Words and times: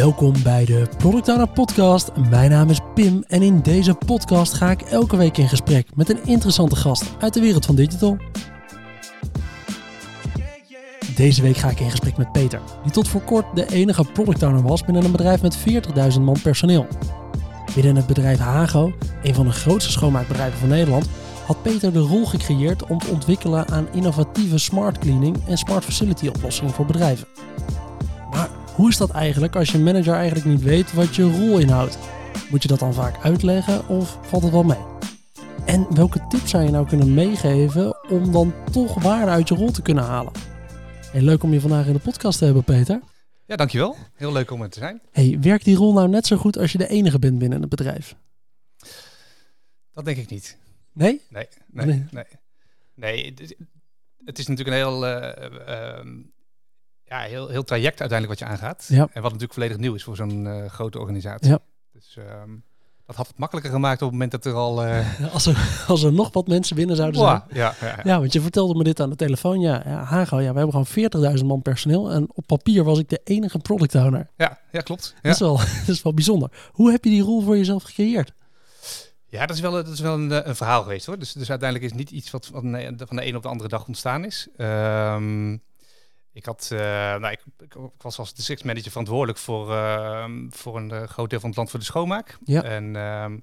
Welkom 0.00 0.34
bij 0.42 0.64
de 0.64 0.88
Product 0.98 1.28
Owner 1.28 1.48
Podcast. 1.48 2.10
Mijn 2.30 2.50
naam 2.50 2.70
is 2.70 2.80
Pim 2.94 3.24
en 3.26 3.42
in 3.42 3.60
deze 3.60 3.94
podcast 3.94 4.52
ga 4.52 4.70
ik 4.70 4.80
elke 4.80 5.16
week 5.16 5.36
in 5.36 5.48
gesprek 5.48 5.86
met 5.94 6.10
een 6.10 6.24
interessante 6.24 6.76
gast 6.76 7.04
uit 7.18 7.34
de 7.34 7.40
wereld 7.40 7.66
van 7.66 7.74
digital. 7.74 8.16
Deze 11.16 11.42
week 11.42 11.56
ga 11.56 11.70
ik 11.70 11.80
in 11.80 11.90
gesprek 11.90 12.16
met 12.16 12.32
Peter, 12.32 12.60
die 12.82 12.92
tot 12.92 13.08
voor 13.08 13.22
kort 13.22 13.44
de 13.54 13.66
enige 13.66 14.04
product 14.04 14.42
owner 14.42 14.62
was 14.62 14.84
binnen 14.84 15.04
een 15.04 15.12
bedrijf 15.12 15.42
met 15.42 15.58
40.000 16.14 16.20
man 16.20 16.40
personeel. 16.42 16.86
Binnen 17.74 17.96
het 17.96 18.06
bedrijf 18.06 18.38
Hago, 18.38 18.92
een 19.22 19.34
van 19.34 19.46
de 19.46 19.52
grootste 19.52 19.92
schoonmaakbedrijven 19.92 20.58
van 20.58 20.68
Nederland, 20.68 21.08
had 21.46 21.62
Peter 21.62 21.92
de 21.92 21.98
rol 21.98 22.26
gecreëerd 22.26 22.86
om 22.86 22.98
te 22.98 23.10
ontwikkelen 23.10 23.68
aan 23.68 23.88
innovatieve 23.92 24.58
smart 24.58 24.98
cleaning 24.98 25.36
en 25.46 25.58
smart 25.58 25.84
facility 25.84 26.28
oplossingen 26.28 26.72
voor 26.72 26.86
bedrijven. 26.86 27.26
Hoe 28.74 28.88
is 28.88 28.96
dat 28.96 29.10
eigenlijk 29.10 29.56
als 29.56 29.70
je 29.70 29.78
manager 29.78 30.14
eigenlijk 30.14 30.46
niet 30.46 30.62
weet 30.62 30.92
wat 30.92 31.16
je 31.16 31.22
rol 31.22 31.58
inhoudt? 31.58 31.98
Moet 32.50 32.62
je 32.62 32.68
dat 32.68 32.78
dan 32.78 32.94
vaak 32.94 33.24
uitleggen 33.24 33.88
of 33.88 34.18
valt 34.22 34.42
het 34.42 34.52
wel 34.52 34.62
mee? 34.62 34.78
En 35.66 35.94
welke 35.94 36.26
tips 36.28 36.50
zou 36.50 36.64
je 36.64 36.70
nou 36.70 36.86
kunnen 36.86 37.14
meegeven 37.14 38.10
om 38.10 38.32
dan 38.32 38.54
toch 38.72 39.02
waarde 39.02 39.30
uit 39.30 39.48
je 39.48 39.54
rol 39.54 39.70
te 39.70 39.82
kunnen 39.82 40.04
halen? 40.04 40.32
Hey, 41.12 41.20
leuk 41.20 41.42
om 41.42 41.52
je 41.52 41.60
vandaag 41.60 41.86
in 41.86 41.92
de 41.92 41.98
podcast 41.98 42.38
te 42.38 42.44
hebben, 42.44 42.64
Peter. 42.64 43.00
Ja, 43.46 43.56
dankjewel. 43.56 43.96
Heel 44.14 44.32
leuk 44.32 44.50
om 44.50 44.62
er 44.62 44.70
te 44.70 44.78
zijn. 44.78 45.00
Hey, 45.10 45.38
werkt 45.40 45.64
die 45.64 45.76
rol 45.76 45.92
nou 45.92 46.08
net 46.08 46.26
zo 46.26 46.36
goed 46.36 46.58
als 46.58 46.72
je 46.72 46.78
de 46.78 46.88
enige 46.88 47.18
bent 47.18 47.38
binnen 47.38 47.60
het 47.60 47.70
bedrijf? 47.70 48.16
Dat 49.92 50.04
denk 50.04 50.16
ik 50.16 50.30
niet. 50.30 50.58
Nee? 50.92 51.20
Nee, 51.28 51.48
nee, 51.70 51.86
Nee. 51.86 52.06
nee. 52.10 52.24
Nee, 52.94 53.34
het 54.24 54.38
is, 54.38 54.46
natuurlijk 54.46 54.76
een 54.76 54.82
heel, 54.84 55.06
eh, 55.06 55.98
ehm, 55.98 56.08
ja, 57.10 57.20
heel, 57.20 57.48
heel 57.48 57.64
traject 57.64 58.00
uiteindelijk 58.00 58.40
wat 58.40 58.48
je 58.48 58.54
aangaat. 58.54 58.86
Ja. 58.88 59.08
En 59.12 59.22
wat 59.22 59.22
natuurlijk 59.22 59.52
volledig 59.52 59.76
nieuw 59.76 59.94
is 59.94 60.04
voor 60.04 60.16
zo'n 60.16 60.46
eh, 60.46 60.66
grote 60.66 60.98
organisatie. 60.98 61.50
Ja. 61.50 61.58
Dus 61.92 62.16
ehm, 62.16 62.50
dat 63.06 63.16
had 63.16 63.26
het 63.26 63.38
makkelijker 63.38 63.72
gemaakt 63.72 64.02
op 64.02 64.08
het 64.08 64.12
moment 64.12 64.30
dat 64.30 64.44
er 64.44 64.52
al... 64.52 64.84
eh 64.84 65.06
Als 65.34 65.46
er, 65.46 65.84
als 65.88 66.02
er 66.02 66.12
nog 66.12 66.32
wat 66.32 66.46
mensen 66.46 66.76
binnen 66.76 66.96
zouden 66.96 67.20
zijn. 67.20 67.42
ja, 67.52 67.74
ja, 67.80 67.86
ja. 67.86 68.00
Ja, 68.04 68.18
want 68.18 68.32
je 68.32 68.40
vertelde 68.40 68.74
me 68.74 68.84
dit 68.84 69.00
aan 69.00 69.10
de 69.10 69.16
telefoon. 69.16 69.60
Ja, 69.60 69.82
ja 69.84 70.02
Hago, 70.02 70.40
ja, 70.40 70.52
we 70.52 70.58
hebben 70.58 70.86
gewoon 70.86 71.36
40.000 71.38 71.44
man 71.44 71.62
personeel. 71.62 72.10
En 72.10 72.28
op 72.34 72.46
papier 72.46 72.84
was 72.84 72.98
ik 72.98 73.08
de 73.08 73.20
enige 73.24 73.58
product 73.58 73.94
owner. 73.94 74.30
ja, 74.36 74.58
ja, 74.72 74.80
klopt. 74.80 75.14
Ja. 75.14 75.20
Dat, 75.22 75.32
is 75.32 75.38
wel, 75.38 75.56
dat 75.86 75.88
is 75.88 76.02
wel 76.02 76.14
bijzonder. 76.14 76.50
Hoe 76.72 76.90
heb 76.90 77.04
je 77.04 77.10
die 77.10 77.22
rol 77.22 77.42
voor 77.42 77.56
jezelf 77.56 77.82
gecreëerd? 77.82 78.32
Ja, 79.26 79.46
dat 79.46 79.56
is 79.56 79.62
wel, 79.62 79.72
dat 79.72 79.88
is 79.88 80.00
wel 80.00 80.14
een, 80.14 80.32
eh, 80.32 80.46
een 80.46 80.56
verhaal 80.56 80.82
geweest 80.82 81.06
hoor. 81.06 81.18
Dus, 81.18 81.32
dus 81.32 81.50
uiteindelijk 81.50 81.92
is 81.92 81.98
niet 81.98 82.10
iets 82.10 82.30
wat 82.30 82.46
van 82.46 82.72
de, 82.72 83.06
van 83.06 83.16
de 83.16 83.26
een 83.26 83.36
op 83.36 83.42
de 83.42 83.48
andere 83.48 83.68
dag 83.68 83.86
ontstaan 83.86 84.24
is. 84.24 84.48
Ehm, 84.56 85.56
ik, 86.32 86.44
had, 86.44 86.68
eh, 86.72 86.78
nou, 86.78 87.26
ik, 87.30 87.40
ik, 87.58 87.74
ik 87.74 88.02
was 88.02 88.18
als 88.18 88.34
districtsmanager 88.34 88.90
verantwoordelijk 88.90 89.38
voor, 89.38 89.72
ehm, 89.74 90.46
voor 90.50 90.76
een 90.76 90.90
eh, 90.90 91.02
groot 91.02 91.30
deel 91.30 91.40
van 91.40 91.48
het 91.48 91.58
land 91.58 91.70
voor 91.70 91.78
de 91.78 91.84
schoonmaak. 91.84 92.38
Ja. 92.44 92.62
En 92.62 92.96
ehm, 92.96 93.38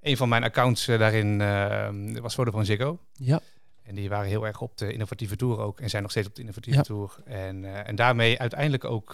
een 0.00 0.16
van 0.16 0.28
mijn 0.28 0.44
accounts 0.44 0.88
eh, 0.88 0.98
daarin 0.98 1.40
ehm, 1.40 2.20
was 2.20 2.34
Vodafone 2.34 2.64
Ziggo. 2.64 2.98
Ja, 3.12 3.40
En 3.82 3.94
die 3.94 4.08
waren 4.08 4.28
heel 4.28 4.46
erg 4.46 4.60
op 4.60 4.76
de 4.78 4.92
innovatieve 4.92 5.36
tour 5.36 5.58
ook. 5.58 5.80
En 5.80 5.90
zijn 5.90 6.02
nog 6.02 6.10
steeds 6.10 6.26
op 6.26 6.34
de 6.34 6.40
innovatieve 6.40 6.78
Ja. 6.78 6.84
tour. 6.84 7.16
En, 7.24 7.84
en 7.86 7.94
daarmee 7.96 8.38
uiteindelijk 8.38 8.84
ook, 8.84 9.12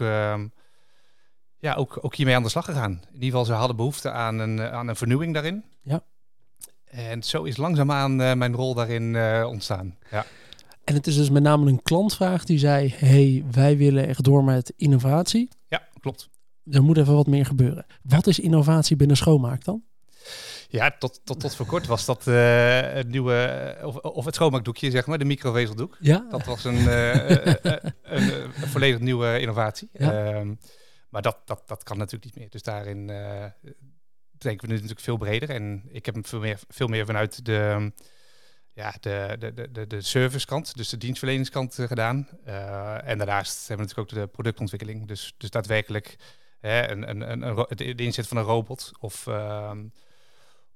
ja, 1.59 1.75
ook, 1.75 1.99
ook 2.05 2.15
hiermee 2.15 2.35
aan 2.37 2.43
de 2.43 2.49
slag 2.49 2.65
gegaan. 2.65 2.91
In 2.93 3.13
ieder 3.13 3.29
geval, 3.29 3.45
ze 3.45 3.53
hadden 3.53 3.77
behoefte 3.77 4.11
aan 4.11 4.39
een, 4.39 4.61
aan 4.61 4.89
een 4.89 4.97
vernieuwing 4.97 5.35
daarin. 5.35 5.65
Ja. 5.83 6.03
En 6.85 7.23
zo 7.23 7.43
is 7.43 7.57
langzaamaan 7.57 8.21
eh 8.21 8.35
mijn 8.35 8.55
rol 8.55 8.75
daarin 8.75 9.17
ontstaan. 9.45 9.99
Ja. 10.11 10.25
En 10.89 10.95
het 10.95 11.07
is 11.07 11.17
dus 11.17 11.31
met 11.31 11.43
name 11.43 11.71
een 11.71 11.83
klantvraag 11.83 12.45
die 12.45 12.59
zei... 12.59 12.95
hey, 12.97 13.45
wij 13.51 13.77
willen 13.77 14.07
echt 14.07 14.25
door 14.25 14.45
met 14.45 14.73
innovatie. 14.77 15.49
ja, 15.67 15.89
klopt. 16.01 16.29
Er 16.71 16.83
moet 16.83 16.97
even 16.97 17.15
wat 17.15 17.27
meer 17.27 17.47
gebeuren. 17.47 17.87
Wat 18.03 18.27
is 18.27 18.39
innovatie 18.39 18.97
binnen 18.97 19.17
schoonmaak 19.17 19.65
dan? 19.65 19.83
Ja, 20.69 20.97
tot, 20.99 21.21
tot, 21.25 21.41
tot 21.41 21.55
voor 21.55 21.67
kort 21.67 21.87
was 21.87 22.05
dat 22.05 22.27
eh, 22.27 22.81
het 22.81 23.09
nieuwe, 23.09 23.77
of, 23.83 23.97
of 23.97 24.25
het 24.25 24.35
schoonmaakdoekje, 24.35 24.91
zeg 24.91 25.07
maar, 25.07 25.19
de 25.19 25.25
microvezeldoek. 25.25 25.97
Ja, 26.01 26.27
Dat 26.31 26.45
was 26.45 26.65
een, 26.65 26.89
eh, 26.89 27.65
eh, 27.65 27.83
een, 28.03 28.33
een 28.43 28.69
volledig 28.69 29.01
nieuwe 29.01 29.41
innovatie. 29.41 29.89
Ja. 29.93 30.27
Ehm, 30.27 30.55
maar 31.09 31.23
dat, 31.23 31.39
dat, 31.45 31.63
dat 31.67 31.83
kan 31.83 31.99
natuurlijk 31.99 32.25
niet 32.25 32.37
meer. 32.37 32.51
Dus 32.51 32.63
daarin 32.63 33.11
eh 33.11 33.45
denken 34.39 34.61
we 34.61 34.67
nu 34.67 34.75
natuurlijk 34.75 35.01
veel 35.01 35.17
breder. 35.17 35.51
En 35.51 35.83
ik 35.89 36.07
heb 36.07 36.15
hem 36.15 36.25
veel 36.25 36.41
meer, 36.41 36.59
veel 36.69 36.87
meer 36.87 37.07
vanuit 37.07 37.45
de, 37.45 37.93
ja, 38.79 38.95
de, 39.01 39.37
de, 39.39 39.71
de, 39.73 39.87
de, 39.87 40.03
servicekant, 40.03 40.77
dus 40.77 40.89
de 40.89 40.97
dienstverleningskant 40.97 41.79
eh, 41.79 41.87
gedaan. 41.87 42.29
Eh, 42.45 43.09
en 43.09 43.19
daarnaast 43.19 43.69
hebben 43.69 43.87
we 43.87 43.95
natuurlijk 43.95 44.15
ook 44.15 44.23
de 44.23 44.33
productontwikkeling. 44.33 45.07
Dus, 45.07 45.35
dus 45.37 45.51
daadwerkelijk 45.51 46.17
hè, 46.61 46.91
een, 46.91 47.11
een, 47.11 47.49
een, 47.49 47.67
de 47.77 47.95
inzet 47.95 48.29
van 48.29 48.37
een 48.37 48.45
robot 48.45 48.93
of... 49.01 49.27
ehm, 49.27 49.85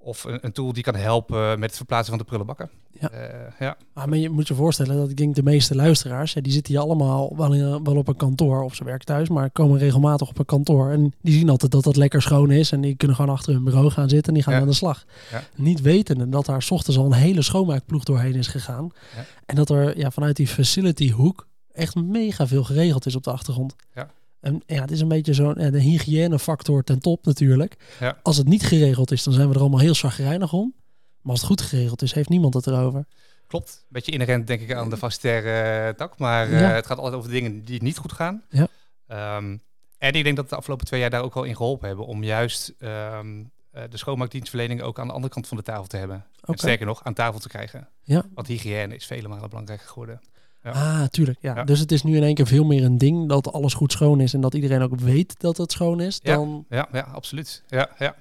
of 0.02 0.24
een, 0.24 0.38
een 0.42 0.52
tool 0.52 0.72
die 0.72 0.82
kan 0.82 0.94
helpen 0.94 1.58
met 1.58 1.68
het 1.68 1.76
verplaatsen 1.76 2.08
van 2.08 2.18
de 2.18 2.24
prullenbakken. 2.24 2.70
Ja. 3.00 3.10
Eh, 3.10 3.52
ja. 3.58 3.76
Ah, 3.94 4.04
maar 4.04 4.18
je 4.18 4.30
moet 4.30 4.48
je 4.48 4.54
voorstellen 4.54 4.96
dat 4.96 5.10
ik 5.10 5.16
denk 5.16 5.34
de 5.34 5.42
meeste 5.42 5.74
luisteraars... 5.74 6.34
hè, 6.34 6.40
die 6.40 6.52
zitten 6.52 6.72
hier 6.72 6.82
allemaal 6.82 7.36
wel, 7.36 7.52
in- 7.52 7.84
wel 7.84 7.96
op 7.96 8.08
een 8.08 8.16
kantoor 8.16 8.62
of 8.62 8.74
ze 8.74 8.84
werken 8.84 9.06
thuis... 9.06 9.28
maar 9.28 9.50
komen 9.50 9.78
regelmatig 9.78 10.28
op 10.28 10.38
een 10.38 10.44
kantoor. 10.44 10.90
En 10.90 11.12
die 11.20 11.34
zien 11.38 11.48
altijd 11.48 11.72
dat 11.72 11.84
dat 11.84 11.96
lekker 11.96 12.22
schoon 12.22 12.50
is... 12.50 12.72
en 12.72 12.80
die 12.80 12.96
kunnen 12.96 13.16
gewoon 13.16 13.34
achter 13.34 13.52
hun 13.52 13.64
bureau 13.64 13.90
gaan 13.90 14.08
zitten 14.08 14.28
en 14.28 14.34
die 14.34 14.42
gaan 14.42 14.54
Ja. 14.54 14.60
aan 14.60 14.66
de 14.66 14.72
slag. 14.72 15.04
Ja. 15.30 15.42
Niet 15.56 15.80
wetende 15.80 16.28
dat 16.28 16.46
daar 16.46 16.62
's 16.62 16.70
ochtends 16.70 16.98
al 16.98 17.06
een 17.06 17.12
hele 17.12 17.42
schoonmaakploeg 17.42 18.04
doorheen 18.04 18.34
is 18.34 18.46
gegaan. 18.48 18.90
Ja. 19.16 19.24
En 19.46 19.54
dat 19.56 19.70
er 19.70 19.98
ja, 19.98 20.10
vanuit 20.10 20.36
die 20.36 20.48
facility 20.48 21.10
hoek 21.10 21.46
echt 21.72 21.94
mega 21.94 22.46
veel 22.46 22.64
geregeld 22.64 23.06
is 23.06 23.16
op 23.16 23.22
de 23.24 23.30
achtergrond. 23.32 23.74
Ja. 23.94 24.10
En 24.42 24.62
ja, 24.66 24.80
het 24.80 24.91
is 24.91 25.00
een 25.00 25.08
beetje 25.08 25.34
zo'n 25.34 25.56
eh, 25.56 25.72
de 25.72 25.80
hygiënefactor 25.80 26.84
ten 26.84 26.98
top 27.00 27.25
natuurlijk. 27.25 27.76
Ja. 28.00 28.19
Als 28.22 28.36
het 28.36 28.47
niet 28.48 28.62
geregeld 28.62 29.10
is, 29.10 29.22
dan 29.22 29.32
zijn 29.32 29.48
we 29.48 29.54
er 29.54 29.60
allemaal 29.60 29.80
heel 29.80 29.94
chagrijnig 29.94 30.53
om. 30.53 30.75
Maar 31.20 31.30
als 31.32 31.41
het 31.41 31.48
goed 31.48 31.60
geregeld 31.60 32.03
is, 32.03 32.12
heeft 32.12 32.28
niemand 32.28 32.54
het 32.54 32.66
erover. 32.66 33.04
Klopt. 33.47 33.84
Beetje 33.88 34.12
inherent 34.12 34.47
denk 34.47 34.60
ik 34.60 34.72
aan 34.72 34.91
de 34.91 34.97
facetaire 34.97 35.50
eh, 35.88 35.94
tak. 35.94 36.19
Maar 36.19 36.47
eh, 36.47 36.60
Ja. 36.60 36.69
het 36.70 36.86
gaat 36.86 36.97
altijd 36.97 37.14
over 37.16 37.31
dingen 37.31 37.64
die 37.64 37.82
niet 37.82 37.98
goed 37.98 38.12
gaan. 38.12 38.42
Ja. 38.48 38.66
Ehm, 39.06 39.56
en 39.98 40.12
ik 40.12 40.25
denk 40.25 40.36
dat 40.36 40.48
de 40.48 40.56
afgelopen 40.56 40.86
twee 40.86 41.00
jaar 41.00 41.10
daar 41.10 41.22
ook 41.22 41.34
wel 41.34 41.44
in 41.44 41.56
geholpen 41.56 41.86
hebben. 41.88 42.06
Om 42.06 42.25
juist 42.25 42.75
ehm, 42.78 43.44
eh, 43.70 43.82
de 43.91 43.97
schoonmaakdienstverlening 43.97 44.82
ook 44.82 44.98
aan 44.98 45.06
de 45.06 45.12
andere 45.12 45.32
kant 45.32 45.48
van 45.48 45.56
de 45.56 45.62
tafel 45.62 45.86
te 45.86 45.97
hebben. 45.97 46.25
En 46.41 46.58
sterker 46.58 46.86
nog, 46.86 47.04
aan 47.04 47.14
tafel 47.14 47.41
te 47.41 47.48
krijgen. 47.48 47.88
Ja. 48.02 48.25
Want 48.34 48.47
hygiëne 48.47 48.94
is 48.94 49.06
vele 49.06 49.28
malen 49.28 49.48
belangrijker 49.48 49.86
geworden. 49.88 50.20
Ja. 50.62 50.70
Ah, 50.70 51.04
tuurlijk. 51.04 51.38
Ja. 51.40 51.56
Ja. 51.56 51.64
Dus 51.64 51.78
het 51.78 51.92
is 51.92 52.02
nu 52.02 52.16
in 52.16 52.22
één 52.22 52.34
keer 52.34 52.46
veel 52.46 52.64
meer 52.64 52.84
een 52.84 52.98
ding 52.98 53.28
dat 53.28 53.52
alles 53.52 53.74
goed 53.74 53.92
schoon 53.92 54.20
is 54.20 54.34
en 54.34 54.40
dat 54.40 54.54
iedereen 54.54 54.82
ook 54.82 55.00
weet 55.00 55.40
dat 55.40 55.56
het 55.56 55.72
schoon 55.72 56.00
is. 56.00 56.20
Ja. 56.22 56.34
Dan, 56.34 56.64
Ja, 56.68 56.88
ja 56.92 57.00
absoluut. 57.00 57.62
Ja, 57.68 57.90
ja. 57.98 58.14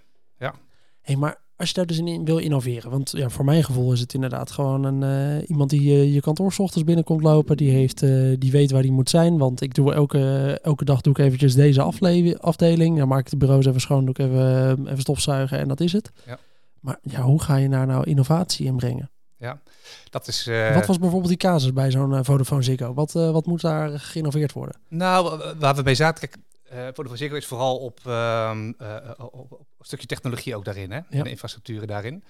hey, 1.02 1.16
maar 1.16 1.42
als 1.62 1.70
je 1.70 1.76
daar 1.76 1.86
dus 1.86 1.98
in 1.98 2.26
wil 2.26 2.38
innoveren, 2.38 2.92
want 2.92 3.12
ja, 3.12 3.30
voor 3.30 3.46
mijn 3.46 3.64
gevoel 3.64 3.92
is 3.92 4.00
het 4.00 4.14
inderdaad 4.14 4.52
gewoon 4.52 4.84
een, 4.84 5.04
eh, 5.04 5.50
iemand 5.50 5.70
die 5.70 5.92
eh, 5.92 6.14
je 6.14 6.22
kantoor 6.22 6.54
ochtends 6.58 6.84
binnenkomt 6.84 7.24
lopen, 7.24 7.58
die, 7.58 7.72
heeft, 7.72 8.04
eh, 8.04 8.36
die 8.38 8.52
weet 8.52 8.72
waar 8.72 8.82
die 8.82 8.92
moet 8.92 9.10
zijn. 9.10 9.38
Want 9.38 9.62
ik 9.62 9.74
doe 9.74 9.94
elke, 9.94 10.60
elke 10.62 10.86
dag 10.86 11.02
doe 11.02 11.14
ik 11.14 11.20
eventjes 11.20 11.56
deze 11.56 11.82
afdeling, 12.40 12.98
dan 12.98 13.08
maak 13.08 13.20
ik 13.20 13.30
de 13.30 13.38
bureaus 13.38 13.66
even 13.66 13.82
schoon, 13.82 14.06
doe 14.06 14.14
ik 14.14 14.26
even, 14.26 14.88
even 14.88 15.00
stofzuigen 15.02 15.60
en 15.60 15.68
dat 15.68 15.80
is 15.80 15.92
het. 15.92 16.12
Ja. 16.26 16.38
Maar 16.80 17.00
ja, 17.02 17.22
hoe 17.22 17.42
ga 17.42 17.56
je 17.56 17.70
daar 17.70 17.88
nou 17.88 18.04
innovatie 18.04 18.66
in 18.66 18.76
brengen? 18.76 19.12
Dat 20.10 20.28
is... 20.28 20.48
eh, 20.48 20.74
Wat 20.76 20.86
was 20.86 21.00
bijvoorbeeld 21.00 21.30
die 21.30 21.38
casus 21.50 21.74
bij 21.74 21.92
zo'n 21.92 22.14
eh, 22.16 22.20
Vodafone 22.24 22.62
Ziggo? 22.62 22.94
Wat, 22.94 23.16
eh, 23.16 23.32
wat 23.32 23.46
moet 23.46 23.62
daar 23.62 24.00
geïnnoveerd 24.00 24.52
worden? 24.52 24.76
Nou, 24.88 25.38
wa- 25.38 25.56
waar 25.58 25.76
we 25.76 25.84
bij 25.84 25.96
zaten, 25.96 26.30
kijk, 26.30 26.38
voor 26.96 27.04
de 27.04 27.10
verzekering 27.10 27.44
is 27.44 27.50
vooral 27.50 27.78
op, 27.78 28.00
ehm, 28.06 28.72
eh, 28.78 28.96
op, 29.18 29.52
een 29.52 29.86
stukje 29.86 30.08
technologie 30.08 30.56
ook 30.56 30.66
daarin, 30.66 30.92
hè? 30.92 30.98
Ja. 30.98 31.04
En 31.10 31.24
de 31.24 31.30
infrastructuren 31.30 31.88
daarin. 31.88 32.24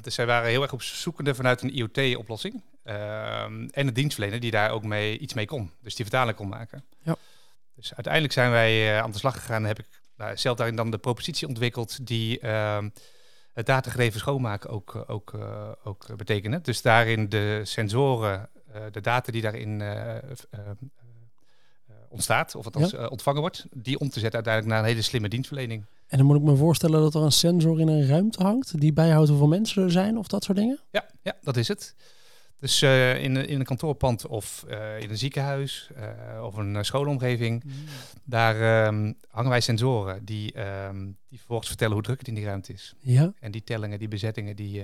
Dus 0.00 0.14
zij 0.14 0.26
waren 0.26 0.48
heel 0.50 0.62
erg 0.62 0.72
op 0.72 0.82
zoekende 0.82 1.34
vanuit 1.34 1.62
een 1.62 1.76
IoT-oplossing. 1.76 2.62
Ehm, 2.82 3.68
en 3.70 3.86
een 3.86 3.94
dienstverlener 3.94 4.40
die 4.40 4.50
daar 4.50 4.70
ook 4.70 4.84
mee, 4.84 5.18
iets 5.18 5.34
mee 5.34 5.46
kon. 5.46 5.70
Dus 5.82 5.94
die 5.94 6.04
vertaling 6.04 6.36
kon 6.36 6.48
maken. 6.48 6.84
Ja. 7.02 7.16
Dus 7.74 7.94
uiteindelijk 7.94 8.32
zijn 8.32 8.50
wij 8.50 9.00
aan 9.02 9.10
de 9.10 9.18
slag 9.18 9.34
gegaan 9.34 9.64
heb 9.64 9.78
ik 9.78 9.86
nou, 10.16 10.36
zelf 10.36 10.56
daarin 10.56 10.76
dan 10.76 10.90
de 10.90 10.98
propositie 10.98 11.48
ontwikkeld 11.48 12.06
die 12.06 12.38
ehm, 12.40 12.88
het 13.56 13.66
datagedreven 13.66 14.20
schoonmaken 14.20 14.70
ook, 14.70 14.94
eh, 14.94 15.02
ook, 15.06 15.32
eh, 15.34 15.68
ook 15.84 16.16
betekenen. 16.16 16.62
Dus 16.62 16.82
daarin 16.82 17.28
de 17.28 17.60
sensoren, 17.64 18.48
eh, 18.72 18.80
de 18.92 19.00
data 19.00 19.32
die 19.32 19.42
daarin 19.42 19.80
eh, 19.80 20.16
eh, 20.16 20.20
eh, 20.50 20.60
ontstaat, 22.08 22.54
of 22.54 22.64
althans 22.64 22.92
eh, 22.94 23.10
ontvangen 23.10 23.40
wordt, 23.40 23.66
die 23.72 23.98
om 23.98 24.08
te 24.08 24.20
zetten 24.20 24.34
uiteindelijk 24.34 24.74
naar 24.74 24.82
een 24.82 24.90
hele 24.90 25.02
slimme 25.02 25.28
dienstverlening. 25.28 25.84
En 26.06 26.18
dan 26.18 26.26
moet 26.26 26.36
ik 26.36 26.42
me 26.42 26.56
voorstellen 26.56 27.00
dat 27.00 27.14
er 27.14 27.22
een 27.22 27.32
sensor 27.32 27.80
in 27.80 27.88
een 27.88 28.06
ruimte 28.06 28.42
hangt 28.42 28.80
die 28.80 28.92
bijhoudt 28.92 29.28
hoeveel 29.28 29.46
mensen 29.48 29.82
er 29.82 29.90
zijn 29.90 30.18
of 30.18 30.26
dat 30.26 30.44
soort 30.44 30.58
dingen. 30.58 30.78
Ja, 30.90 31.06
ja 31.22 31.36
dat 31.42 31.56
is 31.56 31.68
het. 31.68 31.94
Dus 32.58 32.82
eh, 32.82 33.22
in, 33.22 33.34
een- 33.34 33.48
in 33.48 33.58
een 33.58 33.64
kantoorpand 33.66 34.26
of 34.26 34.64
eh, 34.68 35.00
in 35.00 35.10
een 35.10 35.18
ziekenhuis 35.18 35.90
eh, 35.94 36.42
of 36.44 36.56
een 36.56 36.84
schoolomgeving, 36.84 37.64
daar 38.24 38.54
ehm, 38.86 39.12
hangen 39.28 39.50
wij 39.50 39.60
sensoren 39.60 40.24
die, 40.24 40.52
ehm, 40.52 41.04
die 41.28 41.38
vervolgens 41.38 41.68
vertellen 41.68 41.94
hoe 41.94 42.02
druk 42.02 42.18
het 42.18 42.28
in 42.28 42.34
die 42.34 42.44
ruimte 42.44 42.72
is. 42.72 42.94
Ja, 42.98 43.32
En 43.40 43.50
die 43.50 43.64
tellingen, 43.64 43.98
die 43.98 44.08
bezettingen, 44.08 44.56
die, 44.56 44.82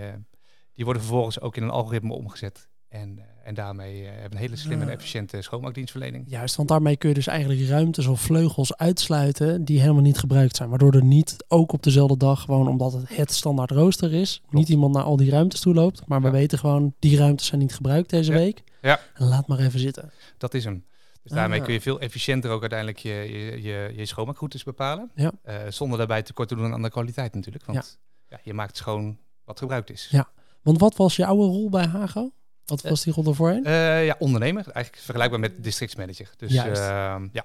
die 0.75 0.85
worden 0.85 1.03
vervolgens 1.03 1.41
ook 1.41 1.57
in 1.57 1.63
een 1.63 1.71
algoritme 1.71 2.13
omgezet. 2.13 2.69
En, 2.93 3.19
eh, 3.19 3.25
en 3.44 3.55
daarmee 3.55 4.05
hebben 4.05 4.23
we 4.31 4.35
een 4.37 4.37
hele 4.43 4.56
slimme 4.56 4.85
en 4.85 4.91
efficiënte 4.91 5.43
schoonmaakdienstverlening. 5.43 6.25
Juist, 6.29 6.56
want 6.56 6.69
daarmee 6.69 6.97
kun 6.97 7.09
je 7.09 7.15
dus 7.15 7.27
eigenlijk 7.27 7.69
ruimtes 7.69 8.06
of 8.06 8.21
vleugels 8.21 8.77
uitsluiten 8.77 9.65
die 9.65 9.81
helemaal 9.81 10.03
niet 10.03 10.19
gebruikt 10.19 10.56
zijn. 10.56 10.69
Waardoor 10.69 10.94
er 10.94 11.05
niet 11.05 11.37
ook 11.49 11.73
op 11.73 11.83
dezelfde 11.83 12.17
dag, 12.17 12.41
gewoon 12.41 12.69
omdat 12.69 12.93
het 12.93 13.17
het 13.17 13.33
standaard 13.33 13.71
rooster 13.71 14.12
is, 14.15 14.43
niet 14.50 14.69
iemand 14.69 14.94
naar 14.94 15.03
al 15.03 15.17
die 15.17 15.31
ruimtes 15.31 15.61
toe 15.61 15.75
loopt. 15.75 16.03
Maar 16.06 16.23
we 16.23 16.31
weten 16.31 16.59
gewoon, 16.59 16.94
die 16.99 17.17
ruimtes 17.17 17.47
zijn 17.47 17.61
niet 17.61 17.75
gebruikt 17.75 18.11
deze 18.11 18.33
Ja. 18.33 18.39
week. 18.39 18.62
Ja. 18.83 19.00
En 19.15 19.27
laat 19.27 19.47
maar 19.47 19.59
even 19.59 19.81
zitten. 19.81 20.11
Dat 20.38 20.55
is 20.55 20.65
hem. 20.65 20.85
Dus 21.23 21.33
daarmee 21.33 21.59
Ah. 21.59 21.65
kun 21.65 21.75
je 21.75 21.81
veel 21.81 22.00
efficiënter 22.00 22.50
ook 22.50 22.61
uiteindelijk 22.61 22.99
je, 22.99 23.11
je, 23.12 23.62
je, 23.62 23.93
je 23.97 24.06
schoonmaakroutes 24.06 24.62
bepalen. 24.65 25.11
Ja. 25.15 25.33
Eh, 25.43 25.56
zonder 25.69 25.99
daarbij 25.99 26.23
tekort 26.23 26.49
te 26.49 26.55
doen 26.55 26.73
aan 26.73 26.83
de 26.83 26.91
kwaliteit 26.91 27.35
natuurlijk. 27.35 27.65
Want 27.65 27.99
ja. 28.29 28.38
je 28.43 28.55
maakt 28.55 28.77
schoon 28.77 29.19
wat 29.45 29.59
gebruikt 29.59 29.91
is. 29.91 30.09
Ja. 30.11 30.29
Want 30.62 30.79
wat 30.79 30.97
was 30.97 31.17
je 31.17 31.27
oude 31.27 31.43
rol 31.45 31.71
bij 31.71 31.87
Hago? 31.87 32.31
Wat 32.73 32.83
was 32.91 33.03
die 33.03 33.13
rol 33.13 33.25
ervoorheen? 33.25 33.65
Eh, 33.65 34.07
ja, 34.07 34.17
ondernemer. 34.19 34.63
Eigenlijk 34.65 35.05
vergelijkbaar 35.05 35.41
met 35.41 35.53
districtsmanager. 35.65 36.29
Dus 36.37 36.55
ehm, 36.55 37.29
ja, 37.33 37.45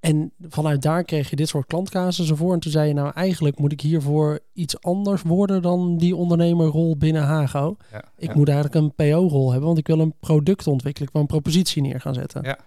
En 0.00 0.32
vanuit 0.48 0.82
daar 0.82 1.04
kreeg 1.04 1.30
je 1.30 1.36
dit 1.36 1.48
soort 1.48 1.66
klantcasussen 1.66 2.36
voor. 2.36 2.52
En 2.52 2.60
toen 2.60 2.72
zei 2.72 2.88
je, 2.88 2.94
nou 2.94 3.12
eigenlijk 3.14 3.58
moet 3.58 3.72
ik 3.72 3.80
hiervoor 3.80 4.40
iets 4.52 4.80
anders 4.80 5.22
worden 5.22 5.62
dan 5.62 5.98
die 5.98 6.16
ondernemerrol 6.16 6.96
binnen 6.96 7.22
Hago. 7.22 7.76
ja, 7.92 8.04
Ik 8.16 8.28
ja. 8.28 8.34
moet 8.36 8.48
eigenlijk 8.48 8.76
een 8.76 8.94
PO-rol 8.94 9.50
hebben, 9.50 9.66
want 9.66 9.78
ik 9.78 9.86
wil 9.86 10.00
een 10.00 10.14
product 10.20 10.66
ontwikkelen. 10.66 11.08
Ik 11.08 11.14
wil 11.14 11.22
een 11.22 11.28
propositie 11.28 11.82
neer 11.82 12.00
gaan 12.00 12.14
zetten. 12.14 12.42
Ja. 12.42 12.58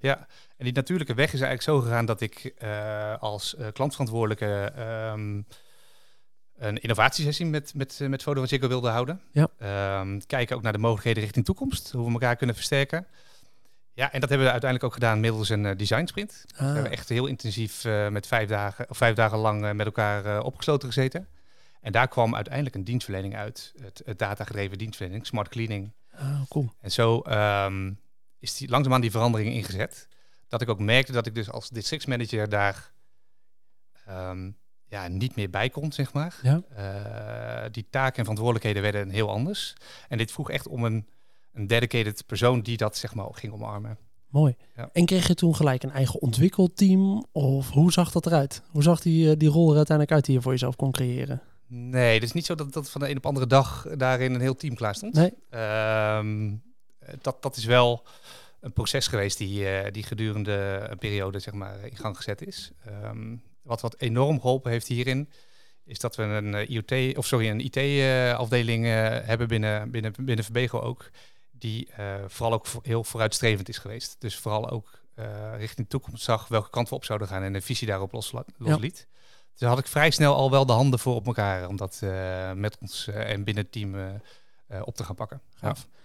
Ja, 0.00 0.26
en 0.56 0.64
die 0.64 0.72
natuurlijke 0.72 1.14
weg 1.14 1.32
is 1.32 1.40
eigenlijk 1.40 1.62
zo 1.62 1.80
gegaan 1.80 2.06
dat 2.06 2.20
ik 2.20 2.54
eh, 2.58 3.18
als 3.18 3.56
eh, 3.56 3.66
klantverantwoordelijke 3.72 4.72
ehm, 4.76 5.40
een 6.58 6.78
innovatiesessie 6.78 7.46
met, 7.46 7.74
met, 7.74 7.98
eh, 8.00 8.08
met 8.08 8.22
Foto 8.22 8.38
van 8.38 8.48
Ziggo 8.48 8.68
wilde 8.68 8.88
houden. 8.88 9.20
Ja. 9.32 9.48
Ehm, 9.58 10.20
kijken 10.26 10.56
ook 10.56 10.62
naar 10.62 10.72
de 10.72 10.78
mogelijkheden 10.78 11.22
richting 11.22 11.44
toekomst, 11.44 11.90
hoe 11.90 12.06
we 12.06 12.12
elkaar 12.12 12.36
kunnen 12.36 12.54
versterken. 12.56 13.06
Ja, 13.92 14.12
en 14.12 14.20
dat 14.20 14.28
hebben 14.28 14.46
we 14.46 14.52
uiteindelijk 14.52 14.84
ook 14.84 15.00
gedaan 15.00 15.20
middels 15.20 15.48
een 15.48 15.66
eh, 15.66 15.76
design 15.76 16.06
sprint. 16.06 16.44
We 16.56 16.64
Ah, 16.64 16.72
hebben 16.72 16.92
echt 16.92 17.08
heel 17.08 17.26
intensief 17.26 17.84
eh, 17.84 18.08
met 18.08 18.26
vijf 18.26 18.48
dagen, 18.48 18.90
of 18.90 18.96
vijf 18.96 19.14
dagen 19.14 19.38
lang 19.38 19.72
met 19.72 19.86
elkaar 19.86 20.42
opgesloten 20.42 20.88
gezeten. 20.88 21.28
En 21.80 21.92
daar 21.92 22.08
kwam 22.08 22.34
uiteindelijk 22.34 22.74
een 22.74 22.84
dienstverlening 22.84 23.36
uit. 23.36 23.72
Het, 23.82 24.02
het 24.04 24.18
datagedreven 24.18 24.78
dienstverlening, 24.78 25.26
smart 25.26 25.48
cleaning. 25.48 25.92
ah, 26.14 26.40
cool. 26.48 26.72
En 26.80 26.90
zo 26.90 27.20
ehm, 27.20 27.92
is 28.38 28.56
die, 28.56 28.68
langzaamaan 28.68 29.00
die 29.00 29.10
verandering 29.10 29.54
ingezet. 29.54 30.08
Dat 30.48 30.60
ik 30.60 30.68
ook 30.68 30.78
merkte 30.78 31.12
dat 31.12 31.26
ik 31.26 31.34
dus 31.34 31.50
als 31.50 31.68
districtsmanager 31.68 32.48
daar 32.48 32.92
ehm, 34.06 34.50
ja, 34.88 35.08
niet 35.08 35.36
meer 35.36 35.50
bij 35.50 35.68
kon, 35.68 35.92
zeg 35.92 36.12
maar. 36.12 36.40
Ja. 36.42 36.62
Eh, 36.74 37.70
die 37.70 37.86
taken 37.90 38.16
en 38.16 38.20
verantwoordelijkheden 38.20 38.82
werden 38.82 39.10
heel 39.10 39.30
anders. 39.30 39.74
En 40.08 40.18
dit 40.18 40.32
vroeg 40.32 40.50
echt 40.50 40.68
om 40.68 40.84
een, 40.84 41.06
een 41.52 41.66
dedicated 41.66 42.26
persoon 42.26 42.60
die 42.60 42.76
dat 42.76 42.96
zeg 42.96 43.14
maar 43.14 43.26
ging 43.32 43.52
omarmen. 43.52 43.98
Mooi. 44.28 44.56
Ja. 44.76 44.90
En 44.92 45.04
kreeg 45.04 45.26
je 45.26 45.34
toen 45.34 45.56
gelijk 45.56 45.82
een 45.82 45.90
eigen 45.90 46.20
ontwikkelteam? 46.20 47.26
Of 47.32 47.70
hoe 47.70 47.92
zag 47.92 48.12
dat 48.12 48.26
eruit? 48.26 48.62
Hoe 48.70 48.82
zag 48.82 49.00
die, 49.00 49.30
eh, 49.30 49.36
die 49.36 49.48
rol 49.48 49.70
er 49.70 49.76
uiteindelijk 49.76 50.16
uit 50.16 50.24
die 50.24 50.34
je 50.34 50.42
voor 50.42 50.52
jezelf 50.52 50.76
kon 50.76 50.92
creëren? 50.92 51.42
Nee, 51.66 52.14
het 52.14 52.22
is 52.22 52.32
niet 52.32 52.46
zo 52.46 52.54
dat, 52.54 52.72
dat 52.72 52.90
van 52.90 53.00
de 53.00 53.10
een 53.10 53.16
op 53.16 53.26
andere 53.26 53.46
dag 53.46 53.86
daarin 53.96 54.34
een 54.34 54.40
heel 54.40 54.56
team 54.56 54.74
klaar 54.74 54.94
stond. 54.94 55.14
Nee? 55.14 55.32
Ehm, 55.50 56.54
dat, 57.20 57.42
dat 57.42 57.56
is 57.56 57.64
wel 57.64 58.06
een 58.60 58.72
proces 58.72 59.06
geweest 59.06 59.38
die, 59.38 59.68
eh, 59.68 59.92
die 59.92 60.02
gedurende 60.02 60.86
een 60.90 60.98
periode 60.98 61.38
zeg 61.38 61.54
maar, 61.54 61.84
in 61.84 61.96
gang 61.96 62.16
gezet 62.16 62.46
is. 62.46 62.72
Ehm, 62.84 63.36
wat, 63.68 63.80
wat 63.80 63.98
enorm 63.98 64.40
geholpen 64.40 64.70
heeft 64.70 64.86
hierin, 64.86 65.30
is 65.84 65.98
dat 65.98 66.16
we 66.16 66.22
een 66.22 66.54
eh, 66.54 66.68
IoT, 66.68 67.16
of 67.16 67.26
sorry, 67.26 67.48
een 67.48 67.60
IT-afdeling 67.60 68.84
hebben 69.24 69.48
binnen, 69.48 69.90
binnen, 69.90 70.12
binnen 70.16 70.44
Verbego 70.44 70.80
ook, 70.80 71.10
die 71.50 71.88
eh, 71.96 72.14
vooral 72.26 72.52
ook 72.52 72.66
heel 72.82 73.04
vooruitstrevend 73.04 73.68
is 73.68 73.78
geweest. 73.78 74.16
Dus 74.18 74.36
vooral 74.36 74.70
ook 74.70 75.00
eh, 75.14 75.56
richting 75.56 75.86
de 75.86 75.98
toekomst 75.98 76.24
zag 76.24 76.48
welke 76.48 76.70
kant 76.70 76.88
we 76.88 76.94
op 76.94 77.04
zouden 77.04 77.28
gaan 77.28 77.42
en 77.42 77.54
een 77.54 77.62
visie 77.62 77.86
daarop 77.86 78.12
losliet. 78.12 79.06
Dus 79.50 79.58
daar 79.58 79.68
had 79.68 79.78
ik 79.78 79.86
vrij 79.86 80.10
snel 80.10 80.34
al 80.34 80.50
wel 80.50 80.66
de 80.66 80.72
handen 80.72 80.98
voor 80.98 81.14
op 81.14 81.26
elkaar 81.26 81.68
om 81.68 81.76
dat 81.76 81.98
eh, 82.02 82.52
met 82.52 82.78
ons 82.80 83.06
eh, 83.06 83.30
en 83.30 83.44
binnen 83.44 83.62
het 83.62 83.72
team 83.72 83.94
eh, 83.94 84.14
eh, 84.66 84.82
op 84.84 84.94
te 84.96 85.04
gaan 85.04 85.14
pakken. 85.14 85.40
Ja. 85.48 85.68
Gaaf. 85.68 85.86
Ja. 85.90 85.97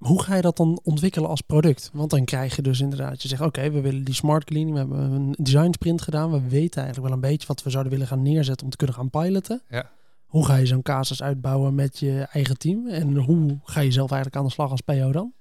Hoe 0.00 0.22
ga 0.22 0.34
je 0.36 0.42
dat 0.42 0.56
dan 0.56 0.80
ontwikkelen 0.82 1.28
als 1.28 1.40
product? 1.40 1.90
Want 1.92 2.10
dan 2.10 2.24
krijg 2.24 2.56
je 2.56 2.62
dus 2.62 2.80
inderdaad, 2.80 3.22
je 3.22 3.28
zegt 3.28 3.42
oké, 3.42 3.70
we 3.70 3.80
willen 3.80 4.04
die 4.04 4.14
smart 4.14 4.44
cleaning, 4.44 4.72
we 4.72 4.78
hebben 4.78 4.98
een 4.98 5.34
design 5.38 5.72
sprint 5.72 6.02
gedaan. 6.02 6.30
We 6.30 6.48
weten 6.48 6.82
eigenlijk 6.82 7.06
wel 7.14 7.22
een 7.22 7.30
beetje 7.30 7.46
wat 7.46 7.62
we 7.62 7.70
zouden 7.70 7.92
willen 7.92 8.06
gaan 8.06 8.22
neerzetten 8.22 8.64
om 8.64 8.70
te 8.70 8.76
kunnen 8.76 8.96
gaan 8.96 9.10
piloten. 9.10 9.62
Ja. 9.68 9.90
Hoe 10.26 10.46
ga 10.46 10.56
je 10.56 10.66
zo'n 10.66 10.82
casus 10.82 11.22
uitbouwen 11.22 11.74
met 11.74 11.98
je 11.98 12.26
eigen 12.32 12.58
team? 12.58 12.88
En 12.88 13.16
hoe 13.16 13.58
ga 13.64 13.80
je 13.80 13.90
zelf 13.92 14.10
eigenlijk 14.10 14.40
aan 14.40 14.46
de 14.48 14.52
slag 14.54 14.70
als 14.70 14.80
PO 14.80 15.12
dan? 15.12 15.32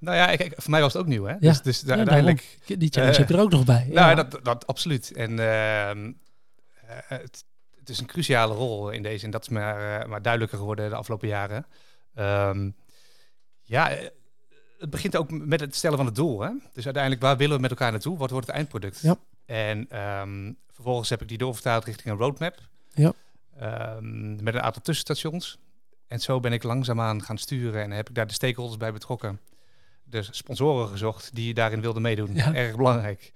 Nou 0.00 0.16
ja, 0.16 0.28
ik, 0.28 0.40
ik- 0.40 0.52
voor 0.56 0.70
mij 0.70 0.80
was 0.80 0.92
het 0.92 1.02
ook 1.02 1.08
nieuw, 1.08 1.24
hè? 1.24 1.32
Ja. 1.32 1.38
Dus, 1.38 1.62
dus 1.62 1.80
Ja, 1.86 1.96
uiteindelijk... 1.96 2.58
Die 2.66 2.88
challenge 2.90 3.16
heb 3.18 3.28
je 3.28 3.34
er 3.34 3.40
ook 3.40 3.50
nog 3.50 3.64
bij. 3.64 3.86
Nou, 3.92 4.08
Ja. 4.08 4.14
dat, 4.14 4.40
dat 4.42 4.66
absoluut. 4.66 5.12
En 5.12 5.30
ehm, 5.38 6.12
eh, 6.86 6.96
het, 7.08 7.44
het 7.78 7.88
is 7.88 7.98
een 7.98 8.06
cruciale 8.06 8.54
rol 8.54 8.90
in 8.90 9.02
deze. 9.02 9.24
En 9.24 9.30
dat 9.30 9.42
is 9.42 9.48
maar, 9.48 10.00
eh, 10.00 10.08
maar 10.08 10.22
duidelijker 10.22 10.58
geworden 10.58 10.90
de 10.90 10.96
afgelopen 10.96 11.28
jaren. 11.28 11.66
Ehm, 12.14 12.70
ja, 13.68 13.90
eh, 13.90 14.08
het 14.78 14.90
begint 14.90 15.16
ook 15.16 15.30
met 15.30 15.60
het 15.60 15.76
stellen 15.76 15.96
van 15.96 16.06
het 16.06 16.14
doel. 16.14 16.40
Hè? 16.40 16.50
Dus 16.72 16.84
uiteindelijk, 16.84 17.22
waar 17.22 17.36
willen 17.36 17.56
we 17.56 17.62
met 17.62 17.70
elkaar 17.70 17.90
naartoe? 17.90 18.18
Wat 18.18 18.30
wordt 18.30 18.46
het 18.46 18.56
eindproduct? 18.56 19.00
Ja. 19.00 19.16
En 19.46 19.86
ehm, 19.90 20.52
vervolgens 20.72 21.08
heb 21.08 21.22
ik 21.22 21.28
die 21.28 21.38
doorvertaald 21.38 21.84
richting 21.84 22.08
een 22.14 22.20
roadmap. 22.20 22.58
Ja. 22.94 23.12
Ehm, 23.58 24.42
met 24.42 24.54
een 24.54 24.62
aantal 24.62 24.82
tussenstations. 24.82 25.58
En 26.06 26.20
zo 26.20 26.40
ben 26.40 26.52
ik 26.52 26.62
langzaamaan 26.62 27.22
gaan 27.22 27.38
sturen 27.38 27.82
en 27.82 27.90
heb 27.90 28.08
ik 28.08 28.14
daar 28.14 28.26
de 28.26 28.32
stakeholders 28.32 28.78
bij 28.78 28.92
betrokken. 28.92 29.40
Dus 30.04 30.28
sponsoren 30.30 30.88
gezocht 30.88 31.34
die 31.34 31.54
daarin 31.54 31.80
wilden 31.80 32.02
meedoen. 32.02 32.34
Ja. 32.34 32.54
Erg 32.54 32.76
belangrijk. 32.76 33.32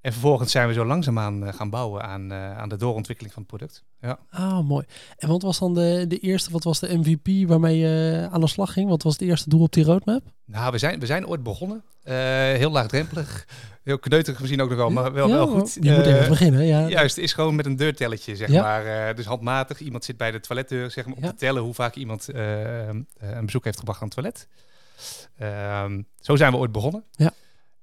En 0.00 0.12
vervolgens 0.12 0.50
zijn 0.50 0.68
we 0.68 0.72
zo 0.74 0.84
langzaamaan 0.84 1.46
eh, 1.46 1.52
gaan 1.54 1.70
bouwen 1.70 2.02
aan, 2.02 2.32
eh, 2.32 2.58
aan 2.58 2.68
de 2.68 2.76
doorontwikkeling 2.76 3.34
van 3.34 3.42
het 3.42 3.56
product. 3.56 3.84
Ja. 4.00 4.18
Ah, 4.30 4.60
mooi. 4.68 4.86
En 5.16 5.28
wat 5.28 5.42
was 5.42 5.58
dan 5.58 5.74
de, 5.74 6.04
de 6.08 6.18
eerste, 6.18 6.50
wat 6.50 6.64
was 6.64 6.78
de 6.80 6.98
MVP 6.98 7.48
waarmee 7.48 7.78
je 7.78 8.28
aan 8.30 8.40
de 8.40 8.46
slag 8.48 8.72
ging? 8.72 8.88
Wat 8.88 9.02
was 9.02 9.12
het 9.12 9.22
eerste 9.22 9.48
doel 9.48 9.60
op 9.62 9.72
die 9.72 9.84
roadmap? 9.84 10.22
Nou, 10.44 10.72
we 10.72 10.78
zijn, 10.78 11.00
we 11.00 11.06
zijn 11.06 11.26
ooit 11.26 11.42
begonnen. 11.42 11.82
Eh, 12.02 12.14
heel 12.52 12.70
laagdrempelig. 12.70 13.46
Heel 13.84 13.98
kneuterig 13.98 14.38
misschien 14.40 14.60
ook 14.60 14.68
nog 14.68 14.78
wel, 14.78 14.90
maar 14.90 15.12
wel, 15.12 15.28
Ja, 15.28 15.34
wel 15.34 15.46
goed. 15.46 15.76
Je 15.80 15.92
moet 15.92 16.04
Eh, 16.06 16.14
even 16.16 16.28
beginnen, 16.28 16.64
ja. 16.66 16.88
Juist, 16.88 17.16
is 17.18 17.32
gewoon 17.32 17.54
met 17.54 17.66
een 17.66 17.76
deurtelletje, 17.76 18.36
zeg 18.36 18.50
Ja. 18.50 18.62
maar. 18.62 19.08
Eh, 19.08 19.14
dus 19.16 19.24
handmatig. 19.24 19.80
Iemand 19.80 20.04
zit 20.04 20.16
bij 20.16 20.30
de 20.30 20.40
toiletdeur, 20.40 20.90
zeg 20.90 21.06
maar, 21.06 21.16
om 21.16 21.22
Ja. 21.24 21.30
te 21.30 21.36
tellen 21.36 21.62
hoe 21.62 21.74
vaak 21.74 21.94
iemand 21.94 22.28
eh, 22.28 22.88
eh, 22.88 22.94
een 23.18 23.44
bezoek 23.44 23.64
heeft 23.64 23.78
gebracht 23.78 24.00
aan 24.02 24.06
het 24.08 24.14
toilet. 24.16 24.48
Ehm, 25.38 26.02
zo 26.20 26.36
zijn 26.36 26.52
we 26.52 26.58
ooit 26.58 26.72
begonnen. 26.72 27.04
Ja. 27.12 27.32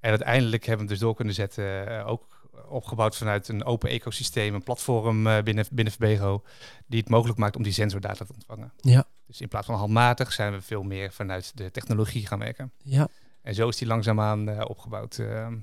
En 0.00 0.10
uiteindelijk 0.10 0.64
hebben 0.66 0.86
we 0.86 0.92
hem 0.92 0.98
dus 1.00 1.06
door 1.06 1.14
kunnen 1.16 1.34
zetten, 1.34 1.86
eh, 1.98 2.08
ook 2.08 2.34
opgebouwd 2.68 3.16
vanuit 3.16 3.48
een 3.48 3.64
open 3.64 3.90
ecosysteem, 3.90 4.54
een 4.54 4.62
platform 4.62 5.26
eh, 5.26 5.42
binnen, 5.42 5.64
binnen 5.70 5.92
Verbego, 5.94 6.42
die 6.86 7.00
het 7.00 7.08
mogelijk 7.08 7.38
maakt 7.38 7.56
om 7.56 7.62
die 7.62 7.72
sensordata 7.72 8.24
te 8.24 8.32
ontvangen. 8.34 8.72
Ja. 8.80 9.04
Dus 9.26 9.40
in 9.40 9.48
plaats 9.48 9.66
van 9.66 9.74
handmatig 9.76 10.32
zijn 10.32 10.52
we 10.52 10.60
veel 10.62 10.82
meer 10.82 11.12
vanuit 11.12 11.52
de 11.54 11.70
technologie 11.70 12.26
gaan 12.26 12.38
werken. 12.38 12.72
Ja. 12.82 13.08
En 13.42 13.54
zo 13.54 13.68
is 13.68 13.76
die 13.76 13.86
langzaamaan 13.88 14.48
eh, 14.48 14.60
opgebouwd. 14.68 15.16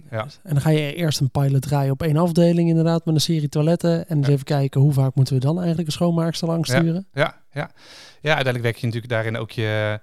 ja. 0.10 0.22
En 0.44 0.54
dan 0.54 0.62
ga 0.62 0.70
je 0.70 0.96
eerst 0.96 1.20
een 1.20 1.30
pilot 1.30 1.62
draaien 1.62 1.92
op 1.92 2.02
één 2.02 2.18
afdeling 2.18 2.70
inderdaad 2.70 3.06
met 3.06 3.16
een 3.16 3.22
serie 3.22 3.50
toiletten. 3.50 4.08
En 4.08 4.18
eens 4.18 4.28
Ja. 4.28 4.34
even 4.34 4.46
kijken 4.46 4.82
hoe 4.82 4.94
vaak 4.94 5.16
moeten 5.16 5.34
we 5.34 5.40
dan 5.40 5.58
eigenlijk 5.58 5.88
een 5.88 5.94
schoonmaakster 5.94 6.48
langs 6.48 6.70
Ja. 6.70 6.80
sturen. 6.80 7.08
Ja, 7.14 7.42
ja. 7.52 7.72
ja, 8.22 8.34
uiteindelijk 8.36 8.64
werk 8.64 8.76
je 8.78 8.86
natuurlijk 8.86 9.14
daarin 9.14 9.38
ook 9.38 9.52
je, 9.52 10.00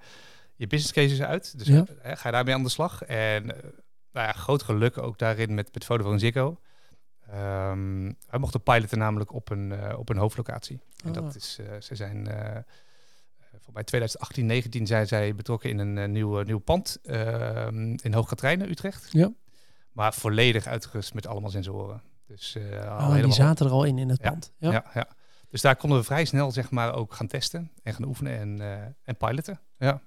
je 0.55 0.67
business 0.67 0.93
cases 0.93 1.21
uit. 1.21 1.57
Dus 1.57 1.67
Ja. 1.67 1.85
ga 2.03 2.27
je 2.27 2.31
daarmee 2.35 2.53
aan 2.53 2.63
de 2.63 2.69
slag. 2.69 3.03
En 3.03 3.51
nou 4.11 4.27
ja, 4.27 4.33
groot 4.33 4.63
geluk 4.63 4.97
ook 4.97 5.17
daarin 5.17 5.53
met, 5.53 5.73
met 5.73 5.85
Vodafone 5.85 6.19
Ziggo. 6.19 6.59
Ehm 7.29 8.11
wij 8.29 8.39
mochten 8.39 8.63
piloten 8.63 8.97
namelijk 8.97 9.33
op 9.33 9.49
een, 9.49 9.71
eh, 9.71 9.99
op 9.99 10.09
een 10.09 10.17
hoofdlocatie. 10.17 10.79
En 11.03 11.09
Ah. 11.09 11.13
dat 11.23 11.35
is, 11.35 11.57
eh, 11.59 11.81
ze 11.81 11.95
zijn, 11.95 12.27
eh 12.27 12.57
voor 13.59 13.73
mij 13.73 13.83
2018, 13.83 14.45
19 14.45 14.87
zijn 14.87 15.07
zij 15.07 15.35
betrokken 15.35 15.69
in 15.69 15.77
een 15.79 16.11
nieuw, 16.11 16.41
nieuw 16.41 16.59
pand 16.59 16.97
ehm, 17.03 17.93
in 18.01 18.13
Hoogkaterijnen, 18.13 18.69
Utrecht. 18.69 19.07
Ja. 19.11 19.31
Maar 19.91 20.13
volledig 20.13 20.65
uitgerust 20.67 21.13
met 21.13 21.27
allemaal 21.27 21.49
sensoren. 21.49 22.01
Dus, 22.27 22.57
al 22.87 23.07
Oh, 23.07 23.23
die 23.23 23.31
zaten 23.33 23.65
er 23.65 23.71
al 23.71 23.83
in 23.83 23.97
in 23.97 24.09
het 24.09 24.21
Ja. 24.21 24.29
pand. 24.29 24.53
Ja. 24.57 24.71
ja. 24.71 24.85
Ja, 24.93 25.07
Dus 25.49 25.61
daar 25.61 25.75
konden 25.75 25.97
we 25.99 26.03
vrij 26.03 26.25
snel 26.25 26.51
zeg 26.51 26.71
maar 26.71 26.93
ook 26.93 27.13
gaan 27.13 27.27
testen 27.27 27.71
en 27.83 27.93
gaan 27.93 28.05
oefenen 28.05 28.39
en, 28.39 28.61
en 29.03 29.17
piloten. 29.17 29.59
Ja. 29.77 30.01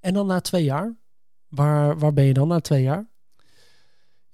En 0.00 0.14
dan 0.14 0.26
na 0.26 0.40
twee 0.40 0.64
jaar, 0.64 0.94
waar, 1.54 1.98
waar 1.98 2.12
ben 2.12 2.24
je 2.24 2.32
dan 2.32 2.48
na 2.48 2.60
twee 2.60 2.82
jaar? 2.82 3.06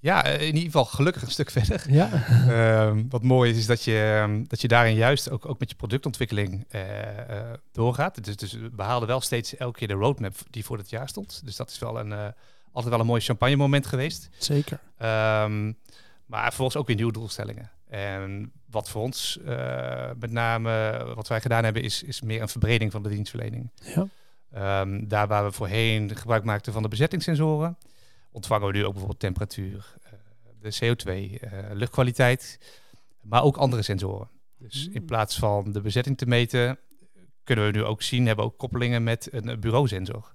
ja, 0.00 0.25
eh, 0.25 0.41
in 0.41 0.47
ieder 0.47 0.62
geval 0.62 0.85
gelukkig 0.85 1.23
een 1.23 1.31
stuk 1.31 1.50
verder. 1.61 1.85
Ja. 1.89 2.11
Ehm, 2.49 3.05
wat 3.09 3.23
mooi 3.23 3.50
is, 3.50 3.57
is 3.57 3.67
dat 3.67 3.85
je, 3.85 4.21
ehm, 4.23 4.45
dat 4.47 4.61
je 4.61 4.69
daarin 4.69 4.95
juist 4.95 5.31
ook, 5.31 5.47
ook 5.47 5.59
met 5.59 5.71
je 5.71 5.77
productontwikkeling 5.77 6.65
eh, 6.69 7.19
eh, 7.19 7.53
doorgaat. 7.73 8.25
Dus, 8.25 8.37
dus 8.37 8.53
we 8.53 8.83
haalden 8.83 9.09
wel 9.09 9.21
steeds 9.21 9.57
elke 9.57 9.79
keer 9.79 9.89
de 9.89 9.95
roadmap 9.95 10.35
die 10.50 10.65
voor 10.65 10.79
het 10.79 10.91
jaar 10.91 11.09
stond. 11.09 11.43
Dus 11.45 11.57
dat 11.57 11.71
is 11.71 11.79
wel 11.79 11.99
een, 11.99 12.35
altijd 12.73 12.93
wel 12.93 13.00
een 13.00 13.07
mooi 13.07 13.21
champagne 13.21 13.57
moment 13.57 13.87
geweest. 13.87 14.29
Zeker. 14.39 14.81
Ehm, 14.97 15.73
maar 16.27 16.45
vervolgens 16.45 16.77
ook 16.77 16.87
weer 16.87 16.97
nieuwe 16.97 17.12
doelstellingen. 17.12 17.71
En 17.89 18.53
wat 18.71 18.91
voor 18.91 19.03
ons 19.03 19.39
met 20.19 20.31
name, 20.31 21.03
wat 21.15 21.29
wij 21.29 21.41
gedaan 21.41 21.65
hebben, 21.65 21.83
is, 21.83 22.03
is 22.03 22.21
meer 22.21 22.43
een 22.43 22.49
verbreding 22.49 22.93
van 22.93 23.03
de 23.03 23.09
dienstverlening. 23.09 23.71
Ja. 23.95 24.07
Ehm, 24.52 25.09
daar 25.09 25.28
waar 25.28 25.45
we 25.45 25.52
voorheen 25.52 26.16
gebruik 26.16 26.45
maakten 26.45 26.73
van 26.73 26.83
de 26.83 26.88
bezettingssensoren, 26.88 27.78
ontvangen 28.30 28.66
we 28.66 28.73
nu 28.73 28.85
ook 28.85 28.90
bijvoorbeeld 28.90 29.21
temperatuur, 29.21 29.95
uh, 30.04 30.11
de 30.61 30.75
CO2, 30.75 31.11
uh, 31.11 31.50
luchtkwaliteit, 31.73 32.59
maar 33.23 33.42
ook 33.42 33.57
andere 33.57 33.83
sensoren. 33.83 34.28
Dus 34.59 34.88
in 34.88 35.04
plaats 35.04 35.38
van 35.38 35.73
de 35.73 35.80
bezetting 35.80 36.19
te 36.19 36.26
meten, 36.26 36.78
kunnen 37.45 37.64
we 37.64 37.78
nu 37.78 37.85
ook 37.85 38.02
zien, 38.02 38.26
hebben 38.26 38.45
we 38.45 38.50
ook 38.50 38.59
koppelingen 38.59 39.02
met 39.02 39.28
een 39.33 39.61
bureausensor. 39.61 40.35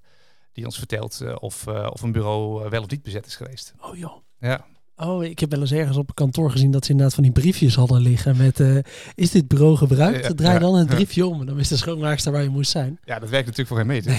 Die 0.51 0.65
ons 0.65 0.77
vertelt 0.77 1.39
of, 1.39 1.67
of 1.67 2.01
een 2.01 2.12
bureau 2.12 2.69
wel 2.69 2.81
of 2.81 2.89
niet 2.89 3.01
bezet 3.01 3.25
is 3.25 3.36
geweest. 3.36 3.74
Oh 3.79 3.98
joh. 3.98 4.17
Ja. 4.39 4.65
Oh, 4.98 5.24
ik 5.24 5.40
heb 5.40 5.52
wel 5.52 5.60
eens 5.60 5.72
ergens 5.72 5.98
op 5.98 6.08
een 6.08 6.14
kantoor 6.14 6.52
gezien 6.52 6.72
dat 6.72 6.86
ze 6.86 6.92
inderdaad 6.92 7.16
van 7.16 7.24
die 7.24 7.32
briefjes 7.32 7.75
hadden 7.75 8.02
liggen 8.02 8.38
met 8.38 8.60
uh, 8.60 8.78
is 9.16 9.32
dit 9.32 9.48
bureau 9.48 9.75
gebruikt? 9.75 10.25
Ja, 10.25 10.34
Draai 10.34 10.54
ja, 10.54 10.60
dan 10.60 10.75
het 10.75 10.90
ja. 10.90 10.96
briefje 10.96 11.25
om 11.25 11.40
en 11.40 11.46
dan 11.46 11.60
is 11.60 11.68
de 11.68 11.78
schoonmaakster 11.78 12.32
waar 12.32 12.44
je 12.44 12.50
moest 12.50 12.72
zijn. 12.72 13.00
Ja, 13.06 13.20
dat 13.20 13.30
werkt 13.30 13.46
natuurlijk 13.46 13.68
voor 13.68 13.78
geen 13.78 13.88
meter. 13.88 14.12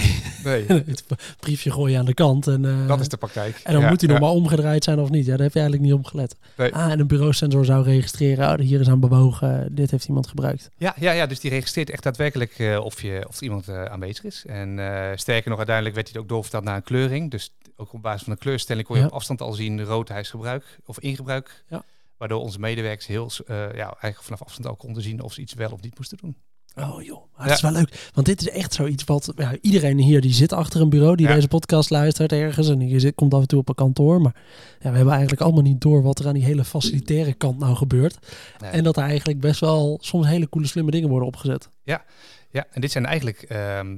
Nee. 0.43 0.65
het 0.95 1.03
briefje 1.39 1.71
gooi 1.71 1.91
je 1.91 1.99
aan 1.99 2.05
de 2.05 2.13
kant 2.13 2.47
en, 2.47 2.63
uh, 2.63 2.87
dat 2.87 2.99
is 2.99 3.09
de 3.09 3.17
praktijk. 3.17 3.61
en 3.63 3.73
dan 3.73 3.85
moet 3.85 4.01
hij 4.01 4.09
nog 4.09 4.19
maar 4.19 4.29
omgedraaid 4.29 4.83
zijn 4.83 4.99
of 4.99 5.09
niet. 5.09 5.25
Ja, 5.25 5.31
daar 5.31 5.45
heb 5.45 5.53
je 5.53 5.59
eigenlijk 5.59 5.89
niet 5.89 5.99
op 5.99 6.05
gelet. 6.05 6.35
Nee. 6.57 6.73
Ah, 6.73 6.91
en 6.91 6.99
een 6.99 7.07
bureausensor 7.07 7.65
zou 7.65 7.83
registreren, 7.83 8.51
oh, 8.51 8.65
hier 8.65 8.79
is 8.79 8.89
aan 8.89 8.99
bewogen, 8.99 9.75
dit 9.75 9.91
heeft 9.91 10.07
iemand 10.07 10.27
gebruikt. 10.27 10.69
Ja, 10.77 10.93
ja, 10.99 11.11
ja, 11.11 11.25
dus 11.25 11.39
die 11.39 11.51
registreert 11.51 11.89
echt 11.89 12.03
daadwerkelijk 12.03 12.59
eh, 12.59 12.79
of, 12.83 13.01
je, 13.01 13.25
of 13.27 13.41
iemand 13.41 13.67
eh, 13.67 13.83
aanwezig 13.83 14.23
is. 14.23 14.43
En 14.47 14.79
eh, 14.79 15.11
sterker 15.15 15.49
nog, 15.49 15.57
uiteindelijk 15.57 15.95
werd 15.95 16.11
hij 16.11 16.21
ook 16.21 16.29
doorvertaald 16.29 16.63
naar 16.63 16.75
een 16.75 16.83
kleuring. 16.83 17.31
Dus 17.31 17.53
ook 17.77 17.93
op 17.93 18.01
basis 18.01 18.23
van 18.23 18.33
de 18.33 18.39
kleurstelling 18.39 18.87
kon 18.87 18.95
je 18.95 19.01
Ja. 19.01 19.07
op 19.07 19.13
afstand 19.13 19.41
al 19.41 19.53
zien 19.53 19.83
rood 19.83 20.09
hij 20.09 20.19
is 20.19 20.29
gebruik 20.29 20.79
of 20.85 20.99
in 20.99 21.15
gebruik. 21.15 21.63
Ja. 21.69 21.83
Waardoor 22.17 22.41
onze 22.41 22.59
medewerkers 22.59 23.07
heel, 23.07 23.31
eh, 23.45 23.55
ja, 23.57 23.83
eigenlijk 23.85 24.21
vanaf 24.23 24.41
afstand 24.41 24.67
al 24.67 24.75
konden 24.75 25.03
zien 25.03 25.21
of 25.21 25.33
ze 25.33 25.41
iets 25.41 25.53
wel 25.53 25.71
of 25.71 25.81
niet 25.81 25.97
moesten 25.97 26.17
doen. 26.17 26.37
Oh 26.75 27.01
joh, 27.03 27.23
maar 27.35 27.41
Ja. 27.41 27.43
het 27.43 27.51
is 27.53 27.61
wel 27.61 27.71
leuk. 27.71 28.09
Want 28.13 28.25
dit 28.27 28.41
is 28.41 28.49
echt 28.49 28.73
zoiets 28.73 29.03
wat 29.03 29.33
ja, 29.35 29.57
iedereen 29.61 29.97
hier 29.97 30.21
die 30.21 30.33
zit 30.33 30.53
achter 30.53 30.81
een 30.81 30.89
bureau, 30.89 31.15
die 31.15 31.27
Ja. 31.27 31.33
deze 31.33 31.47
podcast 31.47 31.89
luistert 31.89 32.31
ergens 32.31 32.69
en 32.69 32.77
die 32.79 32.99
zit, 32.99 33.15
komt 33.15 33.33
af 33.33 33.41
en 33.41 33.47
toe 33.47 33.59
op 33.59 33.69
een 33.69 33.75
kantoor. 33.75 34.21
Maar 34.21 34.35
ja, 34.79 34.89
we 34.89 34.95
hebben 34.95 35.13
eigenlijk 35.13 35.41
allemaal 35.41 35.61
niet 35.61 35.81
door 35.81 36.01
wat 36.03 36.19
er 36.19 36.27
aan 36.27 36.33
die 36.33 36.43
hele 36.43 36.63
facilitaire 36.63 37.33
kant 37.33 37.59
nou 37.59 37.75
gebeurt. 37.75 38.17
Nee. 38.59 38.69
En 38.71 38.83
dat 38.83 38.97
er 38.97 39.03
eigenlijk 39.03 39.39
best 39.39 39.59
wel 39.59 39.97
soms 40.01 40.27
hele 40.27 40.49
coole 40.49 40.67
slimme 40.67 40.91
dingen 40.91 41.09
worden 41.09 41.27
opgezet. 41.27 41.69
Ja, 41.83 42.65
en 42.71 42.81
dit 42.81 42.91
zijn 42.91 43.05
eigenlijk 43.05 43.41
ehm, 43.41 43.97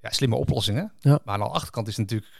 ja, 0.00 0.10
slimme 0.10 0.36
oplossingen. 0.36 0.92
Ja. 1.00 1.18
Maar 1.24 1.34
aan 1.34 1.40
de 1.40 1.46
achterkant 1.48 1.88
is 1.88 1.96
het 1.96 2.10
natuurlijk 2.10 2.32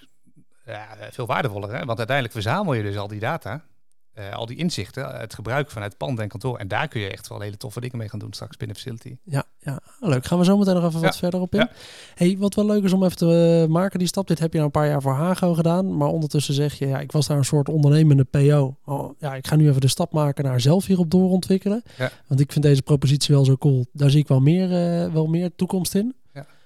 ja, 0.73 1.11
veel 1.11 1.27
waardevoller. 1.27 1.71
Hè? 1.71 1.85
Want 1.85 1.99
uiteindelijk 1.99 2.35
verzamel 2.35 2.75
je 2.75 2.83
dus 2.83 2.97
al 2.97 3.09
die 3.09 3.21
data, 3.21 3.65
eh, 4.13 4.33
al 4.33 4.47
die 4.47 4.57
inzichten, 4.57 5.21
het 5.21 5.35
gebruik 5.35 5.71
vanuit 5.71 5.97
pand 5.97 6.19
en 6.19 6.29
kantoor. 6.29 6.59
En 6.59 6.69
daar 6.69 6.89
kun 6.89 7.01
je 7.01 7.11
echt 7.11 7.29
wel 7.29 7.41
hele 7.41 7.57
toffe 7.57 7.81
dingen 7.81 7.99
mee 7.99 8.09
gaan 8.09 8.19
doen 8.19 8.33
straks 8.33 8.57
binnen 8.57 8.77
Facility. 8.77 9.17
Ja, 9.25 9.45
ja, 9.59 9.81
leuk. 10.01 10.27
Gaan 10.27 10.39
we 10.39 10.45
zo 10.45 10.59
meteen 10.59 10.75
nog 10.75 10.85
even 10.85 11.01
wat 11.01 11.17
verder 11.17 11.41
op 11.41 11.55
in. 11.55 11.61
Ja. 11.61 11.71
Hey, 12.15 12.37
wat 12.39 12.55
wel 12.55 12.67
leuk 12.67 12.85
is 12.85 12.93
om 12.93 13.05
even 13.05 13.17
te 13.17 13.63
eh, 13.63 13.73
maken, 13.73 13.99
die 13.99 14.09
stap. 14.09 14.27
Dit 14.27 14.39
heb 14.39 14.53
je 14.53 14.59
nou 14.59 14.67
een 14.67 14.81
paar 14.81 14.89
jaar 14.89 15.03
voor 15.03 15.13
Hago 15.13 15.55
gedaan. 15.55 15.97
Maar 15.97 16.09
ondertussen 16.09 16.55
zeg 16.55 16.75
je, 16.79 16.87
ja, 16.87 17.01
ik 17.01 17.13
was 17.13 17.27
daar 17.27 17.37
een 17.37 17.45
soort 17.45 17.69
ondernemende 17.69 18.25
PO. 18.25 18.77
Oh, 18.85 19.19
ja, 19.19 19.35
ik 19.35 19.47
ga 19.47 19.57
nu 19.57 19.69
even 19.69 19.81
de 19.81 19.89
stap 19.89 20.13
maken 20.13 20.45
naar 20.45 20.61
zelf 20.61 20.87
hierop 20.87 21.11
doorontwikkelen. 21.11 21.83
Ja. 21.97 22.11
Want 22.27 22.41
ik 22.41 22.53
vind 22.53 22.65
deze 22.65 22.83
propositie 22.83 23.35
wel 23.35 23.45
zo 23.45 23.57
cool. 23.57 23.87
Daar 23.93 24.11
zie 24.11 24.21
ik 24.21 24.29
wel 24.29 24.41
meer, 24.41 24.73
eh, 24.73 25.13
wel 25.13 25.27
meer 25.27 25.55
toekomst 25.55 25.95
in. 25.95 26.17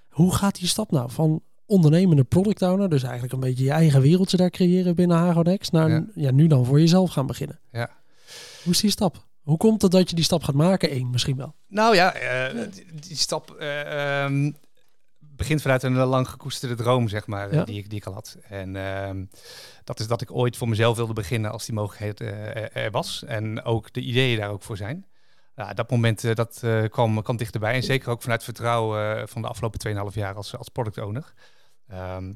Hoe 0.08 0.34
gaat 0.34 0.58
die 0.58 0.68
stap 0.68 0.90
nou 0.90 1.10
van 1.10 1.42
ondernemende 1.72 2.24
product 2.24 2.62
owner, 2.62 2.88
dus 2.88 3.02
eigenlijk 3.02 3.32
een 3.32 3.40
beetje 3.40 3.64
je 3.64 3.70
eigen 3.70 4.00
wereldje 4.00 4.36
daar 4.36 4.50
creëren 4.50 4.94
binnen 4.94 5.16
Hagonex, 5.16 5.70
naar 5.70 6.04
Ja. 6.14 6.30
nu 6.30 6.46
dan 6.46 6.64
voor 6.64 6.80
jezelf 6.80 7.10
gaan 7.10 7.26
beginnen? 7.26 7.60
Ja. 7.70 7.90
Hoe 8.64 8.72
is 8.72 8.80
die 8.80 8.90
stap? 8.90 9.24
Hoe 9.42 9.56
komt 9.56 9.82
het 9.82 9.90
dat 9.90 10.08
je 10.10 10.14
die 10.16 10.24
stap 10.24 10.42
gaat 10.42 10.54
maken? 10.54 10.94
Eén, 10.96 11.10
misschien 11.10 11.36
wel. 11.36 11.54
Nou 11.68 11.94
ja, 11.94 12.12
eh, 12.14 12.54
die, 12.72 12.86
die 13.00 13.16
stap 13.16 13.50
eh, 13.50 14.22
ehm, 14.24 14.50
begint 15.18 15.62
vanuit 15.62 15.82
een 15.82 15.94
lang 15.96 16.28
gekoesterde 16.28 16.74
droom, 16.74 17.08
zeg 17.08 17.26
maar, 17.26 17.54
Ja. 17.54 17.64
die, 17.64 17.78
ik, 17.78 17.88
die 17.90 17.98
ik 17.98 18.06
al 18.06 18.12
had. 18.12 18.36
En 18.48 18.76
ehm, 18.76 19.24
dat 19.84 20.00
is 20.00 20.06
dat 20.06 20.20
ik 20.20 20.30
ooit 20.32 20.56
voor 20.56 20.68
mezelf 20.68 20.96
wilde 20.96 21.12
beginnen 21.12 21.50
als 21.52 21.64
die 21.66 21.74
mogelijkheid 21.74 22.20
eh, 22.20 22.84
er- 22.84 22.90
was. 22.90 23.24
En 23.26 23.62
ook 23.62 23.92
de 23.92 24.00
ideeën 24.00 24.38
daar 24.38 24.50
ook 24.50 24.62
voor 24.62 24.76
zijn. 24.76 25.06
Dat 25.74 25.90
moment 25.90 26.36
dat, 26.36 26.62
kwam, 26.88 27.22
kwam 27.22 27.36
dichterbij. 27.36 27.74
En 27.74 27.82
zeker 27.82 28.10
ook 28.10 28.22
vanuit 28.22 28.44
vertrouwen 28.44 29.28
van 29.28 29.42
de 29.42 29.48
afgelopen 29.48 29.80
2,5 30.10 30.14
jaar 30.14 30.34
als, 30.34 30.56
als 30.56 30.68
product 30.68 30.98
owner. 30.98 31.32
Ehm, 31.88 32.32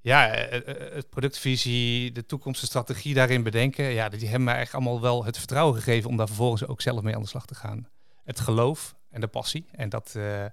ja, 0.00 0.28
eh, 0.30 0.56
eh, 0.68 0.94
het 0.94 1.10
productvisie, 1.10 2.12
de 2.12 2.26
toekomst, 2.26 2.60
de 2.60 2.66
strategie 2.66 3.14
daarin 3.14 3.42
bedenken. 3.42 3.84
Ja, 3.84 4.08
die 4.08 4.20
hebben 4.28 4.44
mij 4.44 4.56
echt 4.58 4.72
allemaal 4.74 5.00
wel 5.00 5.24
het 5.24 5.38
vertrouwen 5.38 5.74
gegeven 5.76 6.10
om 6.10 6.16
daar 6.16 6.26
vervolgens 6.26 6.66
ook 6.66 6.80
zelf 6.80 7.02
mee 7.02 7.14
aan 7.14 7.22
de 7.22 7.28
slag 7.28 7.46
te 7.46 7.54
gaan. 7.54 7.88
Het 8.24 8.40
geloof 8.40 8.94
en 9.10 9.20
de 9.20 9.26
passie. 9.26 9.66
En 9.72 9.88
dat, 9.88 10.12
eh, 10.16 10.44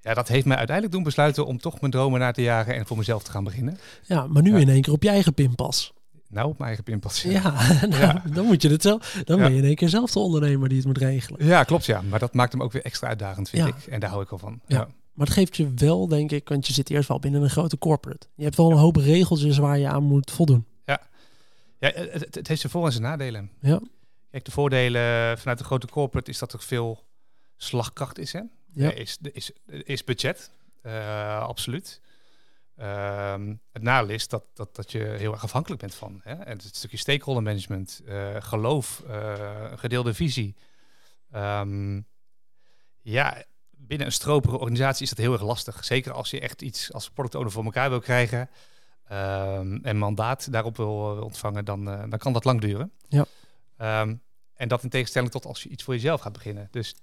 ja, 0.00 0.14
dat 0.14 0.28
heeft 0.28 0.46
mij 0.46 0.56
uiteindelijk 0.56 0.94
doen 0.96 1.04
besluiten 1.04 1.46
om 1.46 1.58
toch 1.58 1.80
mijn 1.80 1.92
dromen 1.92 2.20
na 2.20 2.30
te 2.30 2.42
jagen 2.42 2.74
en 2.74 2.86
voor 2.86 2.96
mezelf 2.96 3.22
te 3.22 3.30
gaan 3.30 3.44
beginnen. 3.44 3.78
Ja, 4.02 4.26
maar 4.26 4.42
nu 4.42 4.52
Ja. 4.52 4.58
in 4.58 4.68
één 4.68 4.82
keer 4.82 4.92
op 4.92 5.02
je 5.02 5.08
eigen 5.08 5.34
pinpas. 5.34 5.92
Nou, 6.28 6.46
op 6.48 6.52
mijn 6.58 6.66
eigen 6.66 6.84
pinpas. 6.84 7.22
Ja, 7.22 7.42
nou, 7.88 7.96
Ja. 8.02 8.22
dan 8.32 8.44
moet 8.46 8.62
je 8.62 8.68
het 8.68 8.82
zelf. 8.82 9.22
Dan 9.24 9.38
ben 9.38 9.52
je 9.52 9.58
in 9.58 9.64
één 9.64 9.74
keer 9.74 9.88
zelf 9.88 10.10
de 10.10 10.18
ondernemer 10.18 10.68
die 10.68 10.78
het 10.78 10.86
moet 10.86 10.98
regelen. 10.98 11.46
Ja, 11.46 11.64
klopt 11.64 11.84
ja. 11.86 12.00
Maar 12.02 12.18
dat 12.18 12.34
maakt 12.34 12.52
hem 12.52 12.62
ook 12.62 12.72
weer 12.72 12.84
extra 12.84 13.08
uitdagend, 13.08 13.48
vind 13.48 13.66
ik. 13.68 13.86
En 13.86 14.00
daar 14.00 14.10
hou 14.10 14.22
ik 14.22 14.28
wel 14.28 14.38
van. 14.38 14.60
Ja. 14.66 14.88
Ja. 15.18 15.24
Maar 15.24 15.26
het 15.26 15.36
geeft 15.36 15.56
je 15.56 15.74
wel, 15.74 16.08
denk 16.08 16.30
ik, 16.32 16.48
want 16.48 16.66
je 16.66 16.72
zit 16.72 16.90
eerst 16.90 17.08
wel 17.08 17.18
binnen 17.18 17.42
een 17.42 17.50
grote 17.50 17.78
corporate. 17.78 18.26
Je 18.34 18.44
hebt 18.44 18.56
wel 18.56 18.70
een 18.70 18.76
hoop 18.76 18.96
regeltjes 18.96 19.58
waar 19.58 19.78
je 19.78 19.88
aan 19.88 20.02
moet 20.02 20.30
voldoen. 20.30 20.66
Ja, 21.80 21.92
het, 21.94 22.12
het, 22.12 22.34
het 22.34 22.48
heeft 22.48 22.60
zijn 22.60 22.72
voor- 22.72 22.84
en 22.84 22.92
zijn 22.92 23.04
nadelen. 23.04 23.50
Ja. 23.60 23.80
Kijk, 24.30 24.44
de 24.44 24.50
voordelen 24.50 25.38
vanuit 25.38 25.58
de 25.58 25.64
grote 25.64 25.86
corporate 25.86 26.30
is 26.30 26.38
dat 26.38 26.52
er 26.52 26.60
veel 26.60 27.04
slagkracht 27.56 28.18
is. 28.18 28.32
Hè? 28.32 28.40
Ja. 28.74 28.84
Er, 28.84 28.96
is, 28.98 29.18
er, 29.22 29.34
is, 29.34 29.50
er 29.66 29.88
is 29.88 30.04
budget, 30.04 30.50
eh, 30.82 31.42
absoluut. 31.42 32.00
Ehm, 32.76 33.54
het 33.72 33.82
nadeel 33.82 34.14
is 34.14 34.28
dat, 34.28 34.44
dat, 34.54 34.76
dat 34.76 34.92
je 34.92 34.98
heel 34.98 35.32
erg 35.32 35.42
afhankelijk 35.42 35.80
bent 35.80 35.94
van. 35.94 36.20
Hè? 36.22 36.32
En 36.34 36.56
het 36.56 36.76
stukje 36.76 36.96
stakeholder 36.96 37.42
management, 37.42 38.02
eh, 38.06 38.36
geloof, 38.38 39.02
eh, 39.06 39.72
gedeelde 39.74 40.14
visie. 40.14 40.54
Ehm, 41.30 42.00
ja, 43.00 43.44
binnen 43.78 44.06
een 44.06 44.12
stropere 44.12 44.58
organisatie 44.58 45.02
is 45.02 45.08
dat 45.08 45.18
heel 45.18 45.32
erg 45.32 45.42
lastig. 45.42 45.84
Zeker 45.84 46.12
als 46.12 46.30
je 46.30 46.40
echt 46.40 46.62
iets 46.62 46.92
als 46.92 47.10
product 47.10 47.34
owner 47.34 47.52
voor 47.52 47.64
elkaar 47.64 47.90
wil 47.90 48.00
krijgen. 48.00 48.50
ehm, 49.08 49.78
en 49.82 49.96
mandaat 49.96 50.52
daarop 50.52 50.76
wil, 50.76 51.14
wil 51.14 51.24
ontvangen, 51.24 51.64
dan, 51.64 51.90
eh, 51.90 52.02
dan 52.08 52.18
kan 52.18 52.32
dat 52.32 52.44
lang 52.44 52.60
duren. 52.60 52.92
Ja. 53.08 53.24
Ehm, 53.76 54.14
en 54.54 54.68
dat 54.68 54.82
in 54.82 54.88
tegenstelling 54.88 55.30
tot 55.30 55.46
als 55.46 55.62
je 55.62 55.68
iets 55.68 55.82
voor 55.82 55.94
jezelf 55.94 56.20
gaat 56.20 56.32
beginnen. 56.32 56.68
Dus 56.70 56.94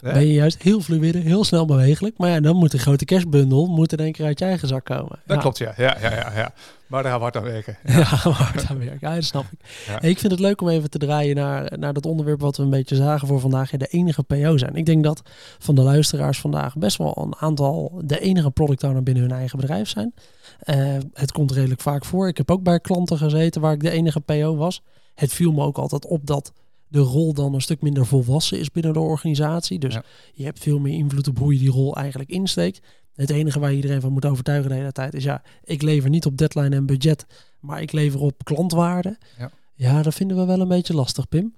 Ben 0.00 0.26
je 0.26 0.32
juist 0.32 0.62
heel 0.62 0.80
fluïde, 0.80 1.18
heel 1.18 1.44
snel 1.44 1.64
bewegelijk. 1.64 2.18
Maar 2.18 2.30
ja, 2.30 2.40
dan 2.40 2.56
moet 2.56 2.72
een 2.72 2.78
grote 2.78 3.04
cashbundel 3.04 3.66
moet 3.66 3.92
in 3.92 3.98
één 3.98 4.12
keer 4.12 4.26
uit 4.26 4.38
je 4.38 4.44
eigen 4.44 4.68
zak 4.68 4.84
komen. 4.84 5.18
Dat 5.26 5.36
ja. 5.36 5.42
klopt, 5.42 5.58
ja. 5.58 5.74
Ja, 5.76 5.96
ja, 6.00 6.10
ja, 6.10 6.32
ja. 6.36 6.52
Maar 6.86 7.02
daar 7.02 7.12
gaan 7.12 7.20
we 7.20 7.26
hard 7.26 7.36
aan 7.36 7.52
werken. 7.52 7.76
Ja, 7.96 8.02
hard 8.02 8.66
aan 8.68 8.78
werken. 8.78 8.98
Ja, 9.00 9.14
dat 9.14 9.24
snap 9.24 9.44
ik. 9.50 9.58
Ja. 9.86 9.98
Hey, 10.00 10.10
ik 10.10 10.18
vind 10.18 10.32
het 10.32 10.40
leuk 10.40 10.60
om 10.60 10.68
even 10.68 10.90
te 10.90 10.98
draaien 10.98 11.36
naar, 11.36 11.72
naar 11.78 11.92
dat 11.92 12.06
onderwerp 12.06 12.40
wat 12.40 12.56
we 12.56 12.62
een 12.62 12.70
beetje 12.70 12.96
zagen 12.96 13.28
voor 13.28 13.40
vandaag. 13.40 13.70
De 13.70 13.86
enige 13.86 14.22
PO 14.22 14.56
zijn. 14.56 14.74
Ik 14.74 14.86
denk 14.86 15.04
dat 15.04 15.22
van 15.58 15.74
de 15.74 15.82
luisteraars 15.82 16.40
vandaag 16.40 16.76
best 16.76 16.96
wel 16.96 17.18
een 17.18 17.36
aantal 17.36 18.00
de 18.04 18.20
enige 18.20 18.50
product 18.50 18.82
owner 18.82 19.02
binnen 19.02 19.22
hun 19.22 19.32
eigen 19.32 19.58
bedrijf 19.58 19.88
zijn. 19.88 20.14
Eh, 20.58 20.96
het 21.12 21.32
komt 21.32 21.52
redelijk 21.52 21.80
vaak 21.80 22.04
voor. 22.04 22.28
Ik 22.28 22.36
heb 22.36 22.50
ook 22.50 22.62
bij 22.62 22.80
klanten 22.80 23.18
gezeten 23.18 23.60
waar 23.60 23.72
ik 23.72 23.82
de 23.82 23.90
enige 23.90 24.20
PO 24.20 24.56
was. 24.56 24.82
Het 25.14 25.32
viel 25.32 25.52
me 25.52 25.62
ook 25.62 25.78
altijd 25.78 26.06
op 26.06 26.26
dat 26.26 26.52
de 26.88 26.98
rol 26.98 27.34
dan 27.34 27.54
een 27.54 27.60
stuk 27.60 27.80
minder 27.82 28.06
volwassen 28.06 28.58
is 28.58 28.70
binnen 28.70 28.92
de 28.92 29.00
organisatie. 29.00 29.78
Dus 29.78 29.94
Ja. 29.94 30.02
je 30.34 30.44
hebt 30.44 30.58
veel 30.58 30.78
meer 30.78 30.94
invloed 30.94 31.28
op 31.28 31.38
hoe 31.38 31.52
je 31.52 31.58
die 31.58 31.70
rol 31.70 31.96
eigenlijk 31.96 32.30
insteekt. 32.30 32.80
Het 33.14 33.30
enige 33.30 33.58
waar 33.60 33.70
je 33.70 33.76
iedereen 33.76 34.00
van 34.00 34.12
moet 34.12 34.24
overtuigen 34.24 34.68
de 34.70 34.76
hele 34.76 34.92
tijd 34.92 35.14
is 35.14 35.24
ja, 35.24 35.42
ik 35.64 35.82
lever 35.82 36.10
niet 36.10 36.26
op 36.26 36.36
deadline 36.36 36.76
en 36.76 36.86
budget, 36.86 37.26
maar 37.60 37.82
ik 37.82 37.92
lever 37.92 38.20
op 38.20 38.44
klantwaarde. 38.44 39.18
Ja. 39.38 39.50
ja 39.74 40.02
dat 40.02 40.14
vinden 40.14 40.36
we 40.36 40.44
wel 40.44 40.60
een 40.60 40.68
beetje 40.68 40.94
lastig, 40.94 41.28
Pim. 41.28 41.54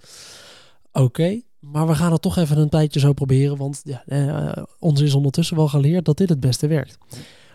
Oké, 0.93 1.41
maar 1.61 1.87
we 1.87 1.95
gaan 1.95 2.13
het 2.13 2.23
toch 2.23 2.37
even 2.37 2.59
een 2.59 2.69
tijdje 2.69 3.01
zo 3.01 3.13
proberen, 3.13 3.57
want 3.57 3.81
ja, 3.85 4.03
eh, 4.07 4.63
ons 4.79 5.01
is 5.01 5.15
ondertussen 5.15 5.57
wel 5.57 5.69
geleerd 5.69 6.05
dat 6.05 6.17
dit 6.17 6.29
het 6.29 6.41
beste 6.41 6.67
werkt. 6.67 6.99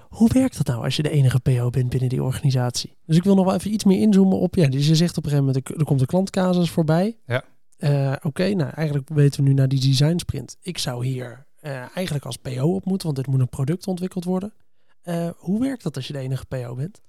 Hoe 0.10 0.30
werkt 0.34 0.58
dat 0.58 0.68
nou 0.68 0.84
als 0.84 0.96
je 0.96 1.04
de 1.04 1.10
enige 1.10 1.40
PO 1.40 1.70
bent 1.70 1.90
binnen 1.90 2.10
die 2.10 2.24
organisatie? 2.24 2.96
Dus 3.06 3.18
ik 3.18 3.24
wil 3.24 3.36
nog 3.36 3.46
wel 3.46 3.54
even 3.56 3.74
iets 3.74 3.84
meer 3.84 4.00
inzoomen 4.02 4.40
op, 4.40 4.56
ja, 4.56 4.68
dus 4.68 4.88
je 4.88 4.96
zegt 4.96 5.18
op 5.18 5.24
een 5.26 5.30
gegeven 5.30 5.54
moment, 5.54 5.70
er- 5.80 5.84
komt 5.86 6.02
een 6.02 6.08
klantcasus 6.08 6.70
voorbij. 6.70 7.18
Ja. 7.28 7.44
Eh, 7.82 8.14
Oké, 8.22 8.54
nou 8.54 8.70
eigenlijk 8.70 9.10
weten 9.10 9.44
we 9.44 9.50
nu 9.50 9.56
naar 9.56 9.68
die 9.68 9.80
design 9.80 10.18
sprint. 10.18 10.58
Ik 10.62 10.78
zou 10.78 11.06
hier 11.06 11.46
eh, 11.60 11.96
eigenlijk 11.96 12.26
als 12.26 12.38
PO 12.38 12.76
op 12.76 12.86
moeten, 12.86 13.06
want 13.06 13.16
dit 13.16 13.28
moet 13.28 13.40
een 13.40 13.50
product 13.50 13.88
ontwikkeld 13.88 14.24
worden. 14.24 14.54
Eh, 15.02 15.30
hoe 15.38 15.62
werkt 15.62 15.84
dat 15.84 15.96
als 15.96 16.08
je 16.08 16.14
de 16.14 16.20
enige 16.20 16.46
PO 16.46 16.76
bent? 16.76 17.02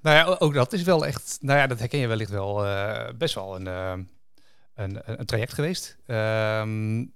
Nou 0.00 0.16
ja, 0.16 0.36
ook 0.38 0.54
dat 0.54 0.72
is 0.72 0.82
wel 0.82 1.06
echt, 1.06 1.38
nou 1.40 1.58
ja, 1.58 1.66
dat 1.66 1.78
herken 1.78 1.98
je 1.98 2.06
wellicht 2.06 2.30
wel, 2.30 2.54
best 3.16 3.34
wel 3.34 3.56
een, 3.56 3.66
een, 4.74 5.20
een 5.20 5.26
traject 5.26 5.52
geweest. 5.52 5.96
Ehm, 6.06 7.06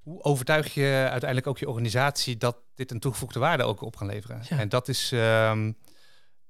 hoe 0.00 0.22
overtuig 0.22 0.74
je 0.74 1.06
uiteindelijk 1.10 1.46
ook 1.46 1.58
je 1.58 1.68
organisatie 1.68 2.36
dat 2.36 2.56
dit 2.74 2.90
een 2.90 3.00
toegevoegde 3.00 3.38
waarde 3.38 3.62
ook 3.62 3.80
op 3.80 3.96
kan 3.96 4.06
leveren? 4.06 4.40
Ja. 4.48 4.58
En 4.58 4.68
dat 4.68 4.88
is, 4.88 5.12
ehm, 5.12 5.72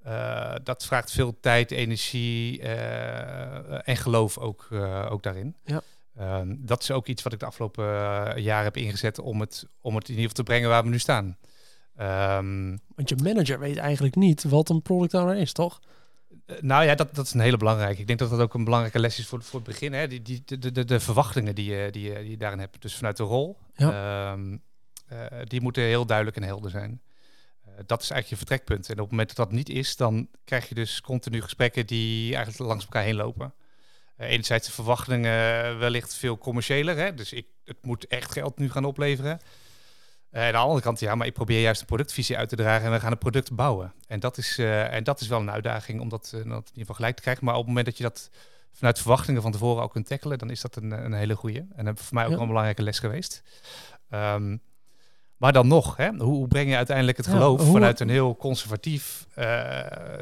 eh, 0.06 0.54
dat 0.62 0.84
vraagt 0.84 1.10
veel 1.10 1.40
tijd, 1.40 1.70
energie 1.70 2.60
eh, 2.60 3.88
en 3.88 3.96
geloof 3.96 4.38
ook, 4.38 4.66
eh, 4.70 5.06
ook 5.10 5.22
daarin. 5.22 5.56
Ja. 5.64 5.82
Ehm, 6.16 6.54
dat 6.58 6.82
is 6.82 6.90
ook 6.90 7.06
iets 7.06 7.22
wat 7.22 7.32
ik 7.32 7.38
de 7.38 7.46
afgelopen 7.46 7.84
jaren 8.42 8.64
heb 8.64 8.76
ingezet 8.76 9.18
om 9.18 9.40
het, 9.40 9.66
om 9.80 9.94
het 9.94 10.08
in 10.08 10.14
ieder 10.14 10.28
geval 10.28 10.44
te 10.44 10.50
brengen 10.50 10.68
waar 10.68 10.82
we 10.82 10.88
nu 10.88 10.98
staan. 10.98 11.36
Ehm, 11.96 12.76
Want 12.94 13.08
je 13.08 13.16
manager 13.22 13.58
weet 13.58 13.76
eigenlijk 13.76 14.14
niet 14.14 14.44
wat 14.44 14.68
een 14.68 14.82
product 14.82 15.14
owner 15.14 15.36
is, 15.36 15.52
toch? 15.52 15.80
Nou 16.60 16.84
ja, 16.84 16.94
dat, 16.94 17.14
dat 17.14 17.26
is 17.26 17.32
een 17.32 17.40
hele 17.40 17.56
belangrijke. 17.56 18.00
Ik 18.00 18.06
denk 18.06 18.18
dat 18.18 18.30
dat 18.30 18.40
ook 18.40 18.54
een 18.54 18.64
belangrijke 18.64 18.98
les 18.98 19.18
is 19.18 19.26
voor, 19.26 19.42
voor 19.42 19.60
het 19.60 19.68
begin. 19.68 19.92
Hè? 19.92 20.08
Die, 20.08 20.22
die, 20.22 20.42
de, 20.44 20.72
de, 20.72 20.84
de 20.84 21.00
verwachtingen 21.00 21.54
die 21.54 21.70
je, 21.70 21.90
die, 21.90 22.02
je, 22.02 22.18
die 22.18 22.30
je 22.30 22.36
daarin 22.36 22.58
hebt. 22.58 22.82
Dus 22.82 22.94
vanuit 22.94 23.16
de 23.16 23.22
rol. 23.22 23.58
Ehm, 23.74 24.56
eh, 25.06 25.18
die 25.44 25.60
moeten 25.60 25.82
heel 25.82 26.06
duidelijk 26.06 26.36
en 26.36 26.42
helder 26.42 26.70
zijn. 26.70 27.00
Uh, 27.76 27.82
dat 27.86 28.02
is 28.02 28.10
eigenlijk 28.10 28.28
je 28.28 28.36
vertrekpunt. 28.36 28.86
En 28.86 28.92
op 28.92 29.00
het 29.00 29.10
moment 29.10 29.28
dat 29.28 29.36
dat 29.36 29.56
niet 29.56 29.68
is, 29.68 29.96
dan 29.96 30.28
krijg 30.44 30.68
je 30.68 30.74
dus 30.74 31.00
continu 31.00 31.42
gesprekken 31.42 31.86
die 31.86 32.34
eigenlijk 32.34 32.68
langs 32.68 32.84
elkaar 32.84 33.02
heen 33.02 33.14
lopen. 33.14 33.54
Uh, 34.18 34.28
enerzijds 34.30 34.66
de 34.66 34.72
verwachtingen 34.72 35.78
wellicht 35.78 36.14
veel 36.14 36.38
commerciëler. 36.38 36.96
Hè? 36.96 37.14
Dus 37.14 37.32
ik, 37.32 37.46
het 37.64 37.76
moet 37.82 38.06
echt 38.06 38.32
geld 38.32 38.58
nu 38.58 38.70
gaan 38.70 38.84
opleveren. 38.84 39.40
Uh, 40.30 40.42
aan 40.42 40.52
de 40.52 40.58
andere 40.58 40.80
kant, 40.80 41.00
ja, 41.00 41.14
maar 41.14 41.26
ik 41.26 41.32
probeer 41.32 41.60
juist 41.60 41.80
een 41.80 41.86
productvisie 41.86 42.36
uit 42.36 42.48
te 42.48 42.56
dragen 42.56 42.86
en 42.86 42.92
we 42.92 43.00
gaan 43.00 43.12
een 43.12 43.18
product 43.18 43.52
bouwen. 43.52 43.92
En 44.06 44.20
dat 44.20 44.38
is, 44.38 44.58
uh, 44.58 44.92
en 44.92 45.04
dat 45.04 45.20
is 45.20 45.28
wel 45.28 45.40
een 45.40 45.50
uitdaging 45.50 46.00
om 46.00 46.08
dat, 46.08 46.32
uh, 46.34 46.40
dat 46.40 46.42
in 46.42 46.48
ieder 46.48 46.70
geval 46.72 46.94
gelijk 46.94 47.16
te 47.16 47.22
krijgen. 47.22 47.44
Maar 47.44 47.54
op 47.54 47.60
het 47.60 47.68
moment 47.68 47.86
dat 47.86 47.96
je 47.96 48.02
dat 48.02 48.30
vanuit 48.72 48.98
verwachtingen 48.98 49.42
van 49.42 49.52
tevoren 49.52 49.82
ook 49.82 49.92
kunt 49.92 50.06
tackelen, 50.06 50.38
dan 50.38 50.50
is 50.50 50.60
dat 50.60 50.76
een, 50.76 50.90
een 50.90 51.12
hele 51.12 51.34
goede. 51.34 51.66
En 51.76 51.84
dat 51.84 51.98
is 51.98 52.04
voor 52.04 52.14
mij 52.14 52.24
ook 52.24 52.30
ja. 52.30 52.38
een 52.38 52.46
belangrijke 52.46 52.82
les 52.82 52.98
geweest. 52.98 53.42
Um, 54.10 54.60
maar 55.36 55.52
dan 55.52 55.68
nog, 55.68 55.96
hè, 55.96 56.10
hoe, 56.16 56.48
breng 56.48 56.68
je 56.68 56.76
uiteindelijk 56.76 57.16
het 57.16 57.26
geloof 57.26 57.60
ja, 57.60 57.70
vanuit 57.70 58.00
een 58.00 58.08
heel 58.08 58.36
conservatief 58.36 59.26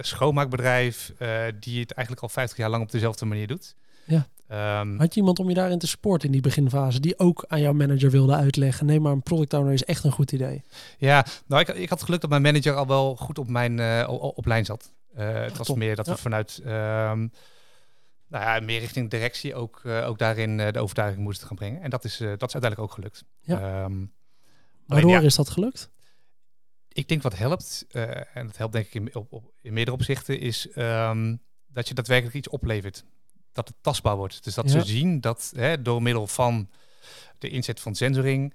schoonmaakbedrijf, 0.00 1.12
die 1.61 1.80
het 1.80 1.92
eigenlijk 1.92 2.21
al 2.26 2.28
50 2.28 2.56
jaar 2.56 2.71
lang 2.71 2.83
op 2.83 2.90
dezelfde 2.90 3.25
manier 3.25 3.47
doet? 3.47 3.75
Ja. 4.04 4.26
Um, 4.80 4.99
Had 4.99 5.14
je 5.14 5.21
iemand 5.21 5.38
om 5.38 5.49
je 5.49 5.54
daarin 5.54 5.78
te 5.78 5.87
supporten 5.87 6.26
in 6.26 6.33
die 6.33 6.42
beginfase, 6.42 7.00
die 7.00 7.18
ook 7.18 7.44
aan 7.49 7.61
jouw 7.61 7.73
manager 7.73 8.11
wilde 8.11 8.35
uitleggen? 8.35 8.87
Nee, 8.87 9.00
maar 9.00 9.12
een 9.12 9.23
product 9.23 9.54
owner 9.54 9.73
is 9.73 9.85
echt 9.85 10.04
een 10.04 10.12
goed 10.12 10.33
idee. 10.33 10.62
Ja, 10.99 11.26
nou, 11.47 11.61
ik, 11.61 11.68
ik 11.68 11.88
had 11.88 12.02
geluk 12.02 12.21
dat 12.21 12.30
mijn 12.30 12.42
manager 12.42 12.75
al 12.75 12.87
wel 12.87 13.16
goed 13.16 13.38
op 13.38 13.49
mijn 13.49 13.78
uh, 13.78 14.09
op 14.09 14.47
lijn 14.47 14.64
zat. 14.64 14.92
Uh, 15.18 15.35
het 15.35 15.56
was 15.56 15.66
top. 15.66 15.76
meer 15.76 15.97
dat 15.97 16.06
ja. 16.06 16.12
we 16.12 16.18
vanuit, 16.18 16.59
um, 16.59 17.33
nou 18.28 18.44
ja, 18.44 18.61
meer 18.61 18.80
richting 18.80 19.11
directie 19.11 19.54
ook, 19.54 19.80
uh, 19.85 20.09
ook 20.09 20.18
daarin 20.18 20.56
de 20.56 20.78
overtuiging 20.78 21.23
moesten 21.23 21.47
gaan 21.47 21.56
brengen. 21.56 21.83
En 21.83 21.90
dat 21.90 22.04
is, 22.04 22.16
dat 22.16 22.28
is 22.28 22.54
uiteindelijk 22.54 22.80
ook 22.80 22.92
gelukt. 22.92 23.25
Ja. 23.40 23.85
Um, 23.85 24.12
Waardoor 24.87 25.11
ja, 25.11 25.21
is 25.21 25.35
dat 25.35 25.50
gelukt? 25.50 25.91
Ik 26.88 27.09
denk 27.09 27.23
wat 27.23 27.37
helpt, 27.37 27.87
en 28.33 28.47
dat 28.47 28.57
helpt 28.57 28.73
denk 28.73 28.87
ik 28.87 28.95
in, 28.95 29.14
op, 29.14 29.33
op, 29.33 29.53
in 29.61 29.73
meerdere 29.73 29.97
opzichten, 29.97 30.41
is 30.41 30.69
dat 31.67 31.88
je 31.88 31.95
daadwerkelijk 31.95 32.37
iets 32.37 32.49
oplevert 32.49 33.05
dat 33.53 33.69
het 33.69 33.76
tastbaar 33.81 34.17
wordt. 34.17 34.45
Dus 34.45 34.55
dat 34.55 34.73
ja. 34.73 34.81
ze 34.81 34.87
zien 34.87 35.21
dat 35.21 35.53
hè, 35.57 35.83
door 35.83 36.03
middel 36.03 36.26
van 36.26 36.71
de 37.38 37.49
inzet 37.49 37.81
van 37.81 37.95
sensoring 37.95 38.55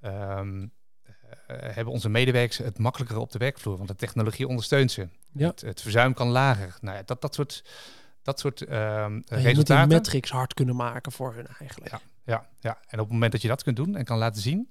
um, 0.00 0.62
uh, 0.62 1.10
hebben 1.46 1.92
onze 1.92 2.08
medewerkers 2.08 2.58
het 2.58 2.78
makkelijker 2.78 3.18
op 3.18 3.32
de 3.32 3.38
werkvloer, 3.38 3.76
want 3.76 3.88
de 3.88 3.94
technologie 3.94 4.48
ondersteunt 4.48 4.92
ze. 4.92 5.08
Ja. 5.32 5.46
Het, 5.46 5.60
het 5.60 5.80
verzuim 5.80 6.14
kan 6.14 6.28
lager. 6.28 6.76
Nou 6.80 6.96
ja, 6.96 7.02
dat, 7.02 7.20
dat 7.20 7.34
soort, 7.34 7.64
dat 8.22 8.40
soort 8.40 8.60
um, 8.60 8.68
en 8.68 9.22
resultaten. 9.28 9.48
Je 9.48 9.54
moet 9.54 9.66
die 9.66 9.86
metrics 9.86 10.30
hard 10.30 10.54
kunnen 10.54 10.76
maken 10.76 11.12
voor 11.12 11.34
hun 11.34 11.46
eigenlijk. 11.46 11.90
Ja, 11.90 12.00
ja, 12.24 12.48
ja, 12.60 12.78
en 12.86 12.98
op 12.98 13.04
het 13.04 13.12
moment 13.12 13.32
dat 13.32 13.42
je 13.42 13.48
dat 13.48 13.62
kunt 13.62 13.76
doen 13.76 13.96
en 13.96 14.04
kan 14.04 14.18
laten 14.18 14.42
zien, 14.42 14.70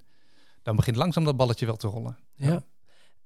dan 0.64 0.76
begint 0.76 0.96
langzaam 0.96 1.24
dat 1.24 1.36
balletje 1.36 1.66
wel 1.66 1.76
te 1.76 1.86
rollen. 1.86 2.16
Ja. 2.34 2.48
ja. 2.48 2.62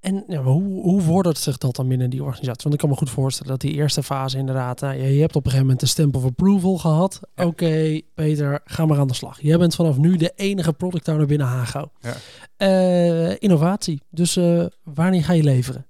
En 0.01 0.25
ja, 0.29 0.43
hoe, 0.43 0.83
hoe 0.83 1.01
vordert 1.01 1.39
zich 1.39 1.59
dat 1.59 1.77
dan 1.77 1.89
binnen 1.89 2.11
die 2.11 2.23
organisatie? 2.23 2.63
Want 2.63 2.75
ik 2.75 2.81
kan 2.81 2.89
me 2.89 2.97
goed 2.97 3.11
voorstellen 3.11 3.53
dat 3.53 3.61
die 3.61 3.73
eerste 3.73 4.03
fase 4.03 4.39
inderdaad... 4.39 4.83
Uh, 4.83 5.15
je 5.15 5.21
hebt 5.21 5.37
op 5.37 5.45
een 5.45 5.51
gegeven 5.51 5.67
moment 5.67 5.83
een 5.83 5.89
stamp 5.89 6.17
of 6.17 6.25
approval 6.25 6.77
gehad. 6.79 7.21
Ja. 7.35 7.45
Oké, 7.45 7.65
okay, 7.65 8.03
Peter, 8.15 8.61
ga 8.65 8.87
maar 8.87 8.99
aan 8.99 9.07
de 9.07 9.15
slag. 9.15 9.41
Jij 9.41 9.59
bent 9.59 9.75
vanaf 9.75 9.97
nu 9.97 10.17
de 10.17 10.33
enige 10.37 10.73
product 10.73 11.09
owner 11.09 11.27
binnen 11.27 11.47
Hago. 11.47 11.91
Ja. 12.01 12.17
Uh, 12.59 13.37
innovatie. 13.39 14.03
Dus 14.11 14.37
uh, 14.37 14.67
wanneer 14.83 15.25
ga 15.25 15.33
je 15.33 15.43
leveren? 15.43 15.87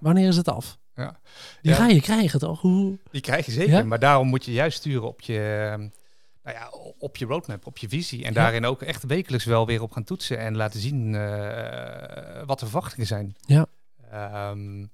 Wanneer 0.00 0.28
is 0.28 0.36
het 0.36 0.48
af? 0.48 0.78
Ja. 0.94 1.20
Die 1.62 1.72
ga 1.72 1.86
je 1.86 2.00
krijgen, 2.00 2.38
toch? 2.38 2.60
Hoe... 2.60 2.98
Die 3.10 3.20
krijg 3.20 3.46
je 3.46 3.52
zeker, 3.52 3.86
maar 3.86 3.98
daarom 3.98 4.28
moet 4.28 4.44
je 4.44 4.52
juist 4.52 4.78
sturen 4.78 5.08
op 5.08 5.20
je 5.20 5.90
nou 6.46 6.58
ja, 6.58 6.70
op 6.98 7.16
je 7.16 7.24
roadmap, 7.24 7.66
op 7.66 7.78
je 7.78 7.88
visie. 7.88 8.24
En 8.24 8.32
ja. 8.32 8.40
daarin 8.40 8.64
ook 8.64 8.82
echt 8.82 9.02
wekelijks 9.02 9.44
wel 9.44 9.66
weer 9.66 9.82
op 9.82 9.92
gaan 9.92 10.04
toetsen 10.04 10.38
en 10.38 10.56
laten 10.56 10.80
zien 10.80 11.12
uh, 11.12 12.42
wat 12.46 12.60
de 12.60 12.66
verwachtingen 12.66 13.06
zijn. 13.06 13.34
Ja. 13.40 13.66
Um, 14.50 14.90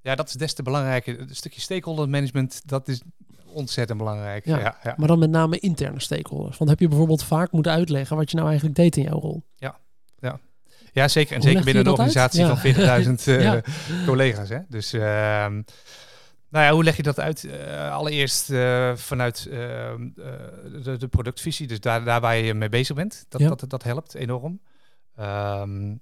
ja, 0.00 0.14
dat 0.14 0.28
is 0.28 0.34
des 0.34 0.54
te 0.54 0.62
belangrijker. 0.62 1.20
Een 1.20 1.36
stukje 1.36 1.60
stakeholder 1.60 2.08
management, 2.08 2.62
dat 2.64 2.88
is 2.88 3.02
ontzettend 3.46 3.98
belangrijk. 3.98 4.44
Ja. 4.44 4.58
Ja, 4.58 4.76
ja. 4.82 4.94
Maar 4.96 5.08
dan 5.08 5.18
met 5.18 5.30
name 5.30 5.58
interne 5.58 6.00
stakeholders. 6.00 6.58
Want 6.58 6.70
heb 6.70 6.80
je 6.80 6.88
bijvoorbeeld 6.88 7.24
vaak 7.24 7.52
moeten 7.52 7.72
uitleggen 7.72 8.16
wat 8.16 8.30
je 8.30 8.36
nou 8.36 8.48
eigenlijk 8.48 8.76
deed 8.76 8.96
in 8.96 9.02
jouw 9.02 9.20
rol? 9.20 9.42
Ja, 9.54 9.78
ja. 10.18 10.40
Ja, 10.92 11.08
zeker. 11.08 11.34
En 11.34 11.40
Hoe 11.40 11.48
zeker 11.48 11.64
binnen 11.64 11.84
een 11.84 11.90
organisatie 11.90 12.46
van 12.46 12.58
40.000 13.04 13.24
uh, 13.26 13.52
collega's. 14.06 14.48
Hè? 14.48 14.58
Dus 14.68 14.94
uh, 14.94 15.46
nou 16.56 16.68
ja, 16.68 16.74
hoe 16.74 16.84
leg 16.84 16.96
je 16.96 17.02
dat 17.02 17.20
uit? 17.20 17.42
Uh, 17.42 17.92
allereerst 17.92 18.50
uh, 18.50 18.96
vanuit 18.96 19.46
uh, 19.48 19.54
de, 20.82 20.96
de, 20.98 21.08
productvisie, 21.08 21.66
dus 21.66 21.80
daar, 21.80 22.04
daar 22.04 22.20
waar 22.20 22.36
je 22.36 22.54
mee 22.54 22.68
bezig 22.68 22.96
bent. 22.96 23.26
Dat, 23.28 23.40
ja. 23.40 23.48
dat, 23.48 23.64
dat 23.68 23.82
helpt 23.82 24.14
enorm. 24.14 24.60
Um, 25.20 26.00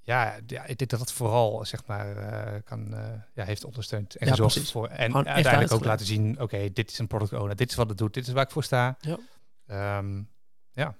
ja, 0.00 0.36
ja, 0.46 0.64
ik 0.64 0.78
denk 0.78 0.90
dat 0.90 0.98
dat 0.98 1.12
vooral 1.12 1.64
zeg 1.64 1.86
maar 1.86 2.14
kan, 2.62 2.94
ja, 3.34 3.44
heeft 3.44 3.64
ondersteund 3.64 4.16
en 4.16 4.26
ja, 4.26 4.32
gezorgd 4.32 4.54
precies. 4.54 4.72
voor. 4.72 4.88
En 4.88 5.10
Gewoon 5.10 5.28
uiteindelijk 5.28 5.72
ook 5.72 5.84
laten 5.84 6.06
zien, 6.06 6.32
oké, 6.32 6.42
okay, 6.42 6.72
dit 6.72 6.90
is 6.90 6.98
een 6.98 7.06
product 7.06 7.32
owner, 7.32 7.56
dit 7.56 7.70
is 7.70 7.76
wat 7.76 7.88
het 7.88 7.98
doet, 7.98 8.14
dit 8.14 8.26
is 8.26 8.32
waar 8.32 8.44
ik 8.44 8.50
voor 8.50 8.64
sta. 8.64 8.96
Ja. 9.00 9.98
Um, 9.98 10.28
ja. 10.74 10.94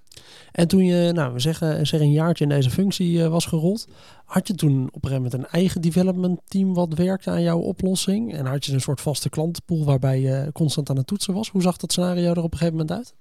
En 0.53 0.69
toen 0.69 0.85
je, 0.85 1.13
nou, 1.13 1.33
we 1.33 1.41
zeggen, 1.41 1.87
zeg 1.87 2.01
een 2.01 2.13
jaartje 2.13 2.45
in 2.45 2.51
deze 2.51 2.71
functie 2.71 3.13
uh, 3.13 3.29
was 3.29 3.47
gerold, 3.47 3.89
had 4.25 4.47
je 4.47 4.55
toen 4.55 4.87
op 4.87 5.05
een 5.05 5.11
gegeven 5.11 5.23
moment 5.23 5.35
een 5.35 5.59
eigen 5.59 5.81
development 5.81 6.41
team 6.49 6.75
wat 6.75 6.95
werkte 6.95 7.31
aan 7.31 7.43
jouw 7.43 7.59
oplossing? 7.59 8.35
En 8.35 8.47
had 8.47 8.65
je 8.65 8.73
een 8.73 8.81
soort 8.81 9.01
vaste 9.01 9.29
klantenpool 9.29 9.85
waarbij 9.85 10.21
je 10.21 10.51
constant 10.53 10.91
aan 10.91 10.97
het 10.97 11.07
toetsen 11.07 11.35
was? 11.35 11.49
Hoe 11.49 11.63
zag 11.63 11.77
dat 11.77 11.93
scenario 11.93 12.31
er 12.31 12.43
op 12.43 12.53
een 12.53 12.59
gegeven 12.59 12.79
moment 12.79 12.93
uit? 12.99 13.15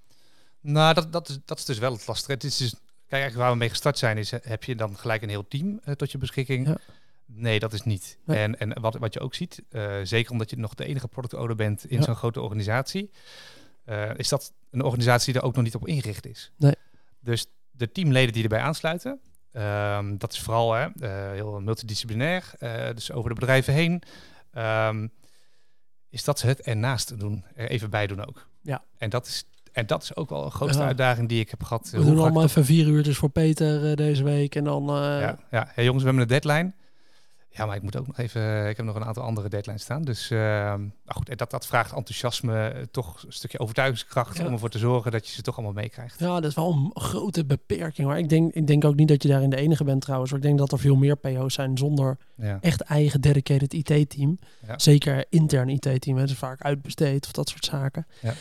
Nou, 0.61 0.93
dat, 0.93 1.11
dat, 1.11 1.29
is, 1.29 1.39
dat 1.45 1.57
is 1.57 1.65
dus 1.65 1.77
wel 1.77 1.91
het 1.91 2.07
lastige. 2.07 2.31
Het 2.31 2.43
is 2.43 2.57
dus, 2.57 2.69
kijk, 2.69 2.81
eigenlijk 3.09 3.41
waar 3.41 3.51
we 3.51 3.57
mee 3.57 3.69
gestart 3.69 3.97
zijn, 3.97 4.17
is 4.17 4.31
heb 4.41 4.63
je 4.63 4.75
dan 4.75 4.97
gelijk 4.97 5.21
een 5.21 5.29
heel 5.29 5.47
team 5.47 5.79
uh, 5.85 5.93
tot 5.93 6.11
je 6.11 6.17
beschikking? 6.17 6.67
Ja. 6.67 6.77
Nee, 7.25 7.59
dat 7.59 7.73
is 7.73 7.83
niet. 7.83 8.17
Nee. 8.25 8.37
En, 8.37 8.59
en 8.59 8.81
wat, 8.81 8.95
wat 8.95 9.13
je 9.13 9.19
ook 9.19 9.35
ziet, 9.35 9.63
uh, 9.71 9.93
zeker 10.03 10.31
omdat 10.31 10.49
je 10.49 10.57
nog 10.57 10.73
de 10.73 10.85
enige 10.85 11.07
product 11.07 11.33
owner 11.33 11.55
bent 11.55 11.85
in 11.85 11.97
ja. 11.97 12.03
zo'n 12.03 12.15
grote 12.15 12.41
organisatie, 12.41 13.11
uh, 13.85 14.09
is 14.15 14.29
dat 14.29 14.53
een 14.71 14.83
organisatie 14.83 15.33
die 15.33 15.41
er 15.41 15.47
ook 15.47 15.55
nog 15.55 15.63
niet 15.63 15.75
op 15.75 15.87
ingericht 15.87 16.25
is. 16.25 16.51
Nee. 16.57 16.75
Dus 17.19 17.45
de 17.71 17.91
teamleden 17.91 18.33
die 18.33 18.43
erbij 18.43 18.59
aansluiten, 18.59 19.19
um, 19.51 20.17
dat 20.17 20.33
is 20.33 20.39
vooral 20.39 20.73
hè, 20.73 20.87
uh, 20.99 21.31
heel 21.31 21.59
multidisciplinair, 21.59 22.53
uh, 22.59 22.85
dus 22.93 23.11
over 23.11 23.29
de 23.29 23.35
bedrijven 23.35 23.73
heen, 23.73 24.01
um, 24.57 25.11
is 26.09 26.23
dat 26.23 26.39
ze 26.39 26.47
het 26.47 26.61
ernaast 26.61 27.19
doen, 27.19 27.45
er 27.55 27.69
even 27.69 27.89
bij 27.89 28.07
doen 28.07 28.25
ook. 28.25 28.47
Ja. 28.61 28.83
En 28.97 29.09
dat 29.09 29.27
is, 29.27 29.43
en 29.71 29.85
dat 29.85 30.03
is 30.03 30.15
ook 30.15 30.29
wel 30.29 30.45
een 30.45 30.51
grootste 30.51 30.81
ja. 30.81 30.87
uitdaging 30.87 31.29
die 31.29 31.39
ik 31.39 31.49
heb 31.49 31.63
gehad. 31.63 31.89
We 31.89 32.03
doen 32.03 32.19
allemaal 32.19 32.43
even 32.43 32.65
vier 32.65 32.87
uurtjes 32.87 33.17
voor 33.17 33.29
Peter 33.29 33.89
uh, 33.89 33.95
deze 33.95 34.23
week 34.23 34.55
en 34.55 34.63
dan... 34.63 34.85
Ja, 34.85 35.39
ja. 35.51 35.71
Hey, 35.73 35.83
jongens, 35.83 36.03
we 36.03 36.09
hebben 36.09 36.21
een 36.21 36.41
deadline. 36.41 36.73
Ja, 37.55 37.65
maar 37.65 37.75
ik 37.75 37.81
moet 37.81 37.97
ook 37.97 38.07
nog 38.07 38.17
even. 38.17 38.69
Ik 38.69 38.77
heb 38.77 38.85
nog 38.85 38.95
een 38.95 39.05
aantal 39.05 39.23
andere 39.23 39.49
deadlines 39.49 39.81
staan. 39.81 40.03
Dus 40.03 40.31
uh, 40.31 40.39
nou 40.39 40.83
goed, 41.05 41.37
dat, 41.37 41.51
dat 41.51 41.65
vraagt 41.65 41.93
enthousiasme, 41.93 42.87
toch 42.91 43.23
een 43.23 43.33
stukje 43.33 43.59
overtuigingskracht 43.59 44.37
ja. 44.37 44.45
om 44.45 44.53
ervoor 44.53 44.69
te 44.69 44.77
zorgen 44.77 45.11
dat 45.11 45.27
je 45.27 45.33
ze 45.33 45.41
toch 45.41 45.55
allemaal 45.55 45.73
meekrijgt. 45.73 46.19
Ja, 46.19 46.39
dat 46.39 46.49
is 46.49 46.55
wel 46.55 46.71
een 46.71 47.01
grote 47.01 47.45
beperking. 47.45 48.07
Maar 48.07 48.17
ik 48.17 48.29
denk, 48.29 48.53
ik 48.53 48.67
denk 48.67 48.85
ook 48.85 48.95
niet 48.95 49.07
dat 49.07 49.23
je 49.23 49.29
daarin 49.29 49.49
de 49.49 49.55
enige 49.55 49.83
bent 49.83 50.01
trouwens. 50.01 50.31
Maar 50.31 50.39
ik 50.39 50.45
denk 50.45 50.59
dat 50.59 50.71
er 50.71 50.79
veel 50.79 50.95
meer 50.95 51.15
PO's 51.15 51.53
zijn 51.53 51.77
zonder 51.77 52.17
ja. 52.35 52.57
echt 52.61 52.81
eigen 52.81 53.21
dedicated 53.21 53.73
IT-team. 53.73 54.39
Ja. 54.67 54.79
Zeker 54.79 55.25
intern 55.29 55.69
IT-team, 55.69 56.17
dus 56.17 56.33
vaak 56.33 56.61
uitbesteed 56.61 57.25
of 57.25 57.31
dat 57.31 57.49
soort 57.49 57.65
zaken. 57.65 58.07
Ja. 58.19 58.33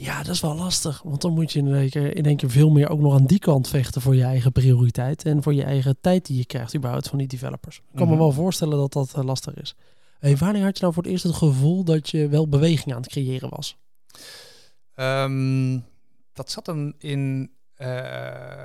Ja, 0.00 0.22
dat 0.22 0.34
is 0.34 0.40
wel 0.40 0.54
lastig. 0.54 1.02
Want 1.02 1.20
dan 1.20 1.32
moet 1.32 1.52
je 1.52 1.58
in 1.58 1.74
één, 1.74 1.90
keer, 1.90 2.16
in 2.16 2.24
één 2.24 2.36
keer 2.36 2.50
veel 2.50 2.70
meer 2.70 2.88
ook 2.88 3.00
nog 3.00 3.14
aan 3.14 3.26
die 3.26 3.38
kant 3.38 3.68
vechten 3.68 4.00
voor 4.00 4.14
je 4.14 4.22
eigen 4.22 4.52
prioriteit. 4.52 5.24
En 5.24 5.42
voor 5.42 5.54
je 5.54 5.62
eigen 5.62 5.96
tijd 6.00 6.26
die 6.26 6.36
je 6.36 6.46
krijgt 6.46 6.76
überhaupt 6.76 7.08
van 7.08 7.18
die 7.18 7.26
developers. 7.26 7.76
Ik 7.76 7.82
kan 7.82 8.02
mm 8.02 8.08
-hmm. 8.08 8.12
me 8.12 8.24
wel 8.24 8.32
voorstellen 8.32 8.78
dat 8.78 8.92
dat 8.92 9.16
uh, 9.16 9.24
lastig 9.24 9.54
is. 9.54 9.74
Hey, 10.18 10.36
wanneer 10.36 10.62
had 10.62 10.76
je 10.76 10.82
nou 10.82 10.94
voor 10.94 11.02
het 11.02 11.12
eerst 11.12 11.24
het 11.24 11.34
gevoel 11.34 11.84
dat 11.84 12.10
je 12.10 12.28
wel 12.28 12.48
beweging 12.48 12.94
aan 12.94 13.00
het 13.00 13.10
creëren 13.10 13.50
was? 13.50 13.76
Um, 14.94 15.84
dat 16.32 16.50
zat 16.50 16.66
hem 16.66 16.94
in 16.98 17.50
uh, 17.76 17.86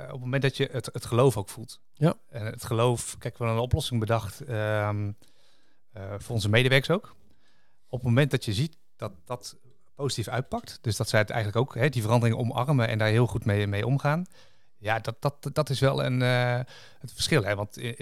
op 0.04 0.12
het 0.12 0.20
moment 0.20 0.42
dat 0.42 0.56
je 0.56 0.68
het, 0.72 0.88
het 0.92 1.04
geloof 1.04 1.36
ook 1.36 1.48
voelt. 1.48 1.80
Ja. 1.92 2.14
En 2.28 2.46
het 2.46 2.64
geloof, 2.64 3.16
kijk, 3.18 3.38
we 3.38 3.44
hebben 3.44 3.56
een 3.56 3.68
oplossing 3.68 4.00
bedacht 4.00 4.40
um, 4.48 5.16
uh, 5.96 6.14
voor 6.18 6.34
onze 6.34 6.48
medewerkers 6.48 6.96
ook. 6.96 7.16
Op 7.88 7.98
het 7.98 8.08
moment 8.08 8.30
dat 8.30 8.44
je 8.44 8.52
ziet 8.52 8.78
dat 8.96 9.12
dat 9.24 9.56
positief 9.94 10.28
uitpakt. 10.28 10.78
Dus 10.80 10.96
dat 10.96 11.08
zij 11.08 11.20
het 11.20 11.30
eigenlijk 11.30 11.60
ook, 11.60 11.74
hè, 11.74 11.88
die 11.88 12.02
veranderingen 12.02 12.38
omarmen 12.38 12.88
en 12.88 12.98
daar 12.98 13.08
heel 13.08 13.26
goed 13.26 13.44
mee, 13.44 13.66
mee 13.66 13.86
omgaan. 13.86 14.26
Ja, 14.78 14.98
dat, 14.98 15.16
dat, 15.20 15.50
dat 15.52 15.70
is 15.70 15.80
wel 15.80 16.04
een, 16.04 16.20
uh, 16.20 16.60
het 16.98 17.12
verschil. 17.12 17.44
Hè? 17.44 17.54
Want 17.54 17.76
in, 17.78 17.96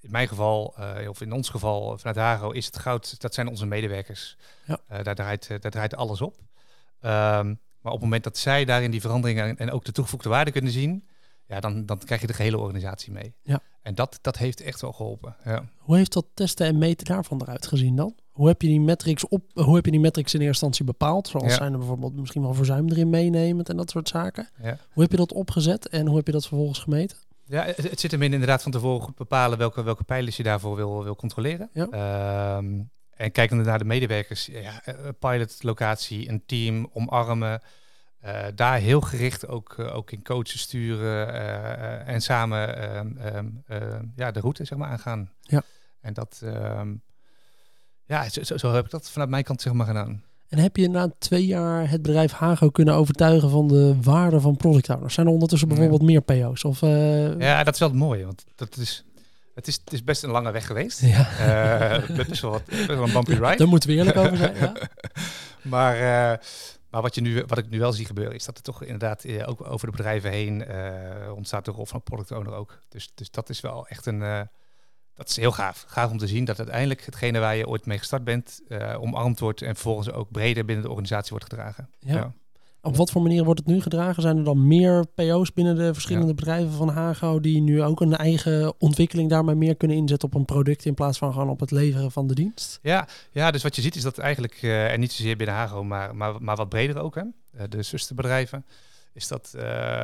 in 0.00 0.10
mijn 0.10 0.28
geval, 0.28 0.74
uh, 0.78 1.08
of 1.08 1.20
in 1.20 1.32
ons 1.32 1.48
geval 1.48 1.98
vanuit 1.98 2.16
Hago, 2.16 2.50
is 2.50 2.66
het 2.66 2.78
goud, 2.78 3.20
dat 3.20 3.34
zijn 3.34 3.48
onze 3.48 3.66
medewerkers. 3.66 4.36
Ja. 4.64 4.78
Uh, 4.92 5.02
daar, 5.02 5.14
draait, 5.14 5.48
daar 5.48 5.70
draait 5.70 5.94
alles 5.94 6.20
op. 6.20 6.36
Um, 6.36 7.60
maar 7.80 7.92
op 7.92 8.00
het 8.00 8.00
moment 8.00 8.24
dat 8.24 8.38
zij 8.38 8.64
daarin 8.64 8.90
die 8.90 9.00
veranderingen 9.00 9.56
en 9.56 9.70
ook 9.70 9.84
de 9.84 9.92
toegevoegde 9.92 10.28
waarde 10.28 10.50
kunnen 10.50 10.72
zien, 10.72 11.08
ja, 11.46 11.60
dan, 11.60 11.86
dan 11.86 11.98
krijg 11.98 12.20
je 12.20 12.26
de 12.26 12.32
gehele 12.32 12.58
organisatie 12.58 13.12
mee. 13.12 13.34
Ja. 13.42 13.60
En 13.82 13.94
dat, 13.94 14.18
dat 14.20 14.36
heeft 14.36 14.60
echt 14.60 14.80
wel 14.80 14.92
geholpen. 14.92 15.36
Ja. 15.44 15.64
Hoe 15.78 15.96
heeft 15.96 16.12
dat 16.12 16.26
testen 16.34 16.66
en 16.66 16.78
meten 16.78 17.06
daarvan 17.06 17.40
eruit 17.40 17.66
gezien 17.66 17.96
dan? 17.96 18.14
Hoe 18.32 18.48
heb 18.48 18.62
je 18.62 18.68
die 18.68 18.80
metrics 18.80 19.28
op? 19.28 19.42
Hoe 19.54 19.74
heb 19.74 19.84
je 19.84 19.90
die 19.90 20.00
metrics 20.00 20.34
in 20.34 20.40
eerste 20.40 20.64
instantie 20.64 20.84
bepaald? 20.84 21.28
Zoals 21.28 21.46
Ja. 21.46 21.54
zijn 21.54 21.72
er 21.72 21.78
bijvoorbeeld 21.78 22.14
misschien 22.16 22.42
wel 22.42 22.54
verzuim 22.54 22.88
erin 22.88 23.10
meenemend 23.10 23.68
en 23.68 23.76
dat 23.76 23.90
soort 23.90 24.08
zaken. 24.08 24.48
Ja. 24.62 24.76
Hoe 24.92 25.02
heb 25.02 25.10
je 25.10 25.16
dat 25.16 25.32
opgezet 25.32 25.88
en 25.88 26.06
hoe 26.06 26.16
heb 26.16 26.26
je 26.26 26.32
dat 26.32 26.46
vervolgens 26.46 26.78
gemeten? 26.78 27.16
Ja, 27.44 27.64
het, 27.64 27.76
het 27.76 28.00
zit 28.00 28.10
hem 28.10 28.22
in 28.22 28.32
inderdaad 28.32 28.62
van 28.62 28.72
tevoren 28.72 29.00
goed 29.02 29.14
bepalen 29.16 29.58
welke, 29.58 29.82
welke 29.82 30.04
pijlers 30.04 30.36
je 30.36 30.42
daarvoor 30.42 30.76
wil, 30.76 31.04
wil 31.04 31.16
controleren. 31.16 31.70
Ja. 31.72 31.86
Ehm, 31.90 32.80
en 33.10 33.32
kijkende 33.32 33.64
naar 33.64 33.78
de 33.78 33.84
medewerkers, 33.84 34.46
ja, 34.46 34.82
eh, 34.84 34.94
pilotlocatie, 35.18 36.28
een 36.28 36.42
team, 36.46 36.90
omarmen. 36.92 37.60
eh, 38.20 38.44
daar 38.54 38.78
heel 38.78 39.00
gericht 39.00 39.48
ook, 39.48 39.74
eh, 39.78 39.96
ook 39.96 40.10
in 40.10 40.22
coachen 40.22 40.58
sturen 40.58 41.34
en 42.06 42.20
samen 42.22 42.76
ehm, 42.76 43.46
ehm, 43.66 44.04
ja, 44.16 44.30
de 44.30 44.40
route 44.40 44.64
zeg 44.64 44.78
maar, 44.78 44.88
aangaan. 44.90 45.30
Ja. 45.40 45.62
En 46.00 46.12
dat, 46.14 46.42
ja, 48.12 48.28
zo, 48.28 48.42
zo, 48.42 48.56
zo 48.56 48.72
heb 48.72 48.84
ik 48.84 48.90
dat 48.90 49.10
vanuit 49.10 49.30
mijn 49.30 49.44
kant 49.44 49.62
zeg 49.62 49.72
maar 49.72 49.86
gedaan. 49.86 50.22
En 50.48 50.58
heb 50.58 50.76
je 50.76 50.88
na 50.88 51.10
twee 51.18 51.46
jaar 51.46 51.90
het 51.90 52.02
bedrijf 52.02 52.32
Hago 52.32 52.70
kunnen 52.70 52.94
overtuigen 52.94 53.50
van 53.50 53.68
de 53.68 53.96
waarde 54.02 54.40
van 54.40 54.56
product 54.56 54.90
owners? 54.90 55.14
Zijn 55.14 55.26
er 55.26 55.32
ondertussen 55.32 55.68
Ja. 55.68 55.74
bijvoorbeeld 55.74 56.10
meer 56.10 56.20
PO's? 56.20 56.64
Of, 56.64 56.82
eh, 56.82 57.38
Ja, 57.38 57.64
dat 57.64 57.74
is 57.74 57.80
wel 57.80 57.88
het 57.88 57.98
mooie, 57.98 58.24
want 58.24 58.44
dat 58.54 58.76
is, 58.76 59.04
het, 59.54 59.66
is, 59.66 59.80
het 59.84 59.92
is 59.92 60.04
best 60.04 60.22
een 60.22 60.30
lange 60.30 60.50
weg 60.50 60.66
geweest. 60.66 61.00
ja. 61.00 61.28
Eh, 62.00 62.16
best 62.16 62.40
wel 62.40 62.50
wat, 62.50 62.64
best 62.64 62.86
wel 62.86 63.02
een 63.02 63.12
bumpy 63.12 63.30
ride. 63.32 63.56
Daar 63.56 63.68
moeten 63.68 63.88
we 63.88 63.94
eerlijk 63.94 64.16
over 64.16 64.36
zijn. 64.36 64.54
Ja. 64.56 64.72
maar, 65.62 65.94
eh, 65.94 66.38
maar 66.90 67.02
wat, 67.02 67.14
je 67.14 67.20
nu, 67.20 67.44
wat 67.46 67.58
ik 67.58 67.70
nu 67.70 67.78
wel 67.78 67.92
zie 67.92 68.06
gebeuren, 68.06 68.34
is 68.34 68.44
dat 68.44 68.56
er 68.56 68.62
toch 68.62 68.82
inderdaad 68.82 69.24
eh, 69.24 69.48
ook 69.48 69.66
over 69.70 69.86
de 69.90 69.96
bedrijven 69.96 70.30
heen 70.30 70.64
ontstaat 71.36 71.64
de 71.64 71.70
rol 71.70 71.86
van 71.86 71.96
een 71.96 72.02
product 72.02 72.30
owner 72.30 72.52
ook. 72.54 72.78
Dus, 72.88 73.10
dus 73.14 73.30
dat 73.30 73.48
is 73.48 73.60
wel 73.60 73.86
echt 73.88 74.06
een. 74.06 74.48
Dat 75.14 75.28
is 75.28 75.36
heel 75.36 75.52
gaaf. 75.52 75.84
Gaaf 75.88 76.10
om 76.10 76.18
te 76.18 76.26
zien 76.26 76.44
dat 76.44 76.58
uiteindelijk 76.58 77.04
hetgene 77.04 77.38
waar 77.38 77.56
je 77.56 77.68
ooit 77.68 77.86
mee 77.86 77.98
gestart 77.98 78.24
bent, 78.24 78.60
eh, 78.68 79.02
omarmd 79.02 79.40
wordt 79.40 79.62
en 79.62 79.74
vervolgens 79.74 80.10
ook 80.10 80.30
breder 80.30 80.64
binnen 80.64 80.84
de 80.84 80.90
organisatie 80.90 81.30
wordt 81.30 81.44
gedragen. 81.44 81.88
Ja. 81.98 82.32
Op 82.84 82.96
wat 82.96 83.10
voor 83.10 83.22
manier 83.22 83.44
wordt 83.44 83.60
het 83.60 83.68
nu 83.68 83.80
gedragen? 83.80 84.22
Zijn 84.22 84.36
er 84.36 84.44
dan 84.44 84.66
meer 84.66 85.06
PO's 85.14 85.52
binnen 85.52 85.76
de 85.76 85.94
verschillende 85.94 86.34
bedrijven 86.34 86.72
van 86.72 86.88
Hago 86.88 87.40
die 87.40 87.60
nu 87.60 87.82
ook 87.82 88.00
een 88.00 88.16
eigen 88.16 88.80
ontwikkeling 88.80 89.30
daarmee 89.30 89.54
meer 89.54 89.76
kunnen 89.76 89.96
inzetten 89.96 90.28
op 90.28 90.34
een 90.34 90.44
product 90.44 90.84
in 90.84 90.94
plaats 90.94 91.18
van 91.18 91.32
gewoon 91.32 91.48
op 91.48 91.60
het 91.60 91.70
leveren 91.70 92.10
van 92.10 92.26
de 92.26 92.34
dienst? 92.34 92.78
Ja, 92.82 93.08
ja, 93.30 93.50
dus 93.50 93.62
wat 93.62 93.76
je 93.76 93.82
ziet 93.82 93.96
is 93.96 94.02
dat 94.02 94.18
eigenlijk, 94.18 94.58
eh, 94.62 94.92
en 94.92 95.00
niet 95.00 95.12
zozeer 95.12 95.36
binnen 95.36 95.56
Hago, 95.56 95.84
maar, 95.84 96.16
maar, 96.16 96.42
maar 96.42 96.56
wat 96.56 96.68
breder 96.68 96.98
ook, 96.98 97.14
hè, 97.14 97.22
eh, 97.22 97.64
de 97.68 97.82
zusterbedrijven, 97.82 98.64
is 99.12 99.28
dat, 99.28 99.50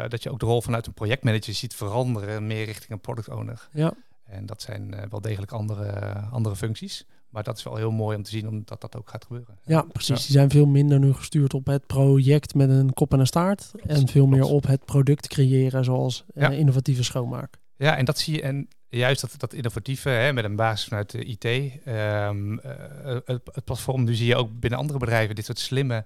dat 0.08 0.22
je 0.22 0.30
ook 0.30 0.40
de 0.40 0.46
rol 0.46 0.62
vanuit 0.62 0.86
een 0.86 0.92
projectmanager 0.92 1.54
ziet 1.54 1.74
veranderen, 1.74 2.46
meer 2.46 2.64
richting 2.64 2.90
een 2.90 3.00
product 3.00 3.28
owner. 3.28 3.68
Ja, 3.72 3.92
En 4.28 4.46
dat 4.46 4.62
zijn 4.62 4.94
eh, 4.94 5.02
wel 5.10 5.20
degelijk 5.20 5.52
andere, 5.52 6.14
andere 6.30 6.56
functies. 6.56 7.06
Maar 7.28 7.42
dat 7.42 7.56
is 7.56 7.62
wel 7.62 7.76
heel 7.76 7.90
mooi 7.90 8.16
om 8.16 8.22
te 8.22 8.30
zien 8.30 8.48
omdat 8.48 8.80
dat 8.80 8.96
ook 8.96 9.10
gaat 9.10 9.24
gebeuren. 9.24 9.58
ja 9.64 9.82
precies. 9.82 10.26
Die 10.26 10.36
zijn 10.36 10.50
veel 10.50 10.66
minder 10.66 10.98
nu 10.98 11.12
gestuurd 11.12 11.54
op 11.54 11.66
het 11.66 11.86
project 11.86 12.54
met 12.54 12.70
een 12.70 12.94
kop 12.94 13.12
en 13.12 13.20
een 13.20 13.26
staart. 13.26 13.72
En 13.86 14.08
veel 14.08 14.26
meer 14.26 14.44
op 14.44 14.66
het 14.66 14.84
product 14.84 15.28
creëren 15.28 15.84
zoals 15.84 16.24
eh, 16.34 16.58
innovatieve 16.58 17.02
schoonmaak. 17.02 17.58
Ja, 17.76 17.96
en 17.96 18.04
dat 18.04 18.18
zie 18.18 18.34
je. 18.34 18.42
En 18.42 18.68
juist 18.88 19.20
dat, 19.20 19.34
dat 19.36 19.52
innovatieve, 19.52 20.08
hè, 20.08 20.32
met 20.32 20.44
een 20.44 20.56
basis 20.56 20.88
vanuit 20.88 21.10
de 21.10 21.24
IT, 21.24 21.44
ehm, 21.44 22.58
eh, 22.58 23.18
het, 23.24 23.40
het 23.52 23.64
platform, 23.64 24.04
nu 24.04 24.14
zie 24.14 24.26
je 24.26 24.36
ook 24.36 24.60
binnen 24.60 24.78
andere 24.78 24.98
bedrijven 24.98 25.34
dit 25.34 25.44
soort 25.44 25.58
slimme 25.58 26.04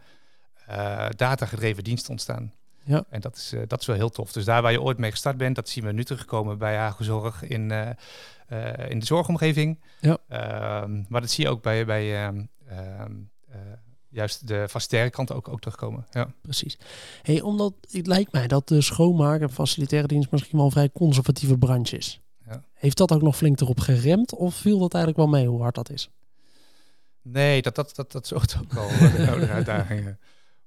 eh 0.67 1.09
datagedreven 1.17 1.85
diensten 1.85 2.11
ontstaan. 2.11 2.53
Ja. 2.85 3.05
En 3.09 3.21
dat 3.21 3.37
is, 3.37 3.53
eh, 3.53 3.61
dat 3.67 3.81
is 3.81 3.87
wel 3.87 3.97
heel 3.97 4.11
tof. 4.11 4.33
Dus 4.33 4.45
daar 4.45 4.63
waar 4.63 4.73
je 4.73 4.83
ooit 4.83 4.99
mee 4.99 5.11
gestart 5.11 5.37
bent, 5.37 5.57
dat 5.57 5.69
zien 5.69 5.85
we 5.85 5.93
nu 5.93 6.05
terugkomen 6.05 6.59
bij 6.59 6.77
Hago 6.77 7.05
Zorg 7.05 7.43
in, 7.43 7.71
eh, 7.71 7.91
eh, 8.53 8.91
in 8.91 8.99
de 8.99 9.07
zorgomgeving. 9.07 9.81
Ja. 10.01 10.19
Ehm, 10.29 11.03
maar 11.09 11.21
dat 11.21 11.31
zie 11.31 11.45
je 11.45 11.51
ook 11.51 11.63
bij, 11.63 11.85
bij 11.85 12.25
ehm, 12.25 12.45
ehm, 12.69 13.13
eh, 13.49 13.59
juist 14.09 14.47
de 14.47 14.67
facilitaire 14.69 15.11
kant 15.11 15.33
ook, 15.33 15.49
ook 15.49 15.61
terugkomen. 15.61 16.07
Ja. 16.11 16.33
Precies. 16.43 16.79
Hey, 17.23 17.41
omdat 17.41 17.75
het 17.91 18.07
lijkt 18.07 18.33
mij 18.33 18.47
dat 18.47 18.69
de 18.69 18.81
schoonmaak 18.81 19.41
en 19.41 19.51
facilitaire 19.51 20.09
dienst 20.09 20.31
misschien 20.31 20.57
wel 20.57 20.67
een 20.67 20.73
vrij 20.73 20.91
conservatieve 20.91 21.59
branche 21.59 21.97
is. 21.97 22.21
Ja. 22.47 22.65
Heeft 22.73 22.97
dat 22.97 23.13
ook 23.13 23.23
nog 23.23 23.37
flink 23.37 23.61
erop 23.61 23.81
geremd 23.81 24.35
of 24.35 24.55
viel 24.55 24.79
dat 24.79 24.95
eigenlijk 24.95 25.25
wel 25.25 25.41
mee 25.41 25.49
hoe 25.49 25.63
hard 25.63 25.75
dat 25.75 25.91
is? 25.91 26.11
Nee, 27.23 27.63
dat, 27.63 27.75
dat, 27.75 27.95
dat, 27.95 28.13
dat 28.13 28.27
zorgt 28.27 28.57
ook 28.63 28.77
al 28.77 28.89
voor 28.89 29.41
de 29.41 29.49
uitdagingen. 29.59 30.19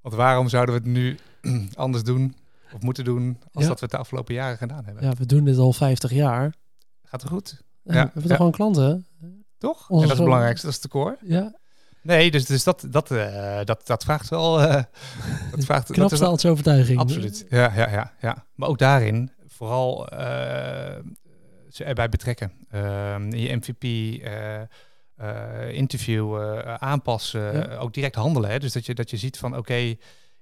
Want 0.06 0.18
waarom 0.18 0.50
zouden 0.50 0.76
we 0.76 0.82
het 0.82 0.90
nu 0.90 1.18
anders 1.76 2.04
doen 2.04 2.36
of 2.74 2.82
moeten 2.82 3.04
doen 3.04 3.38
als 3.54 3.64
Ja. 3.64 3.70
dat 3.70 3.80
we 3.80 3.86
het 3.86 3.94
de 3.94 3.98
afgelopen 4.00 4.34
jaren 4.34 4.58
gedaan 4.58 4.86
hebben? 4.86 5.04
Ja, 5.04 5.14
we 5.14 5.26
doen 5.26 5.44
dit 5.44 5.58
al 5.58 5.74
50 5.74 6.12
jaar. 6.12 6.54
Gaat 7.04 7.22
het 7.22 7.30
goed? 7.32 7.62
Ja, 7.84 7.92
we 7.92 7.98
hebben 7.98 8.24
toch 8.24 8.36
gewoon 8.36 8.52
klanten? 8.52 9.06
Toch? 9.58 9.90
Onze 9.90 9.92
en 9.92 10.00
dat 10.02 10.04
is 10.04 10.10
het 10.18 10.24
belangrijkste, 10.24 10.66
dat 10.66 10.76
is 10.76 10.82
de 10.82 10.88
core. 10.88 11.18
Ja, 11.22 11.56
Nee, 12.02 12.32
dus, 12.32 12.46
dus 12.46 12.64
dat, 12.64 12.86
dat, 12.90 13.12
eh, 13.12 13.60
dat, 13.64 13.88
dat 13.88 14.04
vraagt 14.04 14.30
wel... 14.30 14.62
eh, 14.62 14.68
dat 15.52 15.66
vraagt, 15.66 15.88
dat 15.88 15.96
knap 15.96 16.12
is 16.12 16.12
wel- 16.12 16.18
staaltje 16.18 16.50
overtuiging. 16.50 17.00
Absoluut. 17.00 17.46
Ja, 17.50 17.74
ja, 17.76 17.90
ja, 17.90 18.14
ja. 18.22 18.46
Maar 18.56 18.70
ook 18.70 18.78
daarin 18.78 19.32
vooral 19.48 20.08
eh, 20.08 21.00
ze 21.70 21.84
erbij 21.84 22.10
betrekken. 22.10 22.52
Ehm, 22.70 23.22
in 23.34 23.40
je 23.40 23.56
MVP, 23.56 23.84
eh, 25.16 25.74
interview, 25.74 26.36
eh, 26.42 26.74
aanpassen, 26.74 27.42
Ja. 27.42 27.78
ook 27.78 27.94
direct 27.94 28.16
handelen. 28.16 28.50
Hè? 28.50 28.60
Dus 28.60 28.74
dat 28.74 28.86
je, 28.86 28.94
dat 28.96 29.10
je 29.10 29.18
ziet 29.18 29.38
van 29.38 29.58
oké, 29.58 29.96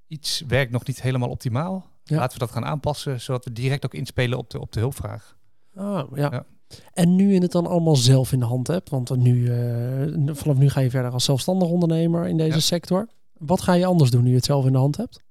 iets 0.07 0.43
werkt 0.47 0.71
nog 0.71 0.85
niet 0.85 1.01
helemaal 1.01 1.29
optimaal. 1.29 1.91
Ja. 2.03 2.17
Laten 2.17 2.33
we 2.33 2.45
dat 2.45 2.51
gaan 2.53 2.65
aanpassen, 2.65 3.21
zodat 3.21 3.45
we 3.45 3.51
direct 3.53 3.85
ook 3.85 3.93
inspelen 3.93 4.37
op 4.37 4.49
de, 4.49 4.59
op 4.59 4.71
de 4.71 4.79
hulpvraag. 4.79 5.37
Oh, 5.75 6.01
ja. 6.13 6.31
Ja. 6.31 6.45
En 6.93 7.15
nu 7.15 7.33
je 7.33 7.41
het 7.41 7.51
dan 7.51 7.67
allemaal 7.67 7.95
zelf 7.95 8.31
in 8.31 8.39
de 8.39 8.45
hand 8.45 8.67
hebt, 8.67 8.89
want 8.89 9.15
nu, 9.15 9.47
eh, 9.47 10.33
vanaf 10.35 10.57
nu 10.57 10.69
ga 10.69 10.79
je 10.79 10.89
verder 10.89 11.11
als 11.11 11.23
zelfstandig 11.25 11.67
ondernemer 11.67 12.27
in 12.27 12.37
deze 12.37 12.61
sector. 12.61 13.07
Wat 13.33 13.61
ga 13.61 13.73
je 13.73 13.85
anders 13.85 14.09
doen 14.11 14.23
nu 14.23 14.29
je 14.29 14.35
het 14.35 14.45
zelf 14.45 14.65
in 14.65 14.71
de 14.71 14.77
hand 14.77 14.97
hebt? 14.97 15.23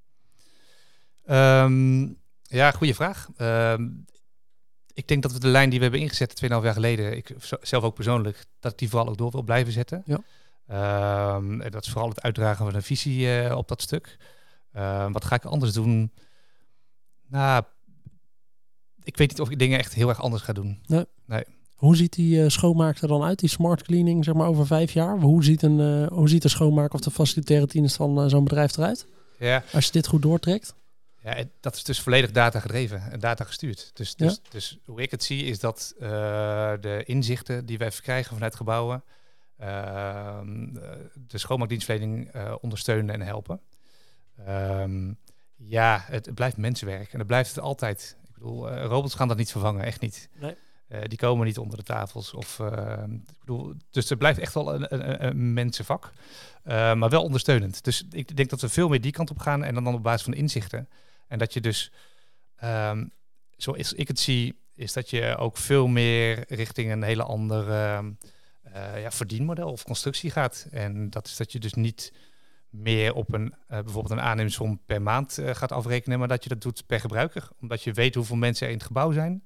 Ehm, 1.25 2.03
ja, 2.43 2.71
goede 2.71 2.95
vraag. 2.95 3.29
Ehm, 3.37 3.89
ik 4.95 5.09
denk 5.09 5.23
dat 5.23 5.33
we 5.33 5.39
de 5.39 5.49
lijn 5.49 5.71
die 5.71 5.79
we 5.79 5.85
hebben 5.85 6.03
ingezet 6.03 6.43
2,5 6.45 6.49
jaar 6.49 6.73
geleden, 6.73 7.17
ik 7.17 7.35
zelf 7.61 7.85
ook 7.85 7.95
persoonlijk, 7.95 8.45
dat 8.61 8.73
ik 8.73 8.79
die 8.79 8.89
vooral 8.89 9.09
ook 9.09 9.19
door 9.19 9.31
wil 9.31 9.43
blijven 9.43 9.73
zetten. 9.73 10.03
Ja. 10.07 10.21
Ehm, 10.67 11.61
en 11.61 11.71
dat 11.71 11.85
is 11.85 11.91
vooral 11.91 12.09
het 12.09 12.23
uitdragen 12.23 12.65
van 12.65 12.75
een 12.75 12.83
visie 12.83 13.39
eh, 13.41 13.57
op 13.57 13.69
dat 13.69 13.83
stuk. 13.83 14.17
Ehm, 14.73 15.13
wat 15.13 15.25
ga 15.25 15.35
ik 15.35 15.45
anders 15.45 15.73
doen? 15.73 16.13
Nou, 17.29 17.65
ik 19.03 19.17
weet 19.17 19.29
niet 19.29 19.41
of 19.41 19.51
ik 19.51 19.59
dingen 19.59 19.79
echt 19.79 19.95
heel 19.95 20.09
erg 20.09 20.23
anders 20.23 20.43
ga 20.43 20.53
doen. 20.53 20.83
Hoe 21.75 21.97
ziet 21.97 22.13
die 22.13 22.43
eh, 22.43 22.49
schoonmaak 22.49 22.99
er 22.99 23.09
dan 23.09 23.23
uit, 23.23 23.39
die 23.39 23.49
smart 23.49 23.83
cleaning, 23.83 24.25
zeg 24.25 24.35
maar 24.35 24.47
over 24.47 24.67
vijf 24.67 24.93
jaar? 24.93 25.21
Hoe 25.21 25.45
ziet, 25.45 25.63
een, 25.63 25.81
eh, 25.81 26.17
hoe 26.17 26.29
ziet 26.29 26.43
de 26.43 26.49
schoonmaak 26.49 26.95
of 26.95 27.01
de 27.01 27.11
facilitaire 27.11 27.67
dienst 27.67 27.97
van 27.97 28.31
zo'n 28.31 28.45
bedrijf 28.45 28.77
eruit? 28.77 29.07
Ja, 29.39 29.65
Als 29.73 29.85
je 29.85 29.93
dit 29.93 30.07
goed 30.07 30.23
doortrekt? 30.23 30.75
Ja, 31.23 31.45
dat 31.61 31.75
is 31.75 31.85
dus 31.85 32.01
volledig 32.01 32.31
data 32.31 32.61
gedreven 32.61 33.11
en 33.11 33.21
data 33.21 33.45
gestuurd. 33.45 33.91
Dus, 33.95 34.15
Ja. 34.17 34.27
dus, 34.27 34.41
dus 34.49 34.79
hoe 34.85 35.03
ik 35.03 35.11
het 35.11 35.25
zie 35.25 35.45
is 35.45 35.59
dat 35.59 35.95
eh, 35.99 36.09
de 36.81 37.03
inzichten 37.05 37.67
die 37.67 37.79
wij 37.79 37.93
verkrijgen 37.93 38.35
vanuit 38.35 38.55
gebouwen 38.55 39.05
ehm, 39.59 40.77
eh, 40.77 40.91
de 41.27 41.39
schoonmaakdienstverlening 41.39 42.29
eh, 42.29 42.55
ondersteunen 42.61 43.15
en 43.15 43.21
helpen. 43.21 43.61
Ehm, 44.47 45.13
ja, 45.57 46.05
het, 46.07 46.27
het 46.27 46.35
blijft 46.35 46.57
mensenwerk 46.57 47.13
en 47.13 47.19
dat 47.19 47.27
blijft 47.27 47.55
het 47.55 47.65
altijd. 47.65 48.17
Ik 48.29 48.35
bedoel, 48.35 48.71
robots 48.71 49.15
gaan 49.15 49.29
dat 49.29 49.37
niet 49.37 49.51
vervangen, 49.51 49.85
echt 49.85 50.01
niet. 50.01 50.29
Nee. 50.41 50.55
Die 51.07 51.19
komen 51.19 51.47
niet 51.47 51.59
onder 51.59 51.79
de 51.79 51.85
tafels. 51.85 52.35
Of, 52.35 52.61
eh, 52.61 53.03
ik 53.11 53.39
bedoel, 53.39 53.75
dus 53.91 54.09
het 54.09 54.19
blijft 54.19 54.39
echt 54.39 54.55
wel 54.55 54.75
een, 54.75 54.95
een, 54.95 55.27
een 55.27 55.53
mensenvak, 55.53 56.13
maar 56.65 57.09
wel 57.09 57.23
ondersteunend. 57.23 57.85
Dus 57.85 58.07
ik 58.11 58.37
denk 58.37 58.51
dat 58.51 58.61
we 58.61 58.69
veel 58.69 58.89
meer 58.89 59.01
die 59.01 59.13
kant 59.13 59.31
op 59.31 59.39
gaan 59.39 59.65
en 59.65 59.75
dan, 59.75 59.85
dan 59.85 59.95
op 59.95 60.03
basis 60.03 60.23
van 60.23 60.35
inzichten. 60.35 60.89
En 61.33 61.39
dat 61.39 61.53
je 61.53 61.61
dus, 61.61 61.93
ehm, 62.57 63.07
zoals 63.57 63.93
ik 63.93 64.09
het 64.09 64.19
zie, 64.19 64.61
is 64.75 64.93
dat 64.93 65.11
je 65.11 65.37
ook 65.37 65.57
veel 65.57 65.87
meer 65.87 66.45
richting 66.49 66.93
een 66.93 67.03
hele 67.03 67.23
andere 67.23 68.05
eh, 68.63 69.01
ja, 69.01 69.11
verdienmodel 69.11 69.71
of 69.71 69.83
constructie 69.83 70.31
gaat. 70.31 70.67
En 70.71 71.11
dat 71.11 71.27
is 71.27 71.37
dat 71.37 71.53
je 71.53 71.59
dus 71.59 71.75
niet 71.75 72.13
meer 72.71 73.15
op 73.15 73.33
een 73.33 73.55
eh, 73.69 73.79
bijvoorbeeld 73.81 74.11
een 74.11 74.21
aannemerssom 74.21 74.81
per 74.87 75.03
maand 75.03 75.39
eh, 75.39 75.55
gaat 75.55 75.73
afrekenen, 75.73 76.19
maar 76.19 76.29
dat 76.29 76.43
je 76.43 76.49
dat 76.49 76.61
doet 76.63 76.87
per 76.87 77.01
gebruiker. 77.01 77.49
Omdat 77.61 77.83
je 77.83 77.93
weet 77.93 78.15
hoeveel 78.15 78.37
mensen 78.37 78.67
er 78.67 78.73
in 78.73 78.79
het 78.79 78.87
gebouw 78.87 79.13
zijn. 79.13 79.45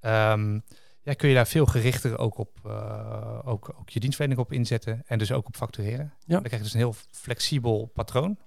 Ehm, 0.00 0.60
ja, 1.02 1.12
kun 1.12 1.28
je 1.28 1.34
daar 1.34 1.46
veel 1.46 1.66
gerichter 1.66 2.18
ook 2.18 2.38
op 2.38 2.58
ook, 3.44 3.74
ook 3.78 3.88
je 3.88 4.00
dienstverlening 4.00 4.40
op 4.40 4.52
inzetten 4.52 5.02
en 5.06 5.18
dus 5.18 5.32
ook 5.32 5.46
op 5.46 5.56
factureren. 5.56 6.14
Dan 6.26 6.42
krijg 6.42 6.56
je 6.56 6.62
dus 6.62 6.72
een 6.72 6.78
heel 6.78 6.94
flexibel 7.10 7.90
patroon. 7.94 8.38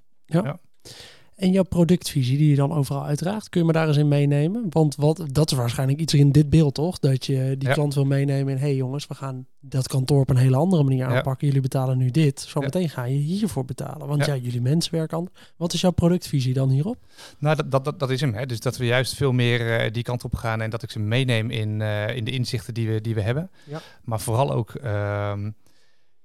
En 1.36 1.52
jouw 1.52 1.64
productvisie 1.64 2.38
die 2.38 2.50
je 2.50 2.56
dan 2.56 2.72
overal 2.74 3.06
uitdraagt, 3.06 3.50
kun 3.50 3.60
je 3.62 3.68
me 3.68 3.74
daar 3.74 3.88
eens 3.88 3.98
in 3.98 4.08
meenemen? 4.08 4.66
Want 4.70 4.96
wat, 4.96 5.26
dat 5.32 5.52
is 5.52 5.58
waarschijnlijk 5.58 6.00
iets 6.00 6.14
in 6.14 6.32
dit 6.32 6.50
beeld, 6.50 6.74
toch? 6.74 7.00
Dat 7.00 7.26
je 7.26 7.56
die 7.58 7.68
Ja. 7.68 7.74
klant 7.74 7.94
wil 7.94 8.06
meenemen 8.06 8.54
in... 8.54 8.60
hé 8.60 8.66
hey 8.66 8.76
jongens, 8.76 9.08
we 9.08 9.14
gaan 9.16 9.46
dat 9.60 9.88
kantoor 9.88 10.22
op 10.22 10.30
een 10.30 10.38
hele 10.38 10.56
andere 10.56 10.84
manier 10.84 10.98
Ja. 11.10 11.16
aanpakken. 11.16 11.48
Jullie 11.48 11.62
betalen 11.62 11.98
nu 11.98 12.12
dit. 12.12 12.40
Zometeen 12.40 12.90
ga 12.90 13.04
je 13.04 13.16
hiervoor 13.18 13.66
betalen. 13.66 14.08
Want 14.08 14.26
ja, 14.26 14.36
jullie 14.36 14.62
mensen 14.62 14.94
werken 14.96 15.18
anders. 15.18 15.38
Wat 15.58 15.74
is 15.74 15.82
jouw 15.82 15.92
productvisie 15.92 16.54
dan 16.54 16.70
hierop? 16.70 16.98
Nou, 17.40 17.56
dat, 17.56 17.72
dat, 17.72 17.86
dat, 17.86 18.00
dat 18.00 18.10
is 18.10 18.22
hem. 18.22 18.34
Hè. 18.34 18.46
Dus 18.46 18.60
dat 18.60 18.78
we 18.78 18.86
juist 18.86 19.14
veel 19.16 19.32
meer 19.32 19.78
eh, 19.80 19.92
die 19.92 20.04
kant 20.04 20.24
op 20.24 20.36
gaan 20.36 20.62
en 20.62 20.70
dat 20.70 20.84
ik 20.84 20.92
ze 20.92 21.00
meeneem 21.00 21.50
in, 21.50 21.82
eh, 21.82 22.16
in 22.16 22.24
de 22.24 22.32
inzichten 22.32 22.74
die 22.74 22.90
we, 22.90 23.02
die 23.02 23.16
we 23.16 23.22
hebben. 23.22 23.50
Ja. 23.64 23.82
Maar 24.04 24.20
vooral 24.20 24.52
ook, 24.52 24.74
ehm, 24.74 25.52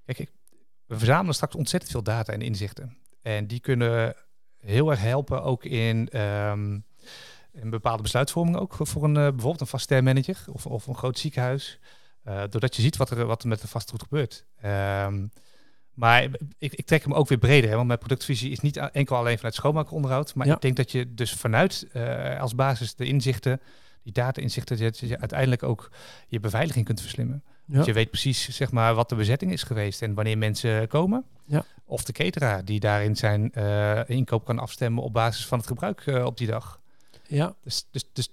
kijk, 0.04 0.30
we 0.86 0.96
verzamelen 0.98 1.34
straks 1.34 1.54
ontzettend 1.54 1.92
veel 1.92 2.02
data 2.02 2.32
en 2.32 2.40
inzichten. 2.42 2.96
En 3.22 3.46
die 3.46 3.60
kunnen 3.60 4.14
heel 4.60 4.90
erg 4.90 5.00
helpen 5.00 5.42
ook 5.42 5.64
in, 5.64 6.08
ehm, 6.08 6.78
in 7.52 7.70
bepaalde 7.70 8.02
besluitvorming 8.02 8.56
ook 8.56 8.76
voor 8.80 9.04
een, 9.04 9.16
eh, 9.16 9.22
bijvoorbeeld 9.22 9.60
een 9.60 9.66
vaststermanager 9.66 10.38
of, 10.52 10.66
of 10.66 10.86
een 10.86 10.96
groot 10.96 11.18
ziekenhuis. 11.18 11.78
Eh, 12.22 12.42
doordat 12.50 12.76
je 12.76 12.82
ziet 12.82 12.96
wat 12.96 13.10
er, 13.10 13.26
wat 13.26 13.42
er 13.42 13.48
met 13.48 13.60
de 13.60 13.68
vastgoed 13.68 14.02
gebeurt. 14.02 14.44
Ehm, 14.60 15.26
maar 15.94 16.22
ik, 16.58 16.72
ik 16.72 16.86
trek 16.86 17.02
hem 17.02 17.14
ook 17.14 17.28
weer 17.28 17.38
breder, 17.38 17.68
hè, 17.70 17.74
want 17.76 17.86
mijn 17.86 17.98
productvisie 17.98 18.50
is 18.50 18.60
niet 18.60 18.76
enkel 18.76 19.16
alleen 19.16 19.36
vanuit 19.36 19.54
schoonmaakonderhoud. 19.54 20.34
Maar 20.34 20.46
Ja. 20.46 20.54
ik 20.54 20.60
denk 20.60 20.76
dat 20.76 20.92
je 20.92 21.14
dus 21.14 21.32
vanuit 21.32 21.86
eh, 21.92 22.40
als 22.40 22.54
basis 22.54 22.94
de 22.94 23.04
inzichten, 23.04 23.60
die 24.02 24.12
data-inzichten, 24.12 24.78
dat 24.78 24.98
je 24.98 25.18
uiteindelijk 25.18 25.62
ook 25.62 25.90
je 26.28 26.40
beveiliging 26.40 26.84
kunt 26.84 27.00
verslimmen. 27.00 27.44
Ja. 27.68 27.76
Dus 27.76 27.86
je 27.86 27.92
weet 27.92 28.10
precies 28.10 28.48
zeg 28.48 28.70
maar, 28.70 28.94
wat 28.94 29.08
de 29.08 29.14
bezetting 29.14 29.52
is 29.52 29.62
geweest 29.62 30.02
en 30.02 30.14
wanneer 30.14 30.38
mensen 30.38 30.88
komen. 30.88 31.24
Ja. 31.44 31.64
Of 31.84 32.04
de 32.04 32.12
cateraar 32.12 32.64
die 32.64 32.80
daarin 32.80 33.16
zijn 33.16 33.52
eh, 33.52 34.00
inkoop 34.06 34.44
kan 34.44 34.58
afstemmen 34.58 35.02
op 35.02 35.12
basis 35.12 35.46
van 35.46 35.58
het 35.58 35.66
gebruik 35.66 36.00
eh, 36.00 36.24
op 36.24 36.36
die 36.36 36.46
dag. 36.46 36.80
ja. 37.26 37.54
Dus, 37.62 37.86
dus, 37.90 38.04
dus 38.12 38.28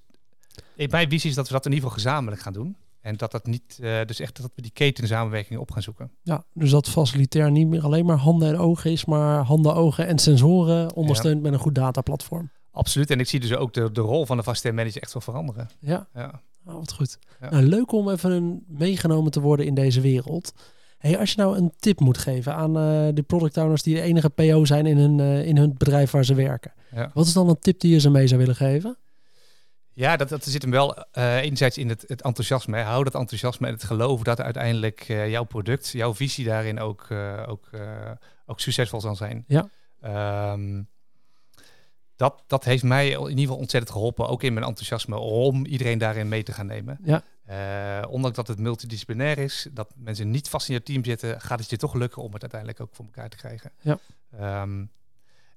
mijn 0.89 1.09
visie 1.09 1.29
is 1.29 1.35
dat 1.35 1.47
we 1.47 1.53
dat 1.53 1.65
in 1.65 1.71
ieder 1.71 1.89
geval 1.89 2.03
gezamenlijk 2.03 2.41
gaan 2.41 2.53
doen. 2.53 2.75
En 3.01 3.17
dat 3.17 3.31
dat 3.31 3.45
niet, 3.45 3.79
eh, 3.81 3.99
dus 4.05 4.19
echt 4.19 4.41
dat 4.41 4.51
we 4.55 4.61
die 4.61 4.71
ketensamenwerking 4.71 5.59
op 5.59 5.71
gaan 5.71 5.81
zoeken. 5.81 6.11
Ja, 6.23 6.43
dus 6.53 6.69
dat 6.69 6.89
facilitair 6.89 7.51
niet 7.51 7.67
meer 7.67 7.83
alleen 7.83 8.05
maar 8.05 8.17
handen 8.17 8.47
en 8.47 8.57
ogen 8.57 8.91
is, 8.91 9.05
maar 9.05 9.43
handen, 9.43 9.75
ogen 9.75 10.07
en 10.07 10.19
sensoren 10.19 10.95
ondersteund 10.95 11.41
met 11.41 11.53
een 11.53 11.59
goed 11.59 11.75
dataplatform. 11.75 12.49
Absoluut. 12.71 13.09
En 13.11 13.19
ik 13.19 13.27
zie 13.27 13.39
dus 13.39 13.55
ook 13.55 13.73
de, 13.73 13.91
de 13.91 14.01
rol 14.01 14.25
van 14.25 14.37
de 14.37 14.43
vaste 14.43 14.71
manager 14.71 15.01
echt 15.01 15.13
wel 15.13 15.21
veranderen. 15.21 15.69
Ja, 15.79 16.07
Ja. 16.13 16.41
Oh, 16.65 16.73
wat 16.73 16.93
goed. 16.93 17.17
Ja. 17.41 17.49
Nou, 17.49 17.63
leuk 17.63 17.91
om 17.91 18.09
even 18.09 18.31
een- 18.31 18.63
meegenomen 18.67 19.31
te 19.31 19.39
worden 19.41 19.65
in 19.65 19.73
deze 19.73 20.01
wereld. 20.01 20.53
Hey, 20.97 21.19
als 21.19 21.31
je 21.31 21.37
nou 21.41 21.57
een 21.57 21.73
tip 21.79 21.99
moet 21.99 22.17
geven 22.17 22.55
aan 22.55 22.77
eh, 22.77 23.07
de 23.13 23.23
product 23.27 23.57
owners 23.57 23.83
die 23.83 23.95
de 23.95 24.01
enige 24.01 24.29
PO 24.29 24.65
zijn 24.65 24.85
in 24.85 24.97
hun, 24.97 25.19
eh, 25.19 25.45
in 25.45 25.57
hun 25.57 25.73
bedrijf 25.77 26.11
waar 26.11 26.25
ze 26.25 26.33
werken. 26.33 26.73
Ja. 26.91 27.11
Wat 27.13 27.25
is 27.25 27.33
dan 27.33 27.49
een 27.49 27.59
tip 27.59 27.79
die 27.79 27.91
je 27.91 27.99
ze 27.99 28.09
mee 28.09 28.27
zou 28.27 28.39
willen 28.39 28.55
geven? 28.55 28.97
Ja, 29.93 30.17
dat, 30.17 30.29
dat 30.29 30.43
zit 30.43 30.61
hem 30.61 30.71
wel 30.71 30.95
eh 31.11 31.35
enerzijds 31.37 31.77
in 31.77 31.89
het, 31.89 32.03
het 32.07 32.21
enthousiasme. 32.21 32.77
Hè. 32.77 32.83
Hou 32.83 33.03
dat 33.03 33.15
enthousiasme 33.15 33.67
en 33.67 33.73
het 33.73 33.83
geloof 33.83 34.21
dat 34.23 34.41
uiteindelijk 34.41 35.03
jouw 35.07 35.43
product, 35.43 35.87
jouw 35.89 36.13
visie 36.13 36.45
daarin 36.45 36.79
ook, 36.79 37.07
ook, 37.47 37.69
ook 38.45 38.59
succesvol 38.59 39.01
zal 39.01 39.15
zijn. 39.15 39.43
Ja. 39.47 39.69
Ehm, 40.01 40.81
dat, 42.15 42.43
dat 42.47 42.63
heeft 42.63 42.83
mij 42.83 43.09
in 43.09 43.29
ieder 43.29 43.39
geval 43.39 43.57
ontzettend 43.57 43.91
geholpen, 43.93 44.27
ook 44.27 44.43
in 44.43 44.53
mijn 44.53 44.65
enthousiasme, 44.65 45.17
om 45.17 45.65
iedereen 45.65 45.97
daarin 45.97 46.27
mee 46.27 46.43
te 46.43 46.51
gaan 46.51 46.65
nemen. 46.65 46.99
Ja. 47.03 47.23
Eh, 47.45 48.11
ondanks 48.11 48.35
dat 48.37 48.47
het 48.47 48.59
multidisciplinair 48.59 49.37
is, 49.37 49.67
dat 49.71 49.93
mensen 49.95 50.31
niet 50.31 50.49
vast 50.49 50.67
in 50.67 50.73
je 50.73 50.83
team 50.83 51.05
zitten, 51.05 51.41
gaat 51.41 51.59
het 51.59 51.69
je 51.69 51.77
toch 51.77 51.93
lukken 51.93 52.21
om 52.21 52.33
het 52.33 52.41
uiteindelijk 52.41 52.81
ook 52.81 52.95
voor 52.95 53.05
elkaar 53.05 53.29
te 53.29 53.37
krijgen. 53.37 53.71
Ja. 53.81 53.99
Ehm, 54.31 54.85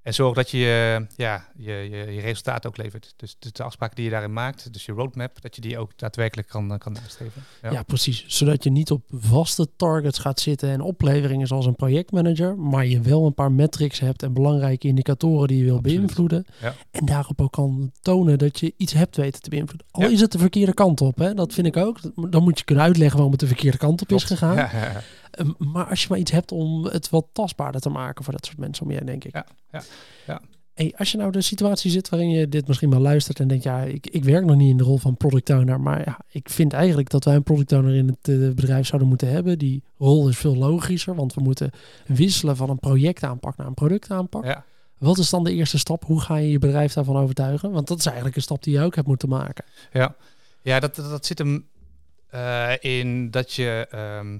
en 0.08 0.14
zorg 0.14 0.34
dat 0.34 0.50
je 0.50 0.58
je- 0.58 1.06
ja, 1.16 1.46
je, 1.56 1.72
je, 1.72 1.96
je 2.12 2.20
resultaat 2.20 2.66
ook 2.66 2.76
levert. 2.76 3.14
Dus, 3.16 3.36
dus 3.38 3.52
de 3.52 3.62
afspraken 3.62 3.96
die 3.96 4.04
je 4.04 4.10
daarin 4.10 4.32
maakt, 4.32 4.72
dus 4.72 4.84
je 4.86 4.92
roadmap, 4.92 5.42
dat 5.42 5.54
je 5.54 5.60
die 5.60 5.78
ook 5.78 5.90
daadwerkelijk 5.96 6.48
kan, 6.48 6.72
eh, 6.72 6.78
kan 6.78 6.92
nastreven. 6.92 7.42
Ja. 7.70 7.82
precies. 7.82 8.24
Zodat 8.26 8.64
je 8.64 8.70
niet 8.70 8.90
op 8.90 9.02
vaste 9.10 9.68
targets 9.76 10.18
gaat 10.18 10.40
zitten 10.40 10.70
en 10.70 10.80
opleveringen 10.80 11.46
zoals 11.46 11.66
een 11.66 11.74
projectmanager, 11.76 12.56
maar 12.58 12.86
je 12.86 13.00
wel 13.00 13.26
een 13.26 13.34
paar 13.34 13.52
metrics 13.52 14.00
hebt 14.00 14.22
en 14.22 14.32
belangrijke 14.32 14.86
indicatoren 14.88 15.48
die 15.48 15.58
je 15.58 15.64
wil 15.64 15.76
Absoluut. 15.76 15.98
beïnvloeden. 15.98 16.46
Ja. 16.60 16.74
En 16.90 17.04
daarop 17.06 17.40
ook 17.40 17.52
kan 17.52 17.92
tonen 18.00 18.38
dat 18.38 18.60
je 18.60 18.74
iets 18.76 18.92
hebt 18.92 19.16
weten 19.16 19.42
te 19.42 19.50
beïnvloeden. 19.50 19.86
Al 19.90 20.02
Ja. 20.02 20.08
is 20.08 20.20
het 20.20 20.32
de 20.32 20.38
verkeerde 20.38 20.74
kant 20.74 21.00
op, 21.00 21.18
hè? 21.18 21.34
dat 21.34 21.52
vind 21.54 21.66
ik 21.66 21.76
ook. 21.76 21.98
Dan 22.30 22.42
moet 22.42 22.58
je 22.58 22.64
kunnen 22.64 22.84
uitleggen 22.84 23.14
waarom 23.14 23.32
het 23.32 23.40
de 23.40 23.46
verkeerde 23.46 23.78
kant 23.78 24.02
op 24.02 24.12
is 24.12 24.24
gegaan. 24.24 24.56
Um, 25.38 25.54
maar 25.58 25.86
als 25.86 26.02
je 26.02 26.06
maar 26.10 26.18
iets 26.18 26.30
hebt 26.30 26.52
om 26.52 26.84
het 26.84 27.10
wat 27.10 27.26
tastbaarder 27.32 27.80
te 27.80 27.88
maken 27.88 28.24
voor 28.24 28.32
dat 28.32 28.46
soort 28.46 28.58
mensen 28.58 28.84
om 28.84 28.90
je 28.90 28.96
heen, 28.96 29.06
denk 29.06 29.24
ik. 29.24 29.34
Ja, 29.34 29.46
ja, 29.70 29.82
ja. 30.26 30.40
Hey, 30.74 30.94
als 30.96 31.12
je 31.12 31.18
nou 31.18 31.30
de 31.32 31.40
situatie 31.40 31.90
zit 31.90 32.08
waarin 32.08 32.30
je 32.30 32.48
dit 32.48 32.66
misschien 32.66 32.90
wel 32.90 33.00
luistert 33.00 33.40
en 33.40 33.48
denkt, 33.48 33.64
ja, 33.64 33.82
ik, 33.82 34.06
ik 34.06 34.24
werk 34.24 34.44
nog 34.44 34.56
niet 34.56 34.70
in 34.70 34.76
de 34.76 34.84
rol 34.84 34.98
van 34.98 35.16
product 35.16 35.50
owner, 35.50 35.80
maar 35.80 36.02
ja, 36.04 36.18
ik 36.28 36.48
vind 36.48 36.72
eigenlijk 36.72 37.10
dat 37.10 37.24
wij 37.24 37.34
een 37.34 37.42
product 37.42 37.72
owner 37.72 37.94
in 37.94 38.06
het 38.06 38.28
eh, 38.28 38.54
bedrijf 38.54 38.86
zouden 38.86 39.08
moeten 39.08 39.28
hebben. 39.28 39.58
Die 39.58 39.82
rol 39.98 40.28
is 40.28 40.38
veel 40.38 40.56
logischer, 40.56 41.14
want 41.14 41.34
we 41.34 41.40
moeten 41.40 41.70
wisselen 42.06 42.56
van 42.56 42.70
een 42.70 42.78
projectaanpak 42.78 43.56
naar 43.56 43.66
een 43.66 43.74
productaanpak. 43.74 44.44
Ja. 44.44 44.64
Wat 44.98 45.18
is 45.18 45.30
dan 45.30 45.44
de 45.44 45.52
eerste 45.52 45.78
stap? 45.78 46.04
Hoe 46.04 46.20
ga 46.20 46.36
je 46.36 46.50
je 46.50 46.58
bedrijf 46.58 46.92
daarvan 46.92 47.16
overtuigen? 47.16 47.70
Want 47.70 47.88
dat 47.88 47.98
is 47.98 48.06
eigenlijk 48.06 48.36
een 48.36 48.42
stap 48.42 48.62
die 48.62 48.74
je 48.74 48.82
ook 48.82 48.94
hebt 48.94 49.06
moeten 49.06 49.28
maken. 49.28 49.64
Ja, 49.92 50.16
ja 50.62 50.80
dat, 50.80 50.94
dat, 50.94 51.10
dat 51.10 51.26
zit 51.26 51.38
hem 51.38 51.66
eh, 52.28 52.72
in 52.80 53.30
dat 53.30 53.52
je, 53.52 53.86
ehm, 53.90 54.38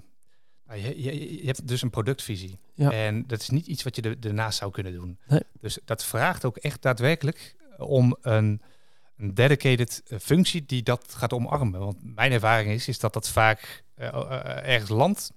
je, 0.74 1.02
je. 1.02 1.36
Je 1.40 1.46
hebt 1.46 1.68
dus 1.68 1.82
een 1.82 1.90
productvisie. 1.90 2.58
Ja. 2.74 2.90
En 2.92 3.24
dat 3.26 3.40
is 3.40 3.48
niet 3.48 3.66
iets 3.66 3.82
wat 3.82 3.96
je 3.96 4.02
er, 4.02 4.16
ernaast 4.20 4.58
zou 4.58 4.70
kunnen 4.70 4.92
doen. 4.92 5.18
Nee. 5.28 5.40
Dus 5.60 5.78
dat 5.84 6.04
vraagt 6.04 6.44
ook 6.44 6.56
echt 6.56 6.82
daadwerkelijk 6.82 7.56
om 7.78 8.16
een, 8.22 8.62
een 9.16 9.34
dedicated 9.34 10.02
eh, 10.08 10.18
functie 10.18 10.64
die 10.66 10.82
dat 10.82 11.04
gaat 11.16 11.32
omarmen. 11.32 11.80
Want 11.80 11.96
mijn 12.14 12.32
ervaring 12.32 12.70
is, 12.70 12.88
is 12.88 12.98
dat 12.98 13.12
dat 13.12 13.28
vaak 13.28 13.84
eh, 13.94 14.06
eh, 14.08 14.68
ergens 14.72 14.90
landt. 14.90 15.32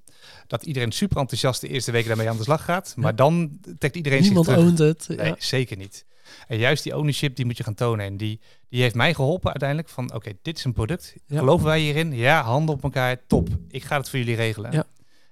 Dat 0.48 0.64
iedereen 0.66 0.92
super 0.92 1.18
enthousiast 1.18 1.62
de 1.62 1.68
eerste 1.68 1.92
weken 1.92 2.08
daarmee 2.08 2.30
aan 2.30 2.38
de 2.38 2.44
slag 2.44 2.64
gaat. 2.66 2.94
Maar 2.98 3.16
dan 3.16 3.60
trekt 3.80 3.96
iedereen 3.96 4.22
Niemand 4.22 4.46
zich 4.46 4.56
terug. 4.56 4.70
oont 4.70 4.78
het. 4.78 5.08
Nee, 5.08 5.28
Ja. 5.28 5.36
zeker 5.38 5.78
niet. 5.78 6.06
En 6.48 6.58
juist 6.58 6.84
die 6.84 6.98
ownership, 6.98 7.36
die 7.36 7.46
moet 7.46 7.58
je 7.58 7.64
gaan 7.64 7.74
tonen. 7.74 8.06
En 8.06 8.18
die, 8.18 8.40
die 8.70 8.82
heeft 8.82 8.96
mij 8.96 9.14
geholpen 9.14 9.50
uiteindelijk 9.50 9.90
van, 9.90 10.14
oké, 10.14 10.32
dit 10.42 10.58
is 10.58 10.64
een 10.64 10.74
product. 10.74 11.16
Ja. 11.26 11.40
Geloven 11.40 11.66
wij 11.66 11.80
hierin? 11.80 12.14
Ja, 12.14 12.42
handen 12.44 12.76
op 12.76 12.84
elkaar, 12.84 13.18
top. 13.28 13.50
Ik 13.70 13.84
ga 13.84 13.98
het 13.98 14.10
voor 14.10 14.20
jullie 14.20 14.36
regelen. 14.36 14.72
Ja. 14.72 14.86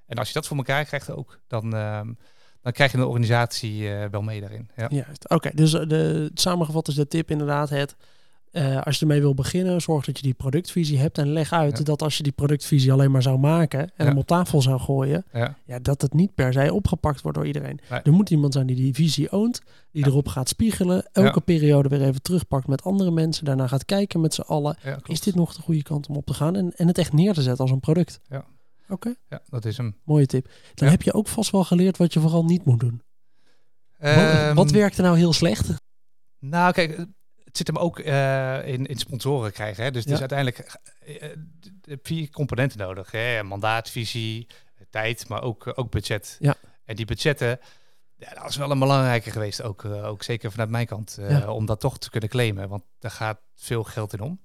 En 0.09 0.17
als 0.17 0.27
je 0.27 0.33
dat 0.33 0.47
voor 0.47 0.57
elkaar 0.57 0.85
krijgt 0.85 1.11
ook, 1.11 1.39
dan, 1.47 1.73
ehm, 1.75 2.07
dan 2.61 2.71
krijg 2.71 2.91
je 2.91 2.97
een 2.97 3.03
organisatie 3.03 3.89
eh, 3.93 4.05
wel 4.11 4.21
mee 4.21 4.39
daarin. 4.41 4.69
Ja. 4.75 4.87
Juist. 4.89 5.29
Oké, 5.29 5.49
dus 5.53 5.73
eh, 5.73 5.87
de, 5.87 6.31
samengevat 6.33 6.87
is 6.87 6.95
de 6.95 7.07
tip 7.07 7.31
inderdaad 7.31 7.69
het. 7.69 7.95
eh, 8.51 8.81
als 8.81 8.95
je 8.95 9.01
ermee 9.01 9.21
wil 9.21 9.33
beginnen, 9.33 9.81
zorg 9.81 10.05
dat 10.05 10.17
je 10.17 10.23
die 10.23 10.33
productvisie 10.33 10.97
hebt 10.97 11.17
en 11.17 11.27
leg 11.31 11.51
uit 11.53 11.77
Ja. 11.77 11.83
dat 11.83 12.01
als 12.01 12.17
je 12.17 12.23
die 12.23 12.31
productvisie 12.31 12.91
alleen 12.91 13.11
maar 13.11 13.21
zou 13.21 13.37
maken 13.37 13.79
en 13.79 13.91
Ja. 13.97 14.05
hem 14.05 14.17
op 14.17 14.27
tafel 14.27 14.61
zou 14.61 14.79
gooien, 14.79 15.25
Ja. 15.33 15.57
ja, 15.65 15.79
dat 15.79 16.01
het 16.01 16.13
niet 16.13 16.35
per 16.35 16.53
se 16.53 16.73
opgepakt 16.73 17.21
wordt 17.21 17.37
door 17.37 17.47
iedereen. 17.47 17.79
Nee. 17.89 17.99
Er 18.01 18.11
moet 18.11 18.29
iemand 18.29 18.53
zijn 18.53 18.67
die 18.67 18.75
die 18.75 18.93
visie 18.93 19.31
oont, 19.31 19.61
die 19.91 20.05
erop 20.05 20.27
gaat 20.27 20.49
spiegelen, 20.49 21.09
elke 21.11 21.41
periode 21.41 21.89
weer 21.89 22.01
even 22.01 22.21
terugpakt 22.21 22.67
met 22.67 22.83
andere 22.83 23.11
mensen, 23.11 23.45
daarna 23.45 23.67
gaat 23.67 23.85
kijken 23.85 24.21
met 24.21 24.33
z'n 24.33 24.41
allen, 24.41 24.77
is 25.05 25.21
dit 25.21 25.35
nog 25.35 25.53
de 25.55 25.61
goede 25.61 25.83
kant 25.83 26.07
om 26.07 26.15
op 26.15 26.25
te 26.25 26.33
gaan 26.33 26.55
en, 26.55 26.73
en 26.75 26.87
het 26.87 26.97
echt 26.97 27.13
neer 27.13 27.33
te 27.33 27.41
zetten 27.41 27.61
als 27.63 27.71
een 27.71 27.79
product. 27.79 28.19
Ja. 28.29 28.45
Oké, 28.89 29.13
Ja, 29.29 29.41
dat 29.45 29.65
is 29.65 29.77
hem. 29.77 29.95
mooie 30.03 30.25
tip. 30.25 30.45
Dan 30.73 30.85
Ja. 30.87 30.93
heb 30.93 31.01
je 31.01 31.13
ook 31.13 31.27
vast 31.27 31.51
wel 31.51 31.63
geleerd 31.63 31.97
wat 31.97 32.13
je 32.13 32.19
vooral 32.19 32.45
niet 32.45 32.65
moet 32.65 32.79
doen. 32.79 33.01
Wat, 33.97 34.09
Ehm, 34.09 34.55
wat 34.55 34.71
werkt 34.71 34.97
er 34.97 35.03
nou 35.03 35.17
heel 35.17 35.33
slecht? 35.33 35.69
Nou, 36.39 36.73
kijk, 36.73 36.97
het 37.43 37.57
zit 37.57 37.67
hem 37.67 37.77
ook 37.77 37.99
eh, 37.99 38.67
in, 38.67 38.85
in 38.85 38.97
sponsoren 38.97 39.51
krijgen. 39.51 39.83
Hè? 39.83 39.91
Dus 39.91 39.99
het 40.05 40.09
Ja. 40.09 40.13
is 40.13 40.19
uiteindelijk 40.19 40.79
eh, 40.99 41.31
eh, 41.31 41.37
vier 42.03 42.29
componenten 42.29 42.77
nodig. 42.79 43.11
Hè? 43.11 43.43
Mandaat, 43.43 43.89
visie, 43.89 44.47
tijd, 44.89 45.27
maar 45.27 45.41
ook, 45.41 45.71
ook 45.75 45.91
budget. 45.91 46.37
Ja. 46.39 46.55
En 46.85 46.95
die 46.95 47.05
budgetten, 47.05 47.59
ja, 48.17 48.33
dat 48.33 48.49
is 48.49 48.55
wel 48.55 48.71
een 48.71 48.79
belangrijke 48.79 49.31
geweest. 49.31 49.61
Ook, 49.61 49.85
ook 49.85 50.23
zeker 50.23 50.51
vanuit 50.51 50.69
mijn 50.69 50.85
kant. 50.85 51.17
Ja. 51.21 51.51
Om 51.51 51.65
dat 51.65 51.79
toch 51.79 51.97
te 51.99 52.09
kunnen 52.09 52.29
claimen. 52.29 52.69
Want 52.69 52.83
daar 52.99 53.11
gaat 53.11 53.39
veel 53.55 53.83
geld 53.83 54.13
in 54.13 54.21
om. 54.21 54.39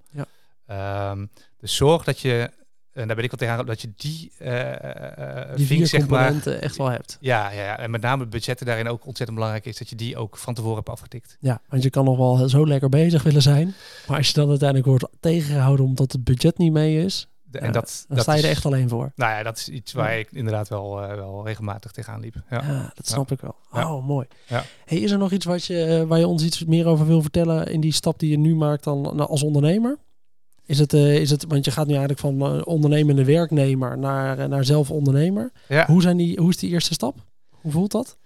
Ja. 0.67 1.15
Dus 1.59 1.77
zorg 1.77 2.05
dat 2.05 2.21
je, 2.21 2.51
en 2.95 3.07
daar 3.07 3.17
ben 3.17 3.25
ik 3.25 3.31
wel 3.39 3.49
tegen 3.49 3.67
dat 3.67 3.81
je 3.81 3.93
die, 3.97 4.33
eh, 4.39 5.57
Die 5.57 5.67
vink, 5.67 5.87
zeg 5.87 6.09
maar, 6.09 6.47
echt 6.47 6.77
wel 6.77 6.91
hebt. 6.91 7.17
ja, 7.21 7.51
ja, 7.51 7.63
ja, 7.63 7.79
en 7.79 7.91
met 7.91 8.01
name 8.01 8.27
budgetten 8.27 8.67
daarin 8.67 8.89
ook 8.89 9.07
ontzettend 9.07 9.39
belangrijk 9.39 9.67
is 9.67 9.79
dat 9.79 9.89
je 9.89 9.97
die 9.97 10.17
ook 10.17 10.37
van 10.37 10.55
tevoren 10.55 10.77
hebt 10.77 10.89
afgetikt. 10.89 11.37
Ja, 11.41 11.61
want 11.69 11.83
je 11.83 11.91
kan 11.91 12.05
nog 12.05 12.17
wel 12.17 12.49
zo 12.49 12.67
lekker 12.67 12.89
bezig 12.89 13.23
willen 13.23 13.43
zijn. 13.43 13.75
Maar 14.09 14.17
als 14.17 14.27
je 14.27 14.33
dan 14.35 14.49
uiteindelijk 14.49 14.89
wordt 14.89 15.07
tegengehouden 15.21 15.85
omdat 15.87 16.13
het 16.13 16.25
budget 16.25 16.59
niet 16.59 16.73
mee 16.73 17.05
is, 17.05 17.29
De- 17.45 17.61
Ja, 17.61 17.67
en 17.67 17.73
dat, 17.73 18.05
dan 18.09 18.17
dat 18.17 18.25
sta 18.25 18.35
je 18.35 18.43
er 18.43 18.49
echt 18.49 18.67
alleen 18.67 18.89
voor. 18.89 19.13
Nou 19.17 19.33
ja, 19.33 19.43
dat 19.43 19.57
is 19.59 19.69
iets 19.69 19.93
waar 19.93 20.13
Ja. 20.13 20.19
ik 20.19 20.33
inderdaad 20.33 20.69
wel, 20.69 20.95
wel 20.97 21.43
regelmatig 21.47 21.91
tegenaan 21.91 22.21
liep. 22.21 22.35
Ja. 22.51 22.63
Ja, 22.67 22.91
dat 22.95 23.07
snap 23.09 23.31
ik 23.31 23.41
wel. 23.41 23.55
Oh, 23.73 24.07
mooi. 24.07 24.27
Ja. 24.47 24.65
Hey, 24.85 24.99
is 24.99 25.11
er 25.11 25.19
nog 25.19 25.31
iets 25.33 25.45
wat 25.45 25.65
je, 25.65 26.05
waar 26.09 26.19
je 26.19 26.27
ons 26.27 26.43
iets 26.45 26.65
meer 26.65 26.87
over 26.87 27.07
wil 27.07 27.23
vertellen 27.23 27.67
in 27.73 27.81
die 27.81 27.93
stap 27.93 28.19
die 28.19 28.31
je 28.31 28.39
nu 28.39 28.55
maakt 28.55 28.85
dan 28.85 29.01
nou, 29.03 29.19
als 29.29 29.43
ondernemer? 29.43 29.99
Is 30.67 30.79
het, 30.79 30.93
eh, 30.93 31.15
is 31.15 31.31
het, 31.31 31.45
want 31.49 31.65
je 31.65 31.71
gaat 31.71 31.87
nu 31.87 31.93
eigenlijk 31.93 32.21
van 32.21 32.43
eh, 32.43 32.61
ondernemende 32.65 33.25
werknemer 33.25 33.99
naar, 33.99 34.39
eh, 34.39 34.47
naar 34.47 34.65
zelf 34.65 34.91
ondernemer. 34.91 35.53
Ja. 35.69 35.87
Hoe, 35.87 36.03
zijn 36.03 36.17
die, 36.17 36.41
hoe 36.41 36.51
is 36.51 36.57
die 36.57 36.71
eerste 36.71 36.93
stap? 36.93 37.17
Hoe 37.51 37.73
voelt 37.73 37.91
dat? 37.91 38.19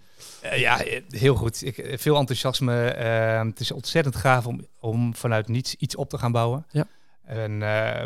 Uh, 0.44 0.58
ja, 0.58 0.80
heel 1.08 1.34
goed. 1.34 1.64
Ik, 1.64 1.94
veel 2.00 2.16
enthousiasme. 2.16 2.72
het 2.72 3.60
is 3.60 3.72
ontzettend 3.72 4.16
gaaf 4.16 4.46
om, 4.46 4.66
om 4.80 5.14
vanuit 5.14 5.48
niets 5.48 5.74
iets 5.74 5.96
op 5.96 6.08
te 6.08 6.18
gaan 6.18 6.32
bouwen. 6.32 6.66
Ja. 6.70 6.86
En 7.24 7.58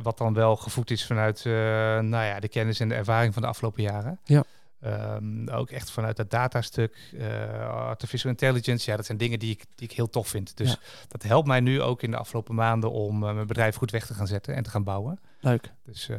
wat 0.03 0.19
dan 0.19 0.35
wel 0.35 0.57
gevoed 0.57 0.91
is 0.91 1.07
vanuit 1.07 1.45
nou 1.45 2.25
ja, 2.25 2.41
de 2.41 2.49
kennis 2.49 2.81
en 2.81 2.89
de 2.89 2.95
ervaring 2.95 3.33
van 3.33 3.43
de 3.43 3.49
afgelopen 3.49 3.83
jaren. 3.83 4.19
Ja. 4.25 4.45
Ehm, 4.83 5.49
ook 5.49 5.71
echt 5.71 5.91
vanuit 5.91 6.17
dat 6.17 6.31
datastuk, 6.31 6.97
uh, 7.15 7.69
artificial 7.69 8.31
intelligence. 8.31 8.91
Ja, 8.91 8.97
dat 8.97 9.07
zijn 9.07 9.19
dingen 9.19 9.39
die 9.39 9.51
ik, 9.51 9.65
die 9.75 9.89
ik 9.89 9.97
heel 9.97 10.11
tof 10.11 10.29
vind. 10.29 10.57
Dus 10.57 10.77
dat 11.09 11.23
helpt 11.23 11.47
mij 11.47 11.61
nu 11.61 11.81
ook 11.81 12.03
in 12.03 12.11
de 12.11 12.17
afgelopen 12.17 12.55
maanden 12.55 12.91
om 12.91 13.23
uh, 13.23 13.35
mijn 13.35 13.47
bedrijf 13.47 13.77
goed 13.77 13.91
weg 13.91 14.07
te 14.07 14.15
gaan 14.15 14.27
zetten 14.27 14.55
en 14.55 14.63
te 14.63 14.71
gaan 14.71 14.85
bouwen. 14.85 15.21
Leuk. 15.41 15.73
Dus 15.85 16.09
uh, 16.09 16.17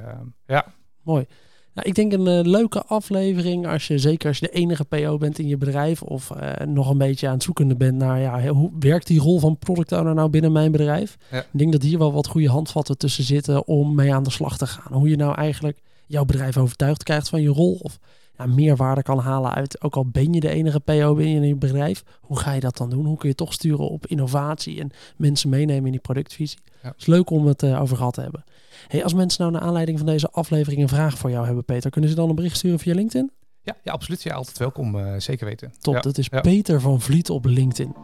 ja. 0.47 0.65
Mooi. 1.01 1.25
Nou, 1.73 1.87
ik 1.87 1.95
denk 1.95 2.13
een 2.13 2.49
leuke 2.49 2.83
aflevering 2.83 3.67
als 3.67 3.87
je, 3.87 3.97
zeker 3.97 4.27
als 4.27 4.39
je 4.39 4.45
de 4.45 4.53
enige 4.53 4.83
PO 4.83 5.17
bent 5.17 5.39
in 5.39 5.47
je 5.47 5.57
bedrijf 5.57 6.01
of 6.01 6.31
nog 6.65 6.89
een 6.89 6.97
beetje 6.97 7.27
aan 7.27 7.33
het 7.33 7.43
zoekende 7.43 7.75
bent 7.75 7.97
naar 7.97 8.19
ja, 8.19 8.47
hoe 8.47 8.71
werkt 8.79 9.07
die 9.07 9.19
rol 9.19 9.39
van 9.39 9.57
product 9.57 9.91
owner 9.91 10.13
nou 10.13 10.29
binnen 10.29 10.51
mijn 10.51 10.71
bedrijf. 10.71 11.17
Ja. 11.31 11.39
Ik 11.39 11.47
denk 11.51 11.71
dat 11.71 11.81
hier 11.81 11.97
wel 11.97 12.13
wat 12.13 12.27
goede 12.27 12.49
handvatten 12.49 12.97
tussen 12.97 13.23
zitten 13.23 13.67
om 13.67 13.95
mee 13.95 14.13
aan 14.13 14.23
de 14.23 14.31
slag 14.31 14.57
te 14.57 14.67
gaan. 14.67 14.93
Hoe 14.93 15.09
je 15.09 15.15
nou 15.15 15.35
eigenlijk 15.35 15.81
jouw 16.07 16.25
bedrijf 16.25 16.57
overtuigd 16.57 17.03
krijgt 17.03 17.29
van 17.29 17.41
je 17.41 17.49
rol 17.49 17.79
of 17.81 17.99
ja, 18.37 18.45
meerwaarde 18.45 19.03
kan 19.03 19.19
halen 19.19 19.53
uit, 19.53 19.81
ook 19.81 19.95
al 19.95 20.05
ben 20.05 20.33
je 20.33 20.39
de 20.39 20.49
enige 20.49 20.79
PO 20.79 21.13
binnen 21.13 21.47
je 21.47 21.55
bedrijf, 21.55 22.03
hoe 22.21 22.39
ga 22.39 22.51
je 22.51 22.59
dat 22.59 22.77
dan 22.77 22.89
doen? 22.89 23.05
Hoe 23.05 23.17
kun 23.17 23.29
je 23.29 23.35
toch 23.35 23.53
sturen 23.53 23.89
op 23.89 24.07
innovatie 24.07 24.79
en 24.79 24.91
mensen 25.17 25.49
meenemen 25.49 25.85
in 25.85 25.91
die 25.91 25.99
productvisie? 25.99 26.59
Ja. 26.81 26.87
Het 26.87 26.99
is 26.99 27.05
leuk 27.05 27.29
om 27.29 27.45
het 27.45 27.63
uh, 27.63 27.81
over 27.81 27.97
gehad 27.97 28.13
te 28.13 28.21
hebben. 28.21 28.43
Hey, 28.87 29.03
als 29.03 29.13
mensen 29.13 29.41
nou 29.41 29.53
naar 29.53 29.61
aanleiding 29.61 29.97
van 29.97 30.07
deze 30.07 30.29
aflevering 30.31 30.81
een 30.81 30.89
vraag 30.89 31.17
voor 31.17 31.29
jou 31.29 31.45
hebben, 31.45 31.65
Peter, 31.65 31.89
kunnen 31.89 32.09
ze 32.09 32.15
dan 32.15 32.29
een 32.29 32.35
bericht 32.35 32.57
sturen 32.57 32.79
via 32.79 32.93
LinkedIn? 32.93 33.31
Ja, 33.61 33.75
ja 33.83 33.91
absoluut. 33.91 34.23
Ja, 34.23 34.33
altijd 34.33 34.57
welkom. 34.57 34.95
Uh, 34.95 35.13
zeker 35.17 35.45
weten. 35.45 35.73
Top, 35.79 35.93
ja. 35.93 35.99
dat 35.99 36.17
is 36.17 36.29
Peter 36.29 36.81
van 36.81 37.01
Vliet 37.01 37.29
op 37.29 37.45
LinkedIn. 37.45 37.95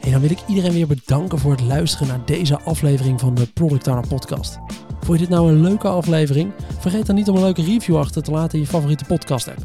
En 0.00 0.10
dan 0.10 0.20
wil 0.20 0.30
ik 0.30 0.38
iedereen 0.48 0.72
weer 0.72 0.86
bedanken 0.86 1.38
voor 1.38 1.50
het 1.50 1.60
luisteren 1.60 2.08
naar 2.08 2.24
deze 2.24 2.60
aflevering 2.60 3.20
van 3.20 3.34
de 3.34 3.46
Product 3.46 3.86
Owner 3.86 4.08
Podcast. 4.08 4.58
Vond 5.04 5.18
je 5.18 5.26
dit 5.26 5.34
nou 5.34 5.48
een 5.48 5.60
leuke 5.60 5.88
aflevering? 5.88 6.52
Vergeet 6.78 7.06
dan 7.06 7.14
niet 7.14 7.28
om 7.28 7.36
een 7.36 7.42
leuke 7.42 7.62
review 7.62 7.96
achter 7.96 8.22
te 8.22 8.30
laten 8.30 8.58
in 8.58 8.64
je 8.64 8.70
favoriete 8.70 9.04
podcast 9.04 9.48
app. 9.48 9.64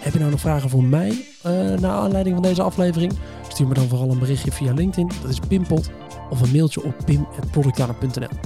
Heb 0.00 0.12
je 0.12 0.18
nou 0.18 0.30
nog 0.30 0.40
vragen 0.40 0.70
voor 0.70 0.84
mij 0.84 1.08
uh, 1.46 1.52
naar 1.78 1.90
aanleiding 1.90 2.34
van 2.34 2.44
deze 2.44 2.62
aflevering? 2.62 3.12
Stuur 3.48 3.66
me 3.66 3.74
dan 3.74 3.88
vooral 3.88 4.10
een 4.10 4.18
berichtje 4.18 4.52
via 4.52 4.72
LinkedIn, 4.72 5.10
dat 5.22 5.30
is 5.30 5.38
Pimpot, 5.48 5.90
of 6.30 6.40
een 6.40 6.52
mailtje 6.52 6.84
op 6.84 6.94
pim.productowner.nl. 7.04 8.38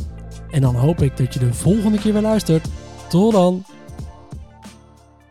En 0.50 0.60
dan 0.60 0.74
hoop 0.74 1.02
ik 1.02 1.16
dat 1.16 1.34
je 1.34 1.40
de 1.40 1.54
volgende 1.54 1.98
keer 1.98 2.12
weer 2.12 2.22
luistert. 2.22 2.68
Tot 3.08 3.32
dan! 3.32 3.64